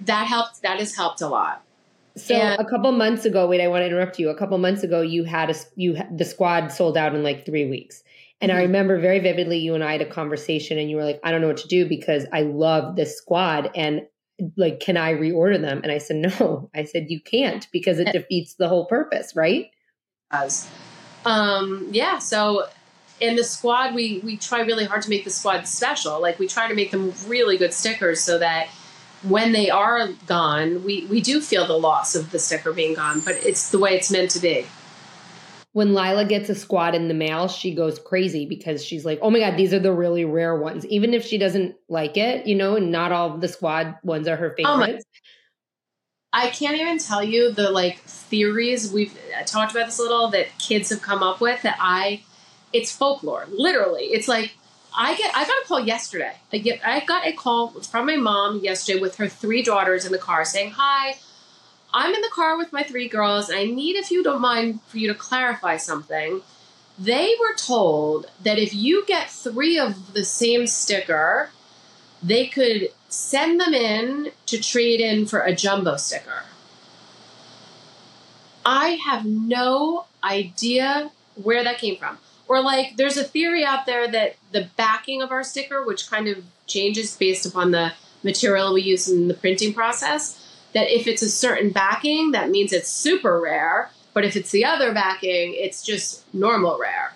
That 0.00 0.26
helped. 0.26 0.62
That 0.62 0.78
has 0.78 0.96
helped 0.96 1.20
a 1.20 1.28
lot. 1.28 1.62
So 2.16 2.34
and, 2.34 2.60
a 2.60 2.64
couple 2.64 2.92
months 2.92 3.24
ago, 3.24 3.46
wait, 3.46 3.60
I 3.60 3.68
want 3.68 3.82
to 3.82 3.86
interrupt 3.86 4.18
you. 4.18 4.28
A 4.28 4.36
couple 4.36 4.56
months 4.58 4.82
ago, 4.82 5.00
you 5.00 5.24
had 5.24 5.50
a 5.50 5.54
you 5.74 5.96
the 6.14 6.24
squad 6.24 6.68
sold 6.68 6.96
out 6.96 7.14
in 7.14 7.22
like 7.22 7.44
three 7.44 7.68
weeks, 7.68 8.04
and 8.40 8.50
mm-hmm. 8.50 8.60
I 8.60 8.62
remember 8.62 9.00
very 9.00 9.18
vividly 9.18 9.58
you 9.58 9.74
and 9.74 9.82
I 9.82 9.92
had 9.92 10.00
a 10.00 10.06
conversation, 10.06 10.78
and 10.78 10.88
you 10.88 10.96
were 10.96 11.04
like, 11.04 11.20
"I 11.24 11.32
don't 11.32 11.40
know 11.40 11.48
what 11.48 11.56
to 11.58 11.68
do 11.68 11.88
because 11.88 12.26
I 12.32 12.42
love 12.42 12.94
this 12.94 13.16
squad, 13.16 13.70
and 13.74 14.02
like, 14.56 14.78
can 14.80 14.96
I 14.96 15.14
reorder 15.14 15.60
them?" 15.60 15.80
And 15.82 15.90
I 15.90 15.98
said, 15.98 16.16
"No." 16.16 16.70
I 16.74 16.84
said, 16.84 17.06
"You 17.08 17.20
can't 17.20 17.66
because 17.72 17.98
it 17.98 18.12
defeats 18.12 18.54
the 18.54 18.68
whole 18.68 18.86
purpose, 18.86 19.34
right?" 19.34 19.70
As, 20.30 20.68
um, 21.24 21.88
yeah. 21.90 22.18
So 22.18 22.68
in 23.20 23.36
the 23.36 23.44
squad 23.44 23.94
we 23.94 24.20
we 24.24 24.36
try 24.36 24.60
really 24.60 24.84
hard 24.84 25.02
to 25.02 25.08
make 25.08 25.24
the 25.24 25.30
squad 25.30 25.66
special 25.68 26.20
like 26.20 26.36
we 26.40 26.48
try 26.48 26.68
to 26.68 26.74
make 26.74 26.90
them 26.90 27.12
really 27.28 27.56
good 27.56 27.72
stickers 27.72 28.20
so 28.20 28.38
that 28.38 28.68
when 29.28 29.52
they 29.52 29.70
are 29.70 30.08
gone 30.26 30.84
we 30.84 31.06
we 31.06 31.20
do 31.20 31.40
feel 31.40 31.66
the 31.66 31.78
loss 31.78 32.14
of 32.14 32.30
the 32.30 32.38
sticker 32.38 32.72
being 32.72 32.94
gone 32.94 33.20
but 33.20 33.34
it's 33.44 33.70
the 33.70 33.78
way 33.78 33.94
it's 33.94 34.10
meant 34.10 34.30
to 34.30 34.38
be 34.38 34.66
when 35.72 35.92
Lila 35.92 36.24
gets 36.24 36.48
a 36.48 36.54
squad 36.54 36.94
in 36.94 37.08
the 37.08 37.14
mail, 37.14 37.48
she 37.48 37.74
goes 37.74 37.98
crazy 37.98 38.46
because 38.46 38.84
she's 38.84 39.04
like, 39.04 39.18
oh 39.22 39.28
my 39.28 39.40
God, 39.40 39.56
these 39.56 39.74
are 39.74 39.80
the 39.80 39.92
really 39.92 40.24
rare 40.24 40.54
ones. 40.54 40.86
Even 40.86 41.12
if 41.12 41.24
she 41.24 41.36
doesn't 41.36 41.74
like 41.88 42.16
it, 42.16 42.46
you 42.46 42.54
know, 42.54 42.76
and 42.76 42.92
not 42.92 43.10
all 43.10 43.38
the 43.38 43.48
squad 43.48 43.96
ones 44.04 44.28
are 44.28 44.36
her 44.36 44.54
oh 44.56 44.78
favorites. 44.78 45.04
Oh 45.04 45.18
I 46.32 46.50
can't 46.50 46.76
even 46.76 46.98
tell 46.98 47.22
you 47.24 47.52
the 47.52 47.70
like 47.70 47.98
theories 47.98 48.92
we've 48.92 49.16
uh, 49.36 49.44
talked 49.44 49.72
about 49.72 49.86
this 49.86 50.00
a 50.00 50.02
little 50.02 50.28
that 50.30 50.46
kids 50.58 50.90
have 50.90 51.00
come 51.02 51.22
up 51.22 51.40
with 51.40 51.62
that 51.62 51.76
I 51.80 52.22
it's 52.72 52.90
folklore. 52.90 53.46
Literally, 53.48 54.02
it's 54.06 54.26
like 54.26 54.52
I 54.96 55.16
get. 55.16 55.34
I 55.36 55.44
got 55.44 55.64
a 55.64 55.66
call 55.66 55.80
yesterday. 55.80 56.36
I 56.52 56.58
get. 56.58 56.80
I 56.86 57.04
got 57.04 57.26
a 57.26 57.32
call 57.32 57.68
from 57.68 58.06
my 58.06 58.16
mom 58.16 58.60
yesterday 58.60 59.00
with 59.00 59.16
her 59.16 59.28
three 59.28 59.62
daughters 59.62 60.04
in 60.04 60.12
the 60.12 60.18
car 60.18 60.44
saying, 60.44 60.72
"Hi, 60.76 61.16
I'm 61.92 62.14
in 62.14 62.20
the 62.20 62.30
car 62.32 62.56
with 62.56 62.72
my 62.72 62.82
three 62.82 63.08
girls. 63.08 63.50
I 63.50 63.64
need, 63.64 63.96
if 63.96 64.10
you 64.10 64.22
don't 64.22 64.40
mind, 64.40 64.80
for 64.86 64.98
you 64.98 65.08
to 65.08 65.14
clarify 65.14 65.76
something." 65.76 66.42
They 66.96 67.34
were 67.40 67.56
told 67.56 68.30
that 68.44 68.58
if 68.58 68.72
you 68.72 69.04
get 69.04 69.28
three 69.28 69.78
of 69.78 70.12
the 70.12 70.24
same 70.24 70.68
sticker, 70.68 71.50
they 72.22 72.46
could 72.46 72.90
send 73.08 73.60
them 73.60 73.74
in 73.74 74.30
to 74.46 74.60
trade 74.60 75.00
in 75.00 75.26
for 75.26 75.40
a 75.40 75.54
jumbo 75.54 75.96
sticker. 75.96 76.44
I 78.64 78.90
have 79.04 79.24
no 79.24 80.06
idea 80.22 81.10
where 81.34 81.64
that 81.64 81.78
came 81.78 81.96
from. 81.96 82.18
Or 82.46 82.62
like 82.62 82.96
there's 82.96 83.16
a 83.16 83.24
theory 83.24 83.64
out 83.64 83.86
there 83.86 84.06
that 84.08 84.36
the 84.54 84.70
backing 84.76 85.20
of 85.20 85.32
our 85.32 85.42
sticker, 85.42 85.84
which 85.84 86.08
kind 86.08 86.28
of 86.28 86.42
changes 86.66 87.16
based 87.16 87.44
upon 87.44 87.72
the 87.72 87.92
material 88.22 88.72
we 88.72 88.82
use 88.82 89.08
in 89.08 89.28
the 89.28 89.34
printing 89.34 89.74
process, 89.74 90.40
that 90.72 90.88
if 90.88 91.06
it's 91.06 91.22
a 91.22 91.28
certain 91.28 91.70
backing, 91.70 92.30
that 92.30 92.50
means 92.50 92.72
it's 92.72 92.88
super 92.88 93.40
rare. 93.40 93.90
But 94.14 94.24
if 94.24 94.36
it's 94.36 94.52
the 94.52 94.64
other 94.64 94.94
backing, 94.94 95.54
it's 95.56 95.82
just 95.82 96.32
normal 96.32 96.78
rare. 96.80 97.14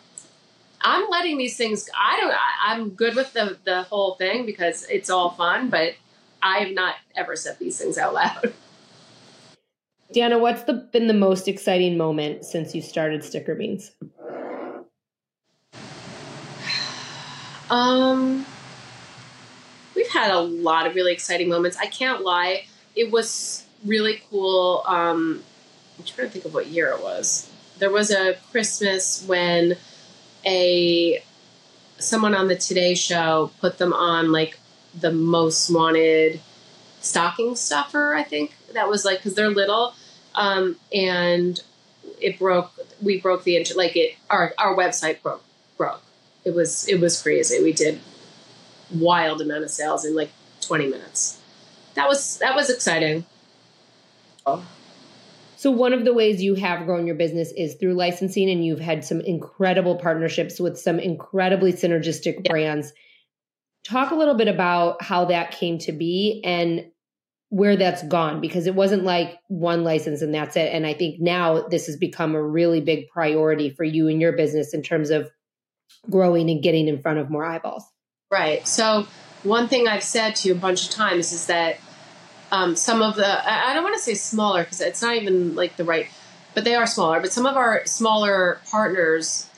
I'm 0.82 1.08
letting 1.08 1.38
these 1.38 1.56
things. 1.56 1.88
I 1.96 2.16
don't. 2.20 2.34
I, 2.34 2.74
am 2.74 2.90
good 2.90 3.14
with 3.14 3.32
the 3.32 3.56
the 3.64 3.82
whole 3.84 4.14
thing 4.14 4.44
because 4.46 4.84
it's 4.84 5.10
all 5.10 5.30
fun. 5.30 5.70
But 5.70 5.94
I 6.42 6.58
have 6.58 6.74
not 6.74 6.96
ever 7.16 7.36
said 7.36 7.58
these 7.58 7.78
things 7.78 7.98
out 7.98 8.14
loud. 8.14 8.52
Dana, 10.12 10.38
what's 10.38 10.62
the 10.64 10.74
been 10.74 11.06
the 11.06 11.14
most 11.14 11.48
exciting 11.48 11.96
moment 11.96 12.44
since 12.44 12.74
you 12.74 12.82
started 12.82 13.22
Sticker 13.22 13.54
Beans? 13.54 13.92
Um, 17.70 18.46
we've 19.94 20.08
had 20.08 20.30
a 20.30 20.40
lot 20.40 20.86
of 20.86 20.94
really 20.94 21.12
exciting 21.12 21.48
moments. 21.48 21.76
I 21.76 21.86
can't 21.86 22.22
lie; 22.22 22.64
it 22.96 23.10
was 23.10 23.66
really 23.84 24.22
cool. 24.30 24.82
Um, 24.86 25.42
I'm 25.98 26.04
trying 26.04 26.28
to 26.28 26.32
think 26.32 26.44
of 26.44 26.54
what 26.54 26.66
year 26.68 26.90
it 26.90 27.02
was. 27.02 27.50
There 27.78 27.90
was 27.90 28.10
a 28.10 28.36
Christmas 28.50 29.24
when 29.26 29.76
a 30.44 31.22
someone 31.98 32.34
on 32.34 32.48
the 32.48 32.56
Today 32.56 32.94
Show 32.94 33.50
put 33.60 33.78
them 33.78 33.92
on 33.92 34.32
like 34.32 34.58
the 34.98 35.12
most 35.12 35.70
wanted 35.70 36.40
stocking 37.00 37.56
stuffer. 37.56 38.14
I 38.14 38.22
think 38.22 38.54
that 38.72 38.88
was 38.88 39.04
like 39.04 39.18
because 39.18 39.34
they're 39.34 39.50
little, 39.50 39.94
um, 40.34 40.76
and 40.92 41.60
it 42.20 42.38
broke. 42.38 42.72
We 43.02 43.20
broke 43.20 43.44
the 43.44 43.56
inter 43.56 43.74
like 43.74 43.96
it. 43.96 44.16
Our 44.30 44.54
our 44.58 44.74
website 44.74 45.22
broke 45.22 45.42
it 46.44 46.54
was 46.54 46.88
it 46.88 47.00
was 47.00 47.20
crazy. 47.20 47.62
We 47.62 47.72
did 47.72 48.00
wild 48.94 49.40
amount 49.40 49.64
of 49.64 49.70
sales 49.70 50.04
in 50.04 50.14
like 50.14 50.30
20 50.62 50.88
minutes. 50.88 51.40
That 51.94 52.08
was 52.08 52.38
that 52.38 52.54
was 52.54 52.70
exciting. 52.70 53.24
Oh. 54.46 54.64
So 55.56 55.72
one 55.72 55.92
of 55.92 56.04
the 56.04 56.14
ways 56.14 56.40
you 56.40 56.54
have 56.54 56.86
grown 56.86 57.06
your 57.06 57.16
business 57.16 57.50
is 57.56 57.74
through 57.74 57.94
licensing 57.94 58.48
and 58.48 58.64
you've 58.64 58.78
had 58.78 59.04
some 59.04 59.20
incredible 59.20 59.96
partnerships 59.96 60.60
with 60.60 60.78
some 60.78 61.00
incredibly 61.00 61.72
synergistic 61.72 62.42
yeah. 62.44 62.52
brands. 62.52 62.92
Talk 63.84 64.12
a 64.12 64.14
little 64.14 64.36
bit 64.36 64.46
about 64.46 65.02
how 65.02 65.24
that 65.24 65.50
came 65.50 65.78
to 65.78 65.92
be 65.92 66.40
and 66.44 66.86
where 67.50 67.76
that's 67.76 68.04
gone 68.04 68.40
because 68.40 68.66
it 68.66 68.74
wasn't 68.74 69.02
like 69.02 69.38
one 69.48 69.82
license 69.82 70.20
and 70.20 70.34
that's 70.34 70.54
it 70.54 70.72
and 70.72 70.86
I 70.86 70.92
think 70.92 71.18
now 71.18 71.66
this 71.68 71.86
has 71.86 71.96
become 71.96 72.34
a 72.34 72.42
really 72.42 72.82
big 72.82 73.08
priority 73.08 73.70
for 73.70 73.84
you 73.84 74.06
and 74.08 74.20
your 74.20 74.32
business 74.32 74.74
in 74.74 74.82
terms 74.82 75.08
of 75.08 75.30
growing 76.10 76.50
and 76.50 76.62
getting 76.62 76.88
in 76.88 77.00
front 77.00 77.18
of 77.18 77.30
more 77.30 77.44
eyeballs. 77.44 77.84
Right. 78.30 78.66
So 78.66 79.06
one 79.42 79.68
thing 79.68 79.88
I've 79.88 80.02
said 80.02 80.36
to 80.36 80.48
you 80.48 80.54
a 80.54 80.58
bunch 80.58 80.88
of 80.88 80.90
times 80.90 81.32
is 81.32 81.46
that 81.46 81.78
um, 82.50 82.76
some 82.76 83.02
of 83.02 83.16
the 83.16 83.26
I 83.26 83.74
don't 83.74 83.82
want 83.82 83.96
to 83.96 84.02
say 84.02 84.14
smaller 84.14 84.64
because 84.64 84.80
it's 84.80 85.02
not 85.02 85.16
even 85.16 85.54
like 85.54 85.76
the 85.76 85.84
right, 85.84 86.06
but 86.54 86.64
they 86.64 86.74
are 86.74 86.86
smaller. 86.86 87.20
But 87.20 87.32
some 87.32 87.46
of 87.46 87.56
our 87.56 87.84
smaller 87.86 88.60
partners, 88.70 89.48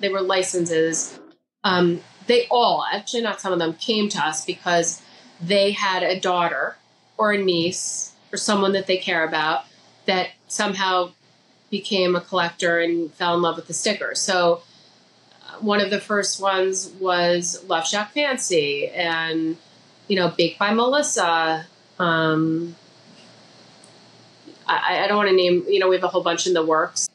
they 0.00 0.08
were 0.08 0.20
licenses. 0.20 1.18
Um, 1.64 2.00
they 2.26 2.46
all 2.50 2.84
actually 2.92 3.22
not 3.22 3.40
some 3.40 3.52
of 3.52 3.58
them 3.58 3.74
came 3.74 4.08
to 4.10 4.18
us 4.18 4.44
because 4.44 5.02
they 5.40 5.72
had 5.72 6.02
a 6.02 6.18
daughter 6.18 6.76
or 7.16 7.32
a 7.32 7.38
niece 7.38 8.12
or 8.32 8.36
someone 8.36 8.72
that 8.72 8.86
they 8.86 8.96
care 8.96 9.24
about 9.24 9.64
that 10.06 10.30
somehow 10.48 11.12
became 11.70 12.14
a 12.16 12.20
collector 12.20 12.80
and 12.80 13.12
fell 13.14 13.34
in 13.34 13.42
love 13.42 13.56
with 13.56 13.66
the 13.66 13.74
sticker. 13.74 14.14
So 14.14 14.62
one 15.62 15.80
of 15.80 15.90
the 15.90 16.00
first 16.00 16.40
ones 16.40 16.90
was 17.00 17.64
Love 17.68 17.86
Shack 17.86 18.12
Fancy 18.12 18.88
and, 18.88 19.56
you 20.08 20.16
know, 20.16 20.28
Baked 20.28 20.58
by 20.58 20.72
Melissa. 20.72 21.66
Um, 21.98 22.74
I, 24.66 25.04
I 25.04 25.06
don't 25.06 25.16
want 25.16 25.28
to 25.28 25.36
name, 25.36 25.64
you 25.68 25.78
know, 25.78 25.88
we 25.88 25.94
have 25.94 26.04
a 26.04 26.08
whole 26.08 26.22
bunch 26.22 26.46
in 26.46 26.54
the 26.54 26.64
works. 26.64 27.08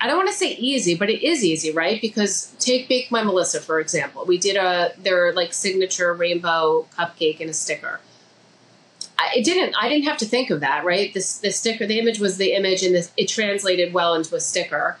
I 0.00 0.06
don't 0.06 0.16
want 0.16 0.28
to 0.28 0.34
say 0.34 0.52
easy, 0.54 0.94
but 0.94 1.10
it 1.10 1.24
is 1.26 1.44
easy, 1.44 1.72
right? 1.72 2.00
Because 2.00 2.54
take 2.60 2.88
Bake 2.88 3.10
by 3.10 3.22
Melissa, 3.22 3.60
for 3.60 3.80
example. 3.80 4.24
We 4.24 4.38
did 4.38 4.56
a, 4.56 4.92
their 4.98 5.32
like 5.32 5.52
signature 5.52 6.14
rainbow 6.14 6.86
cupcake 6.96 7.40
and 7.40 7.50
a 7.50 7.52
sticker. 7.52 8.00
I, 9.18 9.38
it 9.38 9.44
didn't, 9.44 9.74
I 9.80 9.88
didn't 9.88 10.04
have 10.04 10.18
to 10.18 10.26
think 10.26 10.50
of 10.50 10.60
that, 10.60 10.84
right? 10.84 11.12
This, 11.12 11.38
the 11.38 11.50
sticker, 11.50 11.86
the 11.86 11.98
image 11.98 12.20
was 12.20 12.36
the 12.36 12.52
image 12.52 12.84
and 12.84 12.94
this, 12.94 13.10
it 13.16 13.26
translated 13.28 13.92
well 13.92 14.14
into 14.14 14.36
a 14.36 14.40
sticker. 14.40 14.98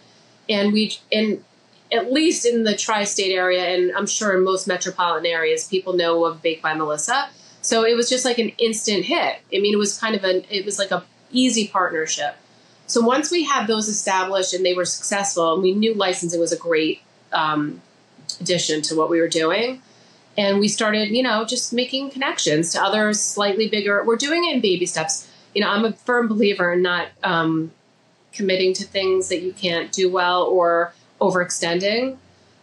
And 0.48 0.72
we, 0.72 0.98
and 1.12 1.44
at 1.92 2.12
least 2.12 2.44
in 2.44 2.64
the 2.64 2.76
tri-state 2.76 3.32
area 3.32 3.64
and 3.64 3.92
i'm 3.96 4.06
sure 4.06 4.36
in 4.36 4.44
most 4.44 4.66
metropolitan 4.66 5.26
areas 5.26 5.66
people 5.66 5.92
know 5.92 6.24
of 6.24 6.42
Baked 6.42 6.62
by 6.62 6.74
melissa. 6.74 7.28
So 7.60 7.84
it 7.84 7.96
was 7.96 8.08
just 8.08 8.24
like 8.24 8.38
an 8.38 8.50
instant 8.58 9.04
hit. 9.04 9.36
I 9.52 9.58
mean 9.58 9.74
it 9.74 9.78
was 9.78 9.98
kind 9.98 10.14
of 10.14 10.24
an 10.24 10.44
it 10.50 10.64
was 10.64 10.78
like 10.78 10.90
a 10.90 11.04
easy 11.30 11.68
partnership. 11.68 12.36
So 12.86 13.02
once 13.02 13.30
we 13.30 13.44
had 13.44 13.66
those 13.66 13.88
established 13.88 14.54
and 14.54 14.64
they 14.64 14.72
were 14.72 14.86
successful 14.86 15.54
and 15.54 15.62
we 15.62 15.72
knew 15.72 15.92
licensing 15.94 16.40
was 16.40 16.52
a 16.52 16.56
great 16.56 17.02
um, 17.32 17.82
addition 18.40 18.80
to 18.82 18.96
what 18.96 19.10
we 19.10 19.20
were 19.20 19.28
doing 19.28 19.82
and 20.38 20.60
we 20.60 20.68
started 20.68 21.10
you 21.10 21.22
know 21.22 21.44
just 21.44 21.72
making 21.72 22.10
connections 22.10 22.72
to 22.72 22.82
other 22.82 23.12
slightly 23.12 23.68
bigger 23.68 24.04
we're 24.04 24.16
doing 24.16 24.44
it 24.44 24.54
in 24.54 24.60
baby 24.60 24.86
steps. 24.86 25.28
You 25.54 25.62
know 25.62 25.70
i'm 25.70 25.84
a 25.84 25.92
firm 25.92 26.28
believer 26.28 26.72
in 26.72 26.82
not 26.82 27.08
um, 27.24 27.72
committing 28.32 28.72
to 28.74 28.84
things 28.84 29.28
that 29.28 29.42
you 29.42 29.52
can't 29.52 29.90
do 29.92 30.10
well 30.10 30.44
or 30.44 30.92
overextending. 31.20 32.16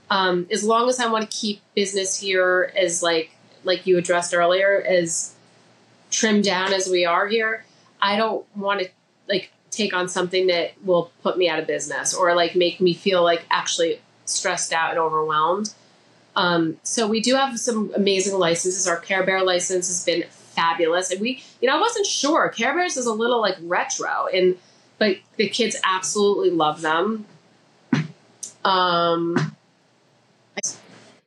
Um, 0.09 0.47
as 0.51 0.63
long 0.63 0.87
as 0.87 0.99
I 0.99 1.07
want 1.07 1.29
to 1.29 1.37
keep 1.37 1.61
business 1.73 2.19
here 2.19 2.71
as 2.75 3.01
like 3.01 3.31
like 3.63 3.87
you 3.87 3.97
addressed 3.97 4.33
earlier, 4.33 4.81
as 4.87 5.33
trimmed 6.11 6.43
down 6.43 6.71
as 6.71 6.87
we 6.87 7.05
are 7.05 7.27
here, 7.27 7.65
I 8.01 8.15
don't 8.15 8.45
want 8.55 8.81
to 8.81 8.89
like 9.27 9.51
take 9.71 9.93
on 9.93 10.07
something 10.07 10.47
that 10.47 10.73
will 10.83 11.11
put 11.23 11.37
me 11.37 11.49
out 11.49 11.59
of 11.59 11.67
business 11.67 12.13
or 12.13 12.35
like 12.35 12.55
make 12.55 12.79
me 12.79 12.93
feel 12.93 13.23
like 13.23 13.45
actually 13.49 13.99
stressed 14.25 14.71
out 14.71 14.91
and 14.91 14.99
overwhelmed. 14.99 15.73
Um, 16.35 16.77
so 16.83 17.07
we 17.07 17.21
do 17.21 17.35
have 17.35 17.59
some 17.59 17.91
amazing 17.95 18.37
licenses. 18.37 18.87
Our 18.87 18.97
Care 18.97 19.23
Bear 19.23 19.43
license 19.43 19.87
has 19.87 20.05
been 20.05 20.23
fabulous, 20.29 21.11
and 21.11 21.21
we, 21.21 21.43
you 21.61 21.69
know, 21.69 21.77
I 21.77 21.79
wasn't 21.79 22.05
sure. 22.05 22.49
Care 22.49 22.73
Bears 22.73 22.97
is 22.97 23.05
a 23.05 23.13
little 23.13 23.41
like 23.41 23.57
retro, 23.61 24.27
and 24.33 24.57
but 24.97 25.17
the 25.37 25.49
kids 25.49 25.77
absolutely 25.83 26.49
love 26.49 26.81
them. 26.81 27.25
Um, 28.65 29.55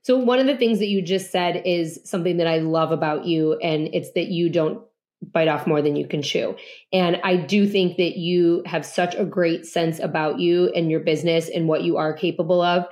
so 0.03 0.19
one 0.19 0.39
of 0.39 0.47
the 0.47 0.57
things 0.57 0.79
that 0.81 0.87
you 0.87 1.01
just 1.03 1.31
said 1.31 1.63
is 1.65 2.01
something 2.05 2.39
that 2.39 2.47
I 2.47 2.59
love 2.59 2.93
about 2.93 3.27
you, 3.27 3.55
and 3.59 3.89
it's 3.93 4.11
that 4.13 4.29
you 4.29 4.49
don't 4.51 4.83
bite 5.33 5.49
off 5.49 5.67
more 5.67 5.83
than 5.83 5.97
you 5.97 6.07
can 6.07 6.23
chew. 6.23 6.57
And 6.93 7.21
I 7.25 7.37
do 7.37 7.67
think 7.67 7.97
that 7.97 8.17
you 8.17 8.63
have 8.67 8.87
such 8.87 9.15
a 9.15 9.25
great 9.25 9.67
sense 9.67 9.99
about 9.99 10.39
you 10.39 10.71
and 10.75 10.91
your 10.91 11.01
business 11.01 11.49
and 11.49 11.69
what 11.69 11.83
you 11.83 11.97
are 11.97 12.13
capable 12.13 12.63
of. 12.63 12.87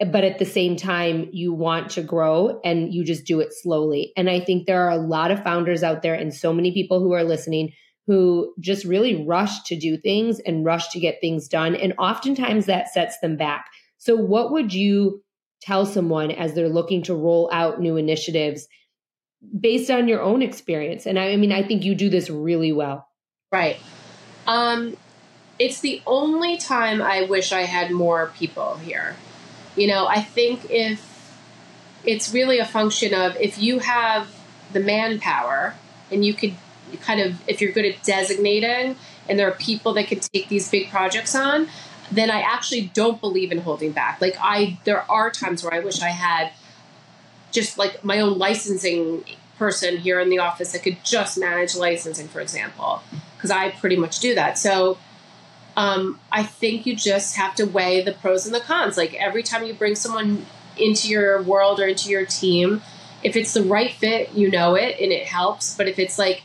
But 0.00 0.24
at 0.24 0.38
the 0.38 0.44
same 0.44 0.76
time, 0.76 1.28
you 1.32 1.52
want 1.52 1.90
to 1.90 2.02
grow 2.02 2.60
and 2.64 2.92
you 2.92 3.04
just 3.04 3.24
do 3.24 3.40
it 3.40 3.52
slowly. 3.52 4.12
And 4.16 4.28
I 4.28 4.40
think 4.40 4.66
there 4.66 4.82
are 4.82 4.90
a 4.90 4.96
lot 4.96 5.30
of 5.30 5.42
founders 5.44 5.84
out 5.84 6.02
there 6.02 6.14
and 6.14 6.34
so 6.34 6.52
many 6.52 6.72
people 6.72 7.00
who 7.00 7.12
are 7.12 7.24
listening 7.24 7.72
who 8.06 8.52
just 8.60 8.84
really 8.84 9.24
rush 9.24 9.62
to 9.64 9.76
do 9.76 9.96
things 9.96 10.40
and 10.40 10.64
rush 10.64 10.88
to 10.90 11.00
get 11.00 11.20
things 11.20 11.48
done. 11.48 11.74
And 11.74 11.94
oftentimes 11.98 12.66
that 12.66 12.92
sets 12.92 13.18
them 13.20 13.36
back. 13.36 13.66
So, 13.98 14.14
what 14.16 14.52
would 14.52 14.74
you 14.74 15.22
tell 15.62 15.86
someone 15.86 16.30
as 16.30 16.54
they're 16.54 16.68
looking 16.68 17.02
to 17.04 17.14
roll 17.14 17.48
out 17.52 17.80
new 17.80 17.96
initiatives 17.96 18.68
based 19.58 19.90
on 19.90 20.08
your 20.08 20.20
own 20.20 20.42
experience? 20.42 21.06
And 21.06 21.18
I, 21.18 21.32
I 21.32 21.36
mean, 21.36 21.52
I 21.52 21.62
think 21.62 21.84
you 21.84 21.94
do 21.94 22.10
this 22.10 22.28
really 22.28 22.72
well. 22.72 23.08
Right. 23.50 23.78
Um, 24.46 24.96
it's 25.58 25.80
the 25.80 26.02
only 26.06 26.58
time 26.58 27.00
I 27.00 27.22
wish 27.22 27.52
I 27.52 27.62
had 27.62 27.90
more 27.90 28.32
people 28.36 28.76
here. 28.76 29.16
You 29.76 29.86
know, 29.86 30.06
I 30.06 30.20
think 30.20 30.70
if 30.70 31.10
it's 32.04 32.32
really 32.34 32.58
a 32.58 32.66
function 32.66 33.14
of 33.14 33.36
if 33.36 33.58
you 33.58 33.78
have 33.78 34.28
the 34.72 34.80
manpower 34.80 35.74
and 36.10 36.24
you 36.24 36.34
could 36.34 36.54
kind 36.96 37.20
of 37.20 37.36
if 37.48 37.60
you're 37.60 37.72
good 37.72 37.84
at 37.84 38.02
designating 38.02 38.96
and 39.28 39.38
there 39.38 39.48
are 39.48 39.54
people 39.54 39.92
that 39.94 40.06
can 40.06 40.20
take 40.20 40.48
these 40.48 40.68
big 40.70 40.90
projects 40.90 41.34
on 41.34 41.68
then 42.10 42.30
i 42.30 42.40
actually 42.40 42.82
don't 42.94 43.20
believe 43.20 43.52
in 43.52 43.58
holding 43.58 43.92
back. 43.92 44.20
Like 44.20 44.36
i 44.40 44.78
there 44.84 45.10
are 45.10 45.30
times 45.30 45.62
where 45.62 45.74
i 45.74 45.80
wish 45.80 46.02
i 46.02 46.08
had 46.08 46.52
just 47.50 47.78
like 47.78 48.04
my 48.04 48.20
own 48.20 48.38
licensing 48.38 49.24
person 49.58 49.98
here 49.98 50.18
in 50.20 50.28
the 50.28 50.38
office 50.38 50.72
that 50.72 50.82
could 50.82 50.98
just 51.04 51.38
manage 51.38 51.76
licensing 51.76 52.26
for 52.28 52.40
example 52.40 53.02
because 53.36 53.50
i 53.50 53.70
pretty 53.70 53.96
much 53.96 54.20
do 54.20 54.34
that. 54.34 54.58
So 54.58 54.98
um, 55.76 56.20
i 56.30 56.42
think 56.42 56.86
you 56.86 56.94
just 56.94 57.36
have 57.36 57.54
to 57.56 57.64
weigh 57.64 58.02
the 58.02 58.12
pros 58.12 58.46
and 58.46 58.54
the 58.54 58.60
cons. 58.60 58.96
Like 58.96 59.14
every 59.14 59.42
time 59.42 59.64
you 59.64 59.74
bring 59.74 59.94
someone 59.94 60.46
into 60.76 61.08
your 61.08 61.42
world 61.42 61.78
or 61.80 61.86
into 61.86 62.10
your 62.10 62.26
team 62.26 62.82
if 63.22 63.36
it's 63.36 63.54
the 63.54 63.62
right 63.62 63.92
fit 63.92 64.32
you 64.32 64.50
know 64.50 64.74
it 64.74 65.00
and 65.00 65.10
it 65.10 65.26
helps. 65.26 65.76
But 65.76 65.88
if 65.88 65.98
it's 65.98 66.18
like 66.18 66.42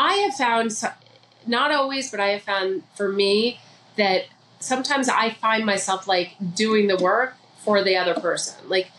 I 0.00 0.14
have 0.14 0.34
found, 0.34 0.72
not 1.46 1.70
always, 1.70 2.10
but 2.10 2.20
I 2.20 2.28
have 2.28 2.42
found 2.42 2.84
for 2.94 3.12
me 3.12 3.60
that 3.96 4.24
sometimes 4.58 5.10
I 5.10 5.28
find 5.28 5.66
myself 5.66 6.08
like 6.08 6.36
doing 6.54 6.86
the 6.86 6.96
work 6.96 7.34
for 7.58 7.84
the 7.84 7.96
other 7.96 8.14
person. 8.14 8.66
Like, 8.66 8.90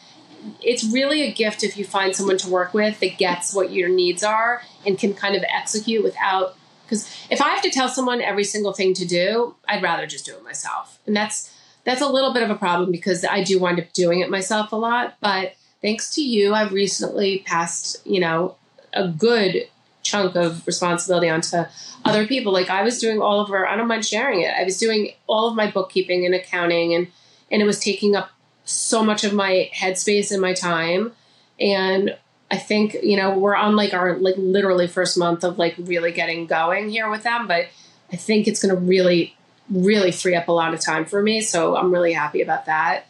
it's 0.61 0.83
really 0.83 1.23
a 1.23 1.31
gift 1.31 1.63
if 1.63 1.75
you 1.75 1.85
find 1.85 2.15
someone 2.15 2.37
to 2.37 2.49
work 2.49 2.75
with 2.75 2.99
that 2.99 3.17
gets 3.17 3.51
what 3.51 3.71
your 3.71 3.89
needs 3.89 4.23
are 4.23 4.61
and 4.85 4.97
can 4.97 5.15
kind 5.15 5.35
of 5.35 5.43
execute 5.43 6.03
without 6.03 6.55
because 6.83 7.09
if 7.29 7.41
I 7.41 7.49
have 7.49 7.61
to 7.61 7.69
tell 7.69 7.87
someone 7.87 8.21
every 8.21 8.43
single 8.43 8.73
thing 8.73 8.93
to 8.95 9.07
do, 9.07 9.55
I'd 9.65 9.81
rather 9.81 10.05
just 10.05 10.25
do 10.25 10.35
it 10.35 10.43
myself. 10.43 10.99
And 11.07 11.15
that's 11.15 11.55
that's 11.85 12.01
a 12.01 12.07
little 12.07 12.33
bit 12.33 12.43
of 12.43 12.49
a 12.49 12.55
problem 12.55 12.91
because 12.91 13.23
I 13.23 13.43
do 13.43 13.59
wind 13.59 13.79
up 13.79 13.93
doing 13.93 14.19
it 14.19 14.29
myself 14.29 14.73
a 14.73 14.75
lot. 14.75 15.15
But 15.21 15.55
thanks 15.81 16.13
to 16.15 16.21
you, 16.21 16.53
I've 16.53 16.73
recently 16.73 17.39
passed, 17.45 18.05
you 18.05 18.19
know, 18.19 18.55
a 18.91 19.07
good 19.07 19.69
chunk 20.11 20.35
of 20.35 20.65
responsibility 20.67 21.29
onto 21.29 21.63
other 22.03 22.27
people. 22.27 22.51
Like 22.51 22.69
I 22.69 22.83
was 22.83 22.99
doing 22.99 23.21
all 23.21 23.39
of 23.39 23.49
our, 23.51 23.65
I 23.65 23.75
don't 23.75 23.87
mind 23.87 24.05
sharing 24.05 24.41
it. 24.41 24.53
I 24.53 24.63
was 24.63 24.77
doing 24.77 25.13
all 25.27 25.47
of 25.47 25.55
my 25.55 25.71
bookkeeping 25.71 26.25
and 26.25 26.35
accounting 26.35 26.93
and, 26.93 27.07
and 27.49 27.61
it 27.61 27.65
was 27.65 27.79
taking 27.79 28.15
up 28.15 28.29
so 28.65 29.03
much 29.03 29.23
of 29.23 29.33
my 29.33 29.69
headspace 29.73 30.31
and 30.31 30.41
my 30.41 30.53
time. 30.53 31.13
And 31.59 32.17
I 32.49 32.57
think, 32.57 32.95
you 33.01 33.15
know, 33.15 33.37
we're 33.37 33.55
on 33.55 33.75
like 33.75 33.93
our 33.93 34.17
like 34.17 34.35
literally 34.37 34.87
first 34.87 35.17
month 35.17 35.43
of 35.43 35.57
like 35.57 35.75
really 35.77 36.11
getting 36.11 36.47
going 36.47 36.89
here 36.89 37.09
with 37.09 37.23
them, 37.23 37.47
but 37.47 37.67
I 38.11 38.17
think 38.17 38.47
it's 38.47 38.61
going 38.61 38.75
to 38.75 38.81
really, 38.81 39.35
really 39.69 40.11
free 40.11 40.35
up 40.35 40.49
a 40.49 40.51
lot 40.51 40.73
of 40.73 40.81
time 40.81 41.05
for 41.05 41.21
me. 41.21 41.41
So 41.41 41.77
I'm 41.77 41.91
really 41.91 42.13
happy 42.13 42.41
about 42.41 42.65
that. 42.65 43.05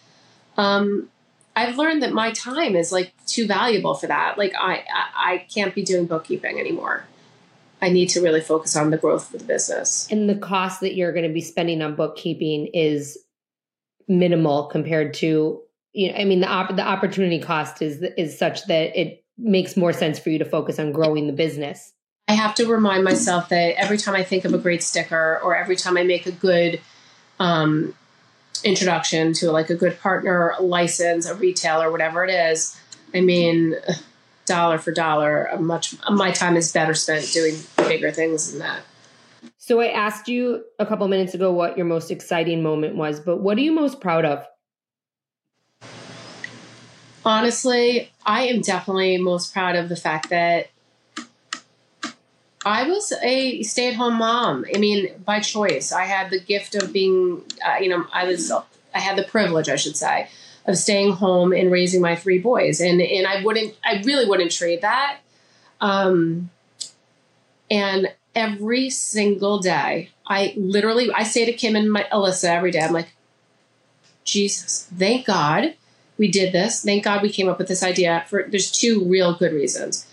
Um, 0.57 1.09
I've 1.55 1.77
learned 1.77 2.03
that 2.03 2.13
my 2.13 2.31
time 2.31 2.75
is 2.75 2.91
like 2.91 3.13
too 3.25 3.45
valuable 3.45 3.93
for 3.93 4.07
that. 4.07 4.37
Like 4.37 4.53
I, 4.57 4.83
I, 4.93 5.33
I 5.33 5.37
can't 5.53 5.75
be 5.75 5.83
doing 5.83 6.05
bookkeeping 6.05 6.59
anymore. 6.59 7.05
I 7.81 7.89
need 7.89 8.09
to 8.09 8.21
really 8.21 8.41
focus 8.41 8.75
on 8.75 8.91
the 8.91 8.97
growth 8.97 9.33
of 9.33 9.39
the 9.39 9.45
business. 9.45 10.07
And 10.11 10.29
the 10.29 10.35
cost 10.35 10.81
that 10.81 10.95
you're 10.95 11.11
going 11.11 11.27
to 11.27 11.33
be 11.33 11.41
spending 11.41 11.81
on 11.81 11.95
bookkeeping 11.95 12.67
is 12.67 13.17
minimal 14.07 14.65
compared 14.65 15.13
to 15.13 15.61
you 15.93 16.11
know 16.11 16.17
I 16.17 16.25
mean 16.25 16.41
the 16.41 16.47
op- 16.47 16.75
the 16.75 16.85
opportunity 16.85 17.39
cost 17.39 17.81
is 17.81 18.01
is 18.17 18.37
such 18.37 18.65
that 18.65 18.99
it 18.99 19.23
makes 19.37 19.77
more 19.77 19.93
sense 19.93 20.19
for 20.19 20.29
you 20.29 20.39
to 20.39 20.45
focus 20.45 20.79
on 20.79 20.91
growing 20.91 21.27
the 21.27 21.33
business. 21.33 21.93
I 22.27 22.33
have 22.33 22.55
to 22.55 22.65
remind 22.65 23.03
myself 23.03 23.49
that 23.49 23.75
every 23.77 23.97
time 23.97 24.15
I 24.15 24.23
think 24.23 24.45
of 24.45 24.53
a 24.53 24.57
great 24.57 24.83
sticker 24.83 25.39
or 25.43 25.55
every 25.55 25.75
time 25.75 25.97
I 25.97 26.03
make 26.03 26.27
a 26.27 26.31
good 26.31 26.79
um, 27.39 27.93
introduction 28.63 29.33
to 29.33 29.51
like 29.51 29.69
a 29.69 29.75
good 29.75 29.99
partner 29.99 30.55
license, 30.59 31.25
a 31.25 31.35
retailer, 31.35 31.91
whatever 31.91 32.23
it 32.23 32.29
is, 32.29 32.77
I 33.13 33.21
mean, 33.21 33.75
dollar 34.45 34.77
for 34.77 34.91
dollar, 34.91 35.49
much 35.59 35.95
my 36.09 36.31
time 36.31 36.55
is 36.55 36.71
better 36.71 36.93
spent 36.93 37.31
doing 37.31 37.55
bigger 37.77 38.11
things 38.11 38.51
than 38.51 38.59
that. 38.59 38.81
So 39.57 39.79
I 39.79 39.87
asked 39.87 40.27
you 40.27 40.63
a 40.79 40.85
couple 40.85 41.07
minutes 41.07 41.33
ago 41.33 41.51
what 41.51 41.77
your 41.77 41.85
most 41.85 42.11
exciting 42.11 42.61
moment 42.61 42.95
was, 42.95 43.19
but 43.19 43.37
what 43.37 43.57
are 43.57 43.61
you 43.61 43.71
most 43.71 44.01
proud 44.01 44.25
of? 44.25 44.45
Honestly, 47.23 48.11
I 48.25 48.47
am 48.47 48.61
definitely 48.61 49.17
most 49.17 49.53
proud 49.53 49.75
of 49.75 49.89
the 49.89 49.95
fact 49.95 50.29
that 50.31 50.70
I 52.65 52.87
was 52.87 53.11
a 53.23 53.63
stay 53.63 53.89
at 53.89 53.95
home 53.95 54.15
mom. 54.15 54.65
I 54.73 54.77
mean, 54.77 55.09
by 55.25 55.39
choice. 55.39 55.91
I 55.91 56.05
had 56.05 56.29
the 56.29 56.39
gift 56.39 56.75
of 56.75 56.93
being, 56.93 57.43
uh, 57.65 57.77
you 57.81 57.89
know, 57.89 58.05
I 58.13 58.25
was, 58.25 58.51
I 58.51 58.99
had 58.99 59.17
the 59.17 59.23
privilege, 59.23 59.67
I 59.67 59.77
should 59.77 59.97
say, 59.97 60.29
of 60.65 60.77
staying 60.77 61.13
home 61.13 61.53
and 61.53 61.71
raising 61.71 62.01
my 62.01 62.15
three 62.15 62.39
boys. 62.39 62.79
And, 62.79 63.01
and 63.01 63.25
I 63.25 63.43
wouldn't, 63.43 63.75
I 63.83 64.01
really 64.05 64.27
wouldn't 64.27 64.51
trade 64.51 64.81
that. 64.81 65.19
Um, 65.79 66.51
and 67.71 68.13
every 68.35 68.89
single 68.91 69.59
day, 69.59 70.09
I 70.27 70.53
literally, 70.55 71.11
I 71.11 71.23
say 71.23 71.45
to 71.45 71.53
Kim 71.53 71.75
and 71.75 71.91
my 71.91 72.05
Alyssa 72.11 72.49
every 72.49 72.71
day, 72.71 72.81
I'm 72.81 72.93
like, 72.93 73.13
Jesus, 74.23 74.87
thank 74.95 75.25
God 75.25 75.73
we 76.19 76.29
did 76.29 76.53
this. 76.53 76.83
Thank 76.83 77.05
God 77.05 77.23
we 77.23 77.31
came 77.31 77.49
up 77.49 77.57
with 77.57 77.67
this 77.67 77.81
idea 77.81 78.23
for, 78.27 78.45
there's 78.47 78.69
two 78.69 79.03
real 79.03 79.33
good 79.33 79.51
reasons. 79.51 80.05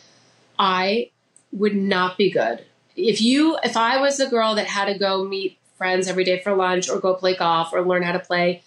I 0.58 1.10
would 1.52 1.74
not 1.74 2.16
be 2.16 2.30
good. 2.30 2.64
If 2.96 3.20
you, 3.20 3.58
if 3.62 3.76
I 3.76 4.00
was 4.00 4.20
a 4.20 4.28
girl 4.28 4.54
that 4.56 4.66
had 4.66 4.86
to 4.86 4.98
go 4.98 5.24
meet 5.24 5.58
friends 5.76 6.08
every 6.08 6.24
day 6.24 6.40
for 6.40 6.54
lunch 6.54 6.88
or 6.88 6.98
go 6.98 7.14
play 7.14 7.36
golf 7.36 7.72
or 7.72 7.82
learn 7.82 8.02
how 8.02 8.12
to 8.12 8.18
play 8.18 8.62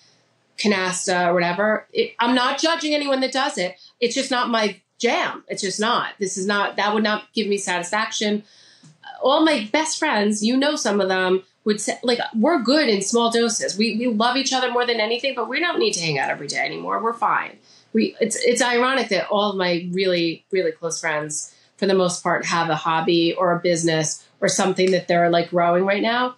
canasta 0.58 1.28
or 1.28 1.34
whatever, 1.34 1.86
it, 1.92 2.16
I'm 2.20 2.34
not 2.34 2.60
judging 2.60 2.94
anyone 2.94 3.20
that 3.22 3.34
does 3.34 3.58
it. 3.58 3.76
It's 4.00 4.16
just 4.16 4.32
not 4.32 4.50
my 4.50 4.80
jam. 5.00 5.44
It's 5.48 5.62
just 5.62 5.80
not. 5.80 6.14
This 6.20 6.38
is 6.38 6.46
not, 6.46 6.78
that 6.78 6.94
would 6.94 7.04
not 7.04 7.34
give 7.34 7.48
me 7.48 7.58
satisfaction. 7.58 8.44
All 9.22 9.44
my 9.44 9.68
best 9.72 10.00
friends, 10.00 10.44
you 10.44 10.56
know, 10.56 10.76
some 10.76 11.02
of 11.02 11.10
them 11.10 11.44
would 11.64 11.82
say, 11.82 12.00
like, 12.02 12.20
we're 12.36 12.60
good 12.60 12.88
in 12.88 13.02
small 13.02 13.30
doses. 13.30 13.78
We, 13.78 13.98
we 13.98 14.08
love 14.08 14.38
each 14.38 14.54
other 14.54 14.72
more 14.72 14.86
than 14.86 15.00
anything, 15.00 15.36
but 15.36 15.50
we 15.50 15.60
don't 15.60 15.78
need 15.78 15.94
to 15.94 16.00
hang 16.00 16.18
out 16.18 16.30
every 16.30 16.48
day 16.48 16.58
anymore. 16.58 17.04
We're 17.04 17.14
fine. 17.14 17.58
We, 17.94 18.16
it's, 18.22 18.36
it's 18.38 18.62
ironic 18.62 19.10
that 19.10 19.28
all 19.30 19.52
of 19.52 19.58
my 19.58 19.88
really, 19.92 20.46
really 20.52 20.72
close 20.72 21.00
friends, 21.00 21.54
for 21.82 21.88
the 21.88 21.96
most 21.96 22.22
part, 22.22 22.46
have 22.46 22.70
a 22.70 22.76
hobby 22.76 23.34
or 23.34 23.54
a 23.54 23.60
business 23.60 24.24
or 24.40 24.48
something 24.48 24.92
that 24.92 25.08
they're 25.08 25.32
like 25.32 25.50
growing 25.50 25.84
right 25.84 26.04
now. 26.04 26.36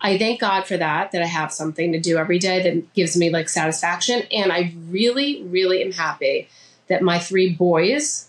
I 0.00 0.16
thank 0.16 0.40
God 0.40 0.64
for 0.64 0.78
that, 0.78 1.12
that 1.12 1.20
I 1.20 1.26
have 1.26 1.52
something 1.52 1.92
to 1.92 2.00
do 2.00 2.16
every 2.16 2.38
day 2.38 2.62
that 2.62 2.94
gives 2.94 3.14
me 3.14 3.28
like 3.28 3.50
satisfaction. 3.50 4.22
And 4.32 4.50
I 4.50 4.72
really, 4.88 5.42
really 5.42 5.82
am 5.82 5.92
happy 5.92 6.48
that 6.88 7.02
my 7.02 7.18
three 7.18 7.52
boys 7.52 8.28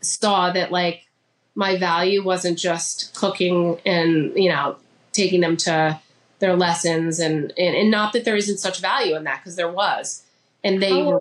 saw 0.00 0.50
that 0.50 0.72
like 0.72 1.06
my 1.54 1.78
value 1.78 2.24
wasn't 2.24 2.58
just 2.58 3.14
cooking 3.14 3.78
and, 3.86 4.32
you 4.34 4.48
know, 4.48 4.78
taking 5.12 5.42
them 5.42 5.56
to 5.58 6.00
their 6.40 6.56
lessons 6.56 7.20
and 7.20 7.52
and, 7.56 7.76
and 7.76 7.88
not 7.88 8.12
that 8.14 8.24
there 8.24 8.36
isn't 8.36 8.58
such 8.58 8.80
value 8.80 9.14
in 9.14 9.22
that 9.24 9.38
because 9.38 9.54
there 9.54 9.70
was 9.70 10.24
and 10.64 10.82
they 10.82 11.04
were 11.04 11.20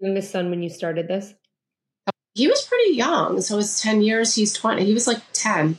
youngest 0.00 0.30
son 0.30 0.48
when 0.48 0.62
you 0.62 0.70
started 0.70 1.08
this? 1.08 1.34
He 2.38 2.48
was 2.48 2.62
pretty 2.62 2.94
young 2.94 3.40
so 3.40 3.58
it's 3.58 3.82
10 3.82 4.02
years 4.02 4.34
he's 4.34 4.52
20 4.52 4.84
he 4.84 4.94
was 4.94 5.06
like 5.06 5.22
10 5.32 5.78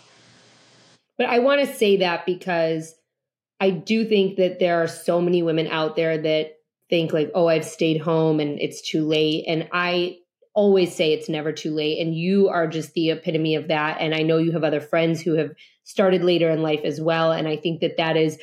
But 1.17 1.27
I 1.27 1.39
want 1.39 1.59
to 1.59 1.73
say 1.75 1.97
that 1.97 2.25
because 2.25 2.95
I 3.59 3.71
do 3.71 4.05
think 4.05 4.37
that 4.37 4.59
there 4.59 4.81
are 4.81 4.87
so 4.87 5.19
many 5.19 5.43
women 5.43 5.67
out 5.67 5.97
there 5.97 6.17
that 6.17 6.59
think 6.89 7.13
like, 7.13 7.29
oh, 7.35 7.47
I've 7.47 7.65
stayed 7.65 8.01
home 8.01 8.39
and 8.39 8.59
it's 8.59 8.81
too 8.81 9.05
late. 9.05 9.43
And 9.47 9.67
I 9.73 10.19
always 10.53 10.95
say 10.95 11.11
it's 11.11 11.29
never 11.29 11.51
too 11.51 11.73
late. 11.73 11.99
And 11.99 12.15
you 12.15 12.47
are 12.47 12.67
just 12.67 12.93
the 12.93 13.11
epitome 13.11 13.55
of 13.55 13.67
that. 13.67 13.97
And 13.99 14.15
I 14.15 14.21
know 14.21 14.37
you 14.37 14.53
have 14.53 14.63
other 14.63 14.81
friends 14.81 15.21
who 15.21 15.33
have 15.33 15.51
started 15.83 16.23
later 16.23 16.49
in 16.49 16.61
life 16.61 16.81
as 16.85 17.01
well. 17.01 17.33
And 17.33 17.47
I 17.47 17.57
think 17.57 17.81
that 17.81 17.97
that 17.97 18.15
is, 18.15 18.39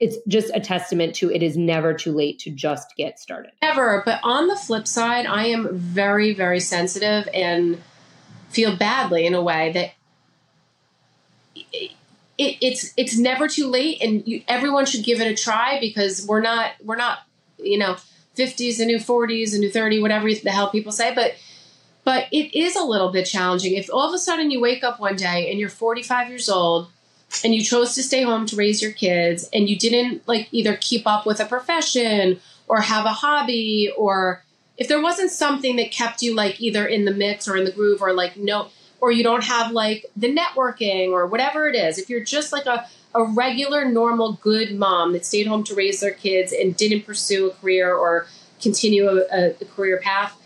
it's 0.00 0.16
just 0.26 0.50
a 0.54 0.60
testament 0.60 1.14
to 1.16 1.30
it 1.30 1.42
is 1.42 1.56
never 1.56 1.94
too 1.94 2.12
late 2.12 2.38
to 2.40 2.50
just 2.50 2.96
get 2.96 3.18
started. 3.18 3.52
Ever. 3.62 4.02
But 4.04 4.20
on 4.22 4.48
the 4.48 4.56
flip 4.56 4.86
side, 4.86 5.26
I 5.26 5.46
am 5.46 5.76
very, 5.76 6.34
very 6.34 6.60
sensitive 6.60 7.28
and 7.32 7.80
feel 8.50 8.76
badly 8.76 9.26
in 9.26 9.34
a 9.34 9.42
way 9.42 9.72
that 9.72 9.92
it, 11.54 11.92
it, 12.38 12.56
it's 12.60 12.92
it's 12.96 13.16
never 13.16 13.46
too 13.46 13.68
late, 13.68 14.02
and 14.02 14.26
you, 14.26 14.42
everyone 14.48 14.86
should 14.86 15.04
give 15.04 15.20
it 15.20 15.28
a 15.28 15.34
try 15.34 15.78
because 15.80 16.26
we're 16.26 16.40
not 16.40 16.72
we're 16.82 16.96
not 16.96 17.20
you 17.58 17.78
know 17.78 17.96
fifties 18.34 18.80
and 18.80 18.88
new 18.88 18.98
forties 18.98 19.54
and 19.54 19.60
new 19.60 19.70
thirty, 19.70 20.00
whatever 20.02 20.28
the 20.32 20.50
hell 20.50 20.70
people 20.70 20.92
say, 20.92 21.14
but. 21.14 21.34
But 22.06 22.26
it 22.32 22.54
is 22.54 22.76
a 22.76 22.84
little 22.84 23.10
bit 23.10 23.24
challenging. 23.24 23.72
If 23.72 23.88
all 23.90 24.06
of 24.06 24.12
a 24.12 24.18
sudden 24.18 24.50
you 24.50 24.60
wake 24.60 24.84
up 24.84 25.00
one 25.00 25.16
day 25.16 25.50
and 25.50 25.58
you're 25.58 25.70
45 25.70 26.28
years 26.28 26.50
old 26.50 26.90
and 27.42 27.54
you 27.54 27.62
chose 27.62 27.94
to 27.94 28.02
stay 28.02 28.22
home 28.22 28.46
to 28.46 28.56
raise 28.56 28.82
your 28.82 28.92
kids 28.92 29.48
and 29.52 29.68
you 29.68 29.76
didn't 29.76 30.26
like 30.28 30.48
either 30.52 30.76
keep 30.76 31.06
up 31.06 31.26
with 31.26 31.40
a 31.40 31.46
profession 31.46 32.40
or 32.68 32.80
have 32.80 33.06
a 33.06 33.12
hobby 33.12 33.90
or 33.96 34.42
if 34.76 34.88
there 34.88 35.00
wasn't 35.00 35.30
something 35.30 35.76
that 35.76 35.90
kept 35.90 36.22
you 36.22 36.34
like 36.34 36.60
either 36.60 36.86
in 36.86 37.04
the 37.04 37.12
mix 37.12 37.48
or 37.48 37.56
in 37.56 37.64
the 37.64 37.72
groove 37.72 38.02
or 38.02 38.12
like 38.12 38.36
no 38.36 38.68
or 39.00 39.10
you 39.10 39.24
don't 39.24 39.44
have 39.44 39.70
like 39.72 40.06
the 40.16 40.34
networking 40.34 41.10
or 41.10 41.26
whatever 41.26 41.68
it 41.68 41.74
is 41.74 41.98
if 41.98 42.08
you're 42.08 42.24
just 42.24 42.52
like 42.52 42.66
a, 42.66 42.86
a 43.14 43.24
regular 43.24 43.84
normal 43.84 44.34
good 44.34 44.74
mom 44.74 45.12
that 45.12 45.24
stayed 45.24 45.46
home 45.46 45.64
to 45.64 45.74
raise 45.74 46.00
their 46.00 46.14
kids 46.14 46.52
and 46.52 46.76
didn't 46.76 47.02
pursue 47.02 47.50
a 47.50 47.54
career 47.54 47.94
or 47.94 48.26
continue 48.60 49.08
a, 49.08 49.50
a 49.50 49.64
career 49.76 49.98
path 49.98 50.36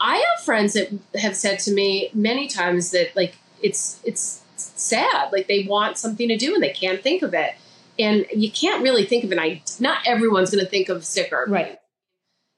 i 0.00 0.16
have 0.16 0.44
friends 0.44 0.72
that 0.72 0.90
have 1.20 1.36
said 1.36 1.58
to 1.58 1.72
me 1.72 2.10
many 2.14 2.48
times 2.48 2.90
that 2.90 3.14
like 3.14 3.36
it's 3.62 4.00
it's 4.04 4.42
sad 4.56 5.32
like 5.32 5.46
they 5.46 5.64
want 5.64 5.98
something 5.98 6.28
to 6.28 6.36
do 6.36 6.54
and 6.54 6.62
they 6.62 6.70
can't 6.72 7.02
think 7.02 7.22
of 7.22 7.34
it 7.34 7.54
and 7.98 8.26
you 8.34 8.50
can't 8.50 8.82
really 8.82 9.04
think 9.04 9.24
of 9.24 9.32
an 9.32 9.38
idea 9.38 9.60
not 9.80 9.98
everyone's 10.06 10.50
going 10.50 10.64
to 10.64 10.70
think 10.70 10.88
of 10.88 11.04
sticker 11.04 11.44
Right. 11.48 11.78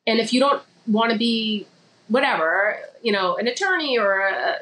and 0.06 0.20
if 0.20 0.32
you 0.32 0.40
don't 0.40 0.62
want 0.86 1.12
to 1.12 1.18
be 1.18 1.66
whatever, 2.08 2.78
you 3.02 3.12
know, 3.12 3.36
an 3.36 3.48
attorney 3.48 3.98
or 3.98 4.20
a 4.20 4.56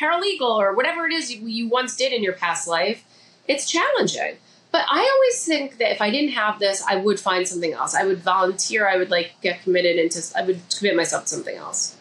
paralegal 0.00 0.42
or 0.42 0.74
whatever 0.74 1.06
it 1.06 1.12
is 1.12 1.32
you, 1.32 1.46
you 1.46 1.68
once 1.68 1.96
did 1.96 2.12
in 2.12 2.22
your 2.22 2.32
past 2.34 2.68
life, 2.68 3.04
it's 3.46 3.68
challenging. 3.70 4.36
But 4.70 4.84
I 4.88 5.10
always 5.14 5.44
think 5.44 5.78
that 5.78 5.90
if 5.92 6.00
I 6.02 6.10
didn't 6.10 6.32
have 6.32 6.58
this, 6.58 6.82
I 6.86 6.96
would 6.96 7.18
find 7.18 7.48
something 7.48 7.72
else. 7.72 7.94
I 7.94 8.04
would 8.04 8.18
volunteer. 8.18 8.86
I 8.86 8.96
would 8.96 9.10
like 9.10 9.32
get 9.40 9.62
committed 9.62 9.96
into. 9.96 10.22
I 10.36 10.42
would 10.42 10.60
commit 10.76 10.94
myself 10.94 11.24
to 11.24 11.30
something 11.30 11.56
else. 11.56 11.96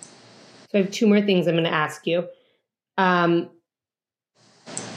So 0.72 0.78
I 0.80 0.82
have 0.82 0.92
two 0.92 1.08
more 1.08 1.22
things 1.22 1.48
I'm 1.48 1.54
going 1.56 1.64
to 1.64 1.74
ask 1.74 2.06
you. 2.06 2.28
Um, 2.98 3.50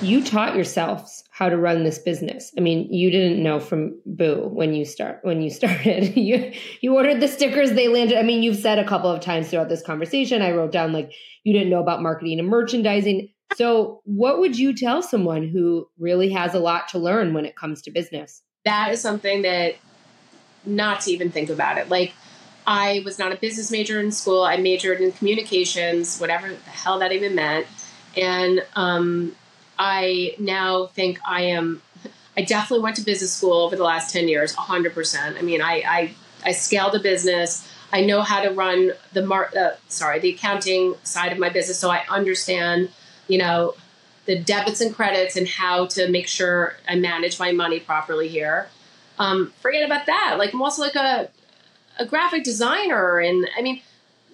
you 0.02 0.24
taught 0.24 0.54
yourselves 0.54 1.24
how 1.30 1.48
to 1.48 1.56
run 1.56 1.84
this 1.84 1.98
business. 1.98 2.52
I 2.56 2.60
mean, 2.60 2.92
you 2.92 3.10
didn't 3.10 3.42
know 3.42 3.60
from 3.60 4.00
Boo 4.06 4.48
when 4.52 4.74
you 4.74 4.84
start 4.84 5.20
when 5.22 5.40
you 5.40 5.50
started. 5.60 6.16
you 6.16 6.52
you 6.80 6.94
ordered 6.94 7.20
the 7.20 7.28
stickers, 7.28 7.72
they 7.72 7.88
landed. 7.88 8.18
I 8.18 8.22
mean, 8.22 8.42
you've 8.42 8.56
said 8.56 8.78
a 8.78 8.86
couple 8.86 9.10
of 9.10 9.20
times 9.20 9.48
throughout 9.48 9.68
this 9.68 9.82
conversation. 9.82 10.42
I 10.42 10.52
wrote 10.52 10.72
down 10.72 10.92
like 10.92 11.12
you 11.44 11.52
didn't 11.52 11.70
know 11.70 11.80
about 11.80 12.02
marketing 12.02 12.38
and 12.38 12.48
merchandising. 12.48 13.28
So, 13.56 14.00
what 14.04 14.38
would 14.38 14.58
you 14.58 14.74
tell 14.74 15.02
someone 15.02 15.48
who 15.48 15.88
really 15.98 16.30
has 16.30 16.54
a 16.54 16.60
lot 16.60 16.88
to 16.88 16.98
learn 16.98 17.34
when 17.34 17.44
it 17.44 17.56
comes 17.56 17.82
to 17.82 17.90
business? 17.90 18.42
That 18.64 18.92
is 18.92 19.00
something 19.00 19.42
that 19.42 19.76
not 20.64 21.00
to 21.02 21.10
even 21.10 21.30
think 21.30 21.50
about 21.50 21.78
it. 21.78 21.88
Like 21.88 22.12
I 22.66 23.02
was 23.04 23.18
not 23.18 23.32
a 23.32 23.36
business 23.36 23.70
major 23.70 24.00
in 24.00 24.12
school. 24.12 24.42
I 24.42 24.56
majored 24.56 25.00
in 25.00 25.12
communications, 25.12 26.18
whatever 26.18 26.50
the 26.50 26.70
hell 26.70 26.98
that 26.98 27.12
even 27.12 27.34
meant. 27.34 27.66
And 28.16 28.64
um, 28.74 29.34
I 29.80 30.34
now 30.38 30.86
think 30.88 31.18
I 31.26 31.42
am. 31.44 31.80
I 32.36 32.42
definitely 32.42 32.84
went 32.84 32.96
to 32.96 33.02
business 33.02 33.32
school 33.32 33.62
over 33.62 33.74
the 33.76 33.82
last 33.82 34.12
ten 34.12 34.28
years, 34.28 34.54
hundred 34.54 34.92
percent. 34.92 35.38
I 35.38 35.42
mean, 35.42 35.62
I, 35.62 35.82
I 35.86 36.14
I 36.44 36.52
scaled 36.52 36.94
a 36.94 37.00
business. 37.00 37.66
I 37.90 38.02
know 38.02 38.20
how 38.20 38.42
to 38.42 38.50
run 38.50 38.92
the 39.14 39.24
mar- 39.24 39.50
uh, 39.58 39.70
sorry 39.88 40.20
the 40.20 40.34
accounting 40.34 40.96
side 41.02 41.32
of 41.32 41.38
my 41.38 41.48
business, 41.48 41.78
so 41.78 41.90
I 41.90 42.04
understand 42.10 42.90
you 43.26 43.38
know 43.38 43.74
the 44.26 44.38
debits 44.38 44.82
and 44.82 44.94
credits 44.94 45.36
and 45.36 45.48
how 45.48 45.86
to 45.86 46.10
make 46.10 46.28
sure 46.28 46.74
I 46.86 46.96
manage 46.96 47.40
my 47.40 47.50
money 47.50 47.80
properly 47.80 48.28
here. 48.28 48.68
Um, 49.18 49.52
forget 49.60 49.82
about 49.82 50.04
that. 50.06 50.36
Like 50.38 50.52
I'm 50.52 50.60
also 50.60 50.82
like 50.82 50.94
a 50.94 51.30
a 51.98 52.04
graphic 52.04 52.44
designer, 52.44 53.18
and 53.18 53.48
I 53.56 53.62
mean, 53.62 53.80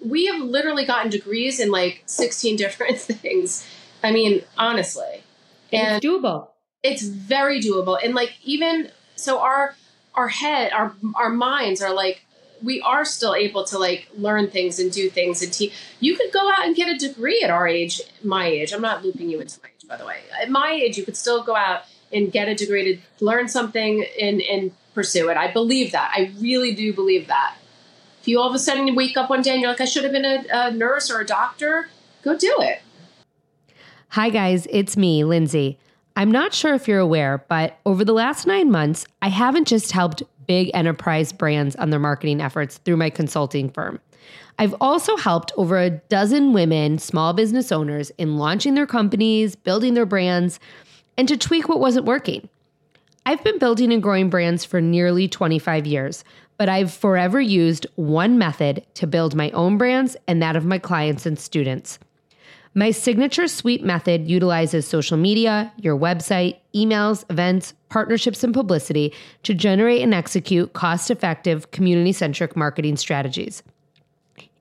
we 0.05 0.25
have 0.25 0.41
literally 0.41 0.83
gotten 0.83 1.09
degrees 1.09 1.61
in 1.61 1.71
like 1.71 2.03
16 2.05 2.55
different 2.63 2.97
things. 2.97 3.65
I 4.03 4.11
mean, 4.11 4.43
honestly, 4.57 5.23
And 5.71 5.97
it's 5.97 6.05
doable. 6.05 6.49
it's 6.83 7.03
very 7.03 7.59
doable. 7.59 7.97
And 8.03 8.13
like 8.13 8.33
even 8.43 8.91
so, 9.15 9.39
our 9.39 9.75
our 10.15 10.27
head, 10.27 10.71
our 10.73 10.93
our 11.15 11.29
minds 11.29 11.81
are 11.81 11.93
like 11.93 12.21
we 12.63 12.81
are 12.81 13.05
still 13.05 13.35
able 13.35 13.63
to 13.65 13.77
like 13.77 14.07
learn 14.15 14.49
things 14.49 14.79
and 14.79 14.91
do 14.91 15.09
things 15.09 15.41
and 15.41 15.53
teach. 15.53 15.73
You 15.99 16.15
could 16.15 16.31
go 16.31 16.49
out 16.49 16.65
and 16.65 16.75
get 16.75 16.89
a 16.89 16.97
degree 16.97 17.41
at 17.43 17.49
our 17.49 17.67
age, 17.67 18.01
my 18.23 18.47
age. 18.47 18.73
I'm 18.73 18.81
not 18.81 19.03
looping 19.03 19.29
you 19.29 19.39
into 19.39 19.59
my 19.61 19.69
age, 19.69 19.87
by 19.87 19.97
the 19.97 20.05
way. 20.05 20.17
At 20.41 20.49
my 20.49 20.71
age, 20.71 20.97
you 20.97 21.05
could 21.05 21.17
still 21.17 21.43
go 21.43 21.55
out 21.55 21.83
and 22.11 22.31
get 22.31 22.47
a 22.47 22.55
degree 22.55 22.95
to 22.95 23.25
learn 23.25 23.47
something 23.47 24.05
and 24.19 24.41
and 24.41 24.71
pursue 24.93 25.29
it. 25.29 25.37
I 25.37 25.51
believe 25.51 25.91
that. 25.91 26.11
I 26.15 26.31
really 26.39 26.73
do 26.73 26.93
believe 26.93 27.27
that. 27.27 27.55
If 28.21 28.27
you 28.27 28.39
all 28.39 28.49
of 28.49 28.55
a 28.55 28.59
sudden 28.59 28.93
wake 28.95 29.15
up 29.15 29.29
one 29.29 29.41
day 29.41 29.51
and 29.51 29.61
you're 29.61 29.69
like, 29.69 29.81
I 29.81 29.85
should 29.85 30.03
have 30.03 30.11
been 30.11 30.25
a, 30.25 30.43
a 30.51 30.71
nurse 30.71 31.11
or 31.11 31.19
a 31.19 31.25
doctor, 31.25 31.89
go 32.23 32.37
do 32.37 32.55
it. 32.59 32.81
Hi, 34.11 34.29
guys, 34.29 34.67
it's 34.71 34.95
me, 34.95 35.25
Lindsay. 35.25 35.77
I'm 36.15 36.31
not 36.31 36.53
sure 36.53 36.73
if 36.73 36.87
you're 36.87 36.97
aware, 36.97 37.43
but 37.49 37.77
over 37.85 38.05
the 38.05 38.13
last 38.13 38.47
nine 38.47 38.71
months, 38.71 39.05
I 39.21 39.27
haven't 39.27 39.67
just 39.67 39.91
helped 39.91 40.23
big 40.47 40.71
enterprise 40.73 41.33
brands 41.33 41.75
on 41.75 41.89
their 41.89 41.99
marketing 41.99 42.41
efforts 42.41 42.77
through 42.77 42.95
my 42.95 43.09
consulting 43.09 43.69
firm. 43.69 43.99
I've 44.57 44.73
also 44.79 45.17
helped 45.17 45.51
over 45.57 45.77
a 45.77 45.89
dozen 45.89 46.53
women, 46.53 46.97
small 46.99 47.33
business 47.33 47.69
owners, 47.71 48.09
in 48.11 48.37
launching 48.37 48.75
their 48.75 48.87
companies, 48.87 49.57
building 49.57 49.93
their 49.93 50.05
brands, 50.05 50.57
and 51.17 51.27
to 51.27 51.35
tweak 51.35 51.67
what 51.67 51.81
wasn't 51.81 52.05
working. 52.05 52.47
I've 53.25 53.43
been 53.43 53.59
building 53.59 53.91
and 53.91 54.01
growing 54.01 54.29
brands 54.29 54.63
for 54.63 54.79
nearly 54.79 55.27
25 55.27 55.85
years, 55.85 56.23
but 56.55 56.69
I've 56.69 56.93
forever 56.93 57.41
used 57.41 57.85
one 57.95 58.37
method 58.37 58.85
to 58.95 59.05
build 59.05 59.35
my 59.35 59.51
own 59.51 59.77
brands 59.77 60.15
and 60.29 60.41
that 60.41 60.55
of 60.55 60.65
my 60.65 60.79
clients 60.79 61.25
and 61.25 61.37
students. 61.37 61.99
My 62.77 62.91
signature 62.91 63.47
sweep 63.47 63.81
method 63.81 64.27
utilizes 64.29 64.85
social 64.85 65.17
media, 65.17 65.73
your 65.77 65.97
website, 65.97 66.57
emails, 66.75 67.25
events, 67.27 67.73
partnerships, 67.89 68.43
and 68.43 68.53
publicity 68.53 69.15
to 69.41 69.55
generate 69.55 70.03
and 70.03 70.13
execute 70.13 70.73
cost 70.73 71.09
effective, 71.09 71.71
community 71.71 72.11
centric 72.11 72.55
marketing 72.55 72.97
strategies. 72.97 73.63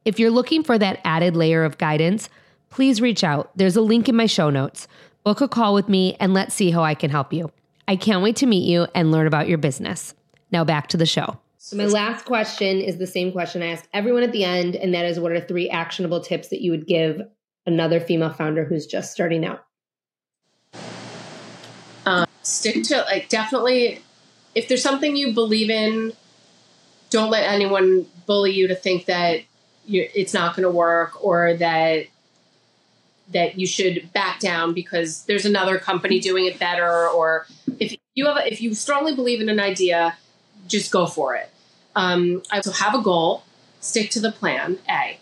If 0.07 0.19
you're 0.19 0.31
looking 0.31 0.65
for 0.65 0.79
that 0.79 0.99
added 1.05 1.37
layer 1.37 1.63
of 1.63 1.77
guidance, 1.77 2.31
please 2.71 3.03
reach 3.03 3.23
out. 3.23 3.51
There's 3.55 3.77
a 3.77 3.83
link 3.83 4.09
in 4.09 4.17
my 4.17 4.25
show 4.25 4.49
notes. 4.49 4.89
Book 5.23 5.43
a 5.43 5.47
call 5.49 5.75
with 5.75 5.91
me 5.91 6.17
and 6.19 6.33
let's 6.33 6.55
see 6.55 6.71
how 6.71 6.83
I 6.83 6.95
can 6.95 7.11
help 7.11 7.35
you. 7.35 7.53
I 7.87 7.97
can't 7.97 8.23
wait 8.23 8.37
to 8.37 8.47
meet 8.47 8.67
you 8.67 8.87
and 8.95 9.13
learn 9.13 9.27
about 9.27 9.47
your 9.47 9.59
business. 9.59 10.15
Now 10.51 10.65
back 10.65 10.87
to 10.87 10.97
the 10.97 11.05
show. 11.05 11.39
So, 11.59 11.77
my 11.77 11.85
last 11.85 12.25
question 12.25 12.81
is 12.81 12.97
the 12.97 13.07
same 13.07 13.31
question 13.31 13.61
I 13.61 13.73
ask 13.73 13.87
everyone 13.93 14.23
at 14.23 14.33
the 14.33 14.45
end, 14.45 14.75
and 14.75 14.95
that 14.95 15.05
is 15.05 15.21
what 15.21 15.33
are 15.33 15.41
three 15.41 15.69
actionable 15.69 16.21
tips 16.21 16.49
that 16.49 16.63
you 16.63 16.71
would 16.71 16.87
give 16.87 17.21
another 17.67 18.01
female 18.01 18.33
founder 18.33 18.65
who's 18.65 18.87
just 18.87 19.13
starting 19.13 19.45
out? 19.45 19.67
um, 22.07 22.27
stick 22.43 22.85
to 22.85 22.99
like 23.03 23.29
definitely 23.29 24.01
if 24.55 24.69
there's 24.69 24.83
something 24.83 25.17
you 25.17 25.35
believe 25.35 25.69
in 25.69 26.13
don't 27.11 27.31
let 27.31 27.47
anyone 27.47 28.07
bully 28.27 28.53
you 28.53 28.69
to 28.69 28.75
think 28.75 29.07
that 29.07 29.41
you, 29.85 30.09
it's 30.15 30.33
not 30.33 30.57
going 30.57 30.63
to 30.63 30.71
work 30.71 31.23
or 31.25 31.55
that 31.55 32.07
that 33.33 33.59
you 33.59 33.67
should 33.67 34.13
back 34.13 34.39
down 34.39 34.73
because 34.73 35.25
there's 35.25 35.45
another 35.45 35.79
company 35.79 36.21
doing 36.21 36.47
it 36.47 36.59
better 36.59 37.09
or 37.09 37.47
if 37.79 37.97
you 38.15 38.27
have 38.27 38.37
a, 38.37 38.53
if 38.53 38.61
you 38.61 38.73
strongly 38.73 39.15
believe 39.15 39.41
in 39.41 39.49
an 39.49 39.61
idea 39.61 40.17
just 40.69 40.91
go 40.91 41.07
for 41.07 41.35
it. 41.35 41.51
Um, 41.95 42.43
so 42.63 42.71
have 42.73 42.95
a 42.95 43.03
goal. 43.03 43.45
Stick 43.81 44.11
to 44.11 44.21
the 44.21 44.33
plan 44.33 44.79
a 44.89 45.19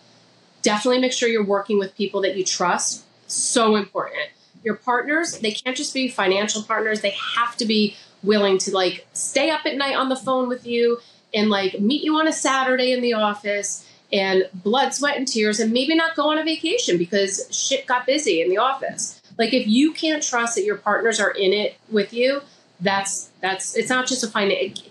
definitely 0.64 1.00
make 1.00 1.12
sure 1.12 1.28
you're 1.28 1.44
working 1.44 1.78
with 1.78 1.94
people 1.96 2.20
that 2.20 2.36
you 2.36 2.44
trust 2.44 3.04
so 3.28 3.76
important 3.76 4.28
your 4.64 4.74
partners 4.74 5.38
they 5.38 5.52
can't 5.52 5.76
just 5.76 5.94
be 5.94 6.08
financial 6.08 6.62
partners 6.62 7.00
they 7.00 7.14
have 7.36 7.56
to 7.56 7.64
be 7.64 7.96
willing 8.24 8.58
to 8.58 8.72
like 8.72 9.06
stay 9.12 9.50
up 9.50 9.64
at 9.66 9.76
night 9.76 9.94
on 9.94 10.08
the 10.08 10.16
phone 10.16 10.48
with 10.48 10.66
you 10.66 10.98
and 11.34 11.50
like 11.50 11.78
meet 11.80 12.02
you 12.02 12.16
on 12.16 12.26
a 12.26 12.32
Saturday 12.32 12.92
in 12.92 13.02
the 13.02 13.12
office 13.12 13.86
and 14.12 14.48
blood, 14.54 14.94
sweat, 14.94 15.16
and 15.16 15.26
tears, 15.26 15.58
and 15.58 15.72
maybe 15.72 15.94
not 15.94 16.14
go 16.14 16.30
on 16.30 16.38
a 16.38 16.44
vacation 16.44 16.96
because 16.96 17.48
shit 17.50 17.86
got 17.86 18.06
busy 18.06 18.40
in 18.40 18.48
the 18.48 18.58
office. 18.58 19.20
Like 19.36 19.52
if 19.52 19.66
you 19.66 19.92
can't 19.92 20.22
trust 20.22 20.54
that 20.54 20.64
your 20.64 20.76
partners 20.76 21.18
are 21.18 21.32
in 21.32 21.52
it 21.52 21.76
with 21.90 22.12
you, 22.12 22.40
that's 22.80 23.30
that's 23.40 23.76
it's 23.76 23.90
not 23.90 24.06
just 24.06 24.22
a 24.22 24.28
finance. 24.28 24.82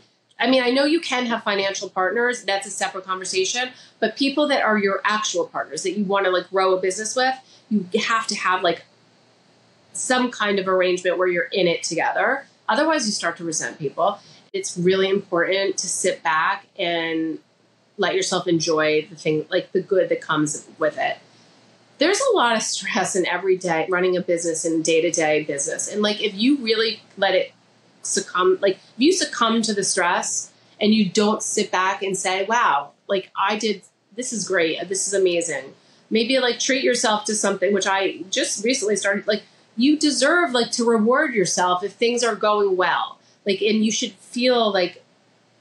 I 0.43 0.49
mean, 0.49 0.61
I 0.61 0.71
know 0.71 0.83
you 0.83 0.99
can 0.99 1.25
have 1.27 1.41
financial 1.43 1.89
partners. 1.89 2.43
That's 2.43 2.67
a 2.67 2.69
separate 2.69 3.05
conversation. 3.05 3.69
But 4.01 4.17
people 4.17 4.49
that 4.49 4.61
are 4.61 4.77
your 4.77 4.99
actual 5.05 5.47
partners 5.47 5.83
that 5.83 5.97
you 5.97 6.03
want 6.03 6.25
to 6.25 6.31
like 6.31 6.49
grow 6.49 6.75
a 6.75 6.81
business 6.81 7.15
with, 7.15 7.33
you 7.69 7.87
have 8.01 8.27
to 8.27 8.35
have 8.35 8.61
like 8.61 8.83
some 9.93 10.31
kind 10.31 10.59
of 10.59 10.67
arrangement 10.67 11.17
where 11.17 11.29
you're 11.29 11.47
in 11.53 11.67
it 11.67 11.81
together. 11.81 12.45
Otherwise, 12.67 13.05
you 13.05 13.13
start 13.13 13.37
to 13.37 13.45
resent 13.45 13.79
people. 13.79 14.19
It's 14.51 14.77
really 14.77 15.07
important 15.07 15.77
to 15.77 15.87
sit 15.87 16.21
back 16.23 16.65
and 16.77 17.39
let 17.97 18.13
yourself 18.13 18.45
enjoy 18.45 19.07
the 19.09 19.15
thing, 19.15 19.45
like 19.49 19.71
the 19.71 19.81
good 19.81 20.09
that 20.09 20.19
comes 20.19 20.67
with 20.77 20.97
it. 20.97 21.19
There's 21.99 22.19
a 22.19 22.35
lot 22.35 22.57
of 22.57 22.63
stress 22.63 23.15
in 23.15 23.25
every 23.25 23.55
day 23.55 23.87
running 23.89 24.17
a 24.17 24.21
business 24.21 24.65
and 24.65 24.83
day 24.83 24.99
to 24.99 25.11
day 25.11 25.45
business. 25.45 25.87
And 25.87 26.01
like, 26.01 26.21
if 26.21 26.33
you 26.33 26.57
really 26.57 27.01
let 27.15 27.33
it 27.33 27.53
succumb, 28.03 28.59
like, 28.61 28.75
if 28.75 28.81
you 28.97 29.11
succumb 29.11 29.61
to 29.63 29.73
the 29.73 29.83
stress 29.83 30.51
and 30.79 30.93
you 30.93 31.09
don't 31.09 31.41
sit 31.41 31.71
back 31.71 32.03
and 32.03 32.17
say, 32.17 32.45
wow, 32.45 32.91
like, 33.07 33.31
I 33.37 33.57
did, 33.57 33.81
this 34.15 34.31
is 34.31 34.47
great, 34.47 34.87
this 34.87 35.07
is 35.07 35.13
amazing. 35.13 35.73
Maybe 36.09 36.37
like 36.37 36.59
treat 36.59 36.83
yourself 36.83 37.25
to 37.25 37.35
something, 37.35 37.73
which 37.73 37.87
I 37.87 38.23
just 38.29 38.63
recently 38.63 38.95
started, 38.95 39.25
like, 39.27 39.43
you 39.75 39.97
deserve 39.97 40.51
like 40.51 40.71
to 40.71 40.85
reward 40.85 41.33
yourself 41.33 41.83
if 41.83 41.93
things 41.93 42.23
are 42.23 42.35
going 42.35 42.77
well. 42.77 43.19
Like, 43.45 43.61
and 43.61 43.83
you 43.83 43.91
should 43.91 44.13
feel 44.13 44.71
like 44.71 45.03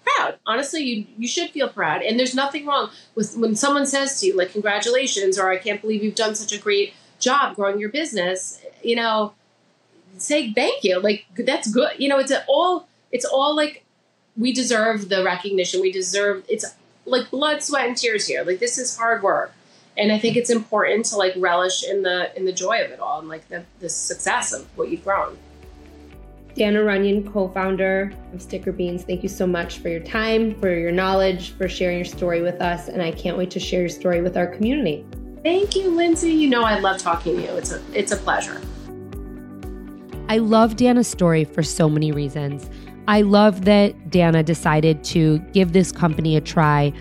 proud. 0.05 0.39
Honestly, 0.47 0.83
you 0.83 1.07
you 1.19 1.29
should 1.29 1.51
feel 1.51 1.69
proud. 1.69 2.03
And 2.03 2.19
there's 2.19 2.35
nothing 2.35 2.67
wrong 2.67 2.91
with 3.15 3.37
when 3.37 3.55
someone 3.55 3.87
says 3.87 4.21
to 4.21 4.27
you 4.27 4.37
like 4.37 4.53
congratulations 4.53 5.39
or 5.39 5.51
I 5.51 5.59
can't 5.59 5.81
believe 5.81 6.03
you've 6.03 6.15
done 6.15 6.35
such 6.35 6.53
a 6.53 6.59
great 6.59 6.95
job 7.19 7.57
growing 7.57 7.79
your 7.79 7.89
business. 7.89 8.61
You 8.83 8.97
know, 8.97 9.35
say 10.19 10.53
thank 10.53 10.85
you. 10.85 11.01
Like 11.01 11.27
that's 11.37 11.71
good. 11.71 11.93
You 11.99 12.09
know, 12.09 12.19
it's 12.19 12.33
all 12.49 12.89
it's 13.11 13.25
all 13.25 13.55
like 13.55 13.85
we 14.37 14.53
deserve 14.53 15.09
the 15.09 15.23
recognition. 15.23 15.81
We 15.81 15.93
deserve 15.93 16.45
it's 16.49 16.65
like 17.05 17.31
blood, 17.31 17.63
sweat, 17.63 17.87
and 17.87 17.97
tears 17.97 18.27
here. 18.27 18.45
Like 18.45 18.59
this 18.59 18.79
is 18.79 18.97
hard 18.97 19.23
work 19.23 19.53
and 19.97 20.11
I 20.11 20.19
think 20.19 20.37
it's 20.37 20.51
important 20.51 21.07
to 21.07 21.17
like 21.17 21.35
relish 21.37 21.85
in 21.85 22.03
the 22.03 22.35
in 22.37 22.45
the 22.45 22.53
joy 22.53 22.83
of 22.85 22.91
it 22.91 23.01
all 23.01 23.21
and 23.21 23.29
like 23.29 23.49
the, 23.49 23.65
the 23.81 23.89
success 23.89 24.53
of 24.53 24.67
what 24.77 24.91
you've 24.91 25.05
grown. 25.05 25.37
Dana 26.55 26.83
Runyon, 26.83 27.31
co-founder 27.33 28.13
of 28.35 28.41
StickerBeans, 28.41 29.07
thank 29.07 29.23
you 29.23 29.29
so 29.29 29.47
much 29.47 29.79
for 29.79 29.89
your 29.89 30.01
time, 30.01 30.55
for 30.61 30.69
your 30.69 30.93
knowledge, 30.93 31.53
for 31.53 31.67
sharing 31.67 31.97
your 31.97 32.05
story 32.05 32.43
with 32.43 32.61
us, 32.61 32.89
and 32.89 33.01
I 33.01 33.11
can't 33.11 33.39
wait 33.39 33.51
to 33.53 33.61
share 33.61 33.81
your 33.81 33.89
story 33.89 34.21
with 34.21 34.37
our 34.37 34.47
community. 34.47 35.03
Thank 35.43 35.75
you, 35.75 35.89
Lindsay. 35.91 36.31
You 36.31 36.51
know 36.51 36.63
I 36.63 36.79
love 36.79 36.99
talking 36.99 37.37
to 37.37 37.43
you. 37.43 37.49
It's 37.49 37.73
a 37.73 37.83
it's 37.95 38.13
a 38.13 38.17
pleasure. 38.17 38.61
I 40.29 40.39
love 40.39 40.77
Dana's 40.77 41.09
story 41.09 41.45
for 41.45 41.63
so 41.63 41.89
many 41.89 42.13
reasons. 42.13 42.71
I 43.09 43.23
love 43.23 43.65
that 43.65 44.11
Dana 44.11 44.43
decided 44.43 45.03
to 45.05 45.39
give 45.53 45.73
this 45.73 45.93
company 45.93 46.37
a 46.37 46.41
try 46.41 46.93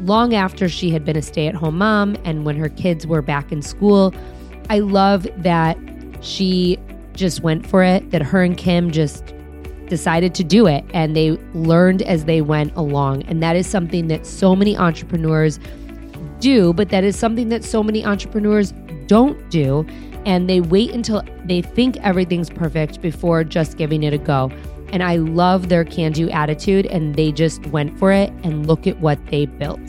long 0.00 0.34
after 0.34 0.68
she 0.68 0.90
had 0.90 1.04
been 1.04 1.16
a 1.16 1.22
stay 1.22 1.46
at 1.46 1.54
home 1.54 1.78
mom 1.78 2.16
and 2.24 2.44
when 2.44 2.56
her 2.56 2.68
kids 2.68 3.06
were 3.06 3.22
back 3.22 3.52
in 3.52 3.62
school. 3.62 4.14
I 4.70 4.80
love 4.80 5.26
that 5.36 5.78
she 6.20 6.78
just 7.12 7.40
went 7.40 7.66
for 7.66 7.82
it, 7.82 8.10
that 8.10 8.22
her 8.22 8.42
and 8.42 8.56
Kim 8.56 8.90
just 8.90 9.32
decided 9.88 10.34
to 10.34 10.42
do 10.42 10.66
it 10.66 10.84
and 10.94 11.14
they 11.14 11.32
learned 11.52 12.02
as 12.02 12.24
they 12.24 12.40
went 12.40 12.74
along. 12.74 13.22
And 13.24 13.42
that 13.42 13.56
is 13.56 13.66
something 13.66 14.08
that 14.08 14.26
so 14.26 14.56
many 14.56 14.76
entrepreneurs 14.76 15.60
do, 16.40 16.72
but 16.72 16.88
that 16.88 17.04
is 17.04 17.16
something 17.16 17.50
that 17.50 17.62
so 17.62 17.82
many 17.82 18.04
entrepreneurs 18.04 18.72
don't 19.06 19.50
do. 19.50 19.86
And 20.26 20.48
they 20.48 20.60
wait 20.60 20.90
until 20.90 21.22
they 21.44 21.62
think 21.62 21.96
everything's 21.98 22.50
perfect 22.50 23.00
before 23.00 23.44
just 23.44 23.76
giving 23.76 24.02
it 24.02 24.12
a 24.12 24.18
go. 24.18 24.50
And 24.88 25.02
I 25.02 25.16
love 25.16 25.68
their 25.68 25.84
can 25.84 26.12
do 26.12 26.30
attitude, 26.30 26.86
and 26.86 27.14
they 27.14 27.32
just 27.32 27.66
went 27.68 27.98
for 27.98 28.12
it 28.12 28.30
and 28.42 28.66
look 28.66 28.86
at 28.86 29.00
what 29.00 29.24
they 29.26 29.46
built. 29.46 29.80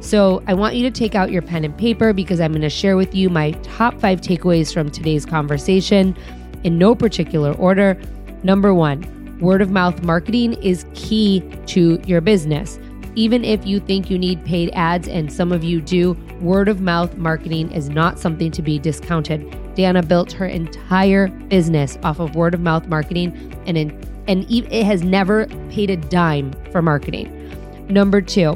So, 0.00 0.42
I 0.46 0.52
want 0.52 0.74
you 0.74 0.82
to 0.82 0.90
take 0.90 1.14
out 1.14 1.30
your 1.30 1.40
pen 1.40 1.64
and 1.64 1.76
paper 1.78 2.12
because 2.12 2.38
I'm 2.38 2.52
going 2.52 2.60
to 2.62 2.68
share 2.68 2.96
with 2.96 3.14
you 3.14 3.30
my 3.30 3.52
top 3.62 3.98
five 4.00 4.20
takeaways 4.20 4.74
from 4.74 4.90
today's 4.90 5.24
conversation 5.24 6.14
in 6.62 6.76
no 6.76 6.94
particular 6.94 7.52
order. 7.52 7.98
Number 8.42 8.74
one, 8.74 9.38
word 9.40 9.62
of 9.62 9.70
mouth 9.70 10.02
marketing 10.02 10.54
is 10.62 10.84
key 10.94 11.40
to 11.66 12.00
your 12.06 12.20
business. 12.20 12.78
Even 13.16 13.44
if 13.44 13.64
you 13.64 13.78
think 13.78 14.10
you 14.10 14.18
need 14.18 14.44
paid 14.44 14.70
ads, 14.74 15.06
and 15.06 15.32
some 15.32 15.52
of 15.52 15.62
you 15.62 15.80
do, 15.80 16.14
word 16.40 16.68
of 16.68 16.80
mouth 16.80 17.16
marketing 17.16 17.70
is 17.70 17.88
not 17.88 18.18
something 18.18 18.50
to 18.50 18.60
be 18.60 18.78
discounted. 18.78 19.56
Dana 19.74 20.02
built 20.02 20.32
her 20.32 20.46
entire 20.46 21.28
business 21.28 21.96
off 22.02 22.18
of 22.18 22.34
word 22.34 22.54
of 22.54 22.60
mouth 22.60 22.86
marketing, 22.88 23.56
and 23.66 23.78
in, 23.78 24.24
and 24.26 24.50
it 24.50 24.84
has 24.84 25.02
never 25.02 25.46
paid 25.70 25.90
a 25.90 25.96
dime 25.96 26.52
for 26.72 26.82
marketing. 26.82 27.30
Number 27.88 28.20
two, 28.20 28.52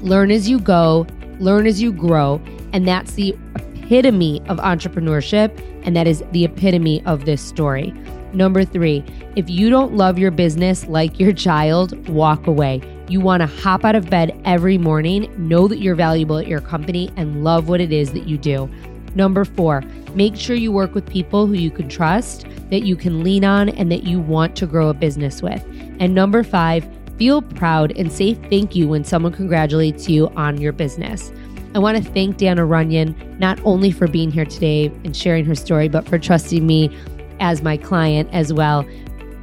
learn 0.00 0.30
as 0.30 0.48
you 0.48 0.58
go, 0.58 1.06
learn 1.38 1.66
as 1.66 1.80
you 1.80 1.92
grow, 1.92 2.40
and 2.72 2.88
that's 2.88 3.12
the 3.12 3.36
epitome 3.56 4.40
of 4.48 4.58
entrepreneurship, 4.58 5.60
and 5.84 5.94
that 5.96 6.06
is 6.06 6.24
the 6.32 6.44
epitome 6.44 7.04
of 7.06 7.24
this 7.24 7.42
story. 7.42 7.92
Number 8.32 8.64
three, 8.64 9.04
if 9.36 9.50
you 9.50 9.70
don't 9.70 9.94
love 9.94 10.18
your 10.18 10.30
business 10.30 10.86
like 10.86 11.18
your 11.18 11.32
child, 11.32 12.08
walk 12.08 12.46
away. 12.46 12.80
You 13.10 13.18
want 13.18 13.40
to 13.40 13.48
hop 13.48 13.84
out 13.84 13.96
of 13.96 14.08
bed 14.08 14.40
every 14.44 14.78
morning, 14.78 15.34
know 15.36 15.66
that 15.66 15.80
you're 15.80 15.96
valuable 15.96 16.38
at 16.38 16.46
your 16.46 16.60
company, 16.60 17.10
and 17.16 17.42
love 17.42 17.68
what 17.68 17.80
it 17.80 17.92
is 17.92 18.12
that 18.12 18.28
you 18.28 18.38
do. 18.38 18.70
Number 19.16 19.44
four, 19.44 19.82
make 20.14 20.36
sure 20.36 20.54
you 20.54 20.70
work 20.70 20.94
with 20.94 21.10
people 21.10 21.48
who 21.48 21.54
you 21.54 21.72
can 21.72 21.88
trust, 21.88 22.46
that 22.70 22.84
you 22.84 22.94
can 22.94 23.24
lean 23.24 23.44
on, 23.44 23.68
and 23.68 23.90
that 23.90 24.04
you 24.04 24.20
want 24.20 24.54
to 24.54 24.64
grow 24.64 24.90
a 24.90 24.94
business 24.94 25.42
with. 25.42 25.60
And 25.98 26.14
number 26.14 26.44
five, 26.44 26.88
feel 27.18 27.42
proud 27.42 27.90
and 27.98 28.12
say 28.12 28.34
thank 28.34 28.76
you 28.76 28.86
when 28.86 29.02
someone 29.02 29.32
congratulates 29.32 30.08
you 30.08 30.28
on 30.36 30.60
your 30.60 30.72
business. 30.72 31.32
I 31.74 31.80
want 31.80 31.96
to 31.98 32.12
thank 32.12 32.36
Dana 32.36 32.64
Runyon 32.64 33.16
not 33.40 33.58
only 33.64 33.90
for 33.90 34.06
being 34.06 34.30
here 34.30 34.44
today 34.44 34.86
and 35.02 35.16
sharing 35.16 35.44
her 35.46 35.56
story, 35.56 35.88
but 35.88 36.08
for 36.08 36.16
trusting 36.16 36.64
me 36.64 36.96
as 37.40 37.60
my 37.60 37.76
client 37.76 38.28
as 38.32 38.52
well. 38.52 38.86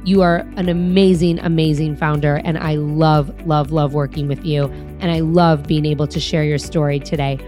You 0.04 0.22
are 0.22 0.38
an 0.56 0.68
amazing, 0.68 1.38
amazing 1.40 1.96
founder, 1.96 2.36
and 2.44 2.58
I 2.58 2.76
love, 2.76 3.46
love, 3.46 3.72
love 3.72 3.94
working 3.94 4.28
with 4.28 4.44
you. 4.44 4.64
And 5.00 5.10
I 5.10 5.20
love 5.20 5.64
being 5.64 5.84
able 5.84 6.06
to 6.06 6.20
share 6.20 6.44
your 6.44 6.58
story 6.58 6.98
today. 7.00 7.38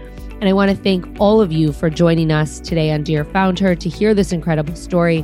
And 0.41 0.49
I 0.49 0.53
want 0.53 0.71
to 0.71 0.77
thank 0.77 1.07
all 1.19 1.39
of 1.39 1.51
you 1.51 1.71
for 1.71 1.89
joining 1.89 2.31
us 2.31 2.59
today 2.59 2.91
on 2.91 3.03
Dear 3.03 3.23
Founder 3.23 3.75
to 3.75 3.89
hear 3.89 4.13
this 4.13 4.31
incredible 4.31 4.75
story. 4.75 5.23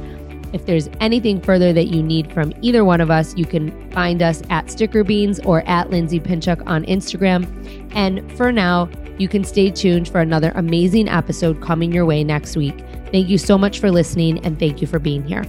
If 0.53 0.65
there's 0.65 0.89
anything 0.99 1.41
further 1.41 1.73
that 1.73 1.88
you 1.88 2.01
need 2.01 2.32
from 2.32 2.53
either 2.61 2.86
one 2.86 3.01
of 3.01 3.11
us, 3.11 3.36
you 3.36 3.45
can 3.45 3.91
find 3.91 4.21
us 4.21 4.41
at 4.49 4.67
StickerBeans 4.67 5.45
or 5.45 5.61
at 5.67 5.89
Lindsay 5.89 6.19
Pinchuk 6.19 6.61
on 6.67 6.86
Instagram. 6.86 7.45
And 7.95 8.32
for 8.38 8.51
now, 8.51 8.89
you 9.17 9.28
can 9.28 9.43
stay 9.43 9.71
tuned 9.71 10.07
for 10.07 10.21
another 10.21 10.51
amazing 10.55 11.09
episode 11.09 11.61
coming 11.61 11.91
your 11.91 12.05
way 12.05 12.23
next 12.23 12.55
week. 12.55 12.84
Thank 13.11 13.28
you 13.28 13.38
so 13.38 13.57
much 13.57 13.80
for 13.80 13.89
listening 13.91 14.43
and 14.45 14.59
thank 14.59 14.82
you 14.82 14.88
for 14.88 14.99
being 14.99 15.23
here. 15.23 15.43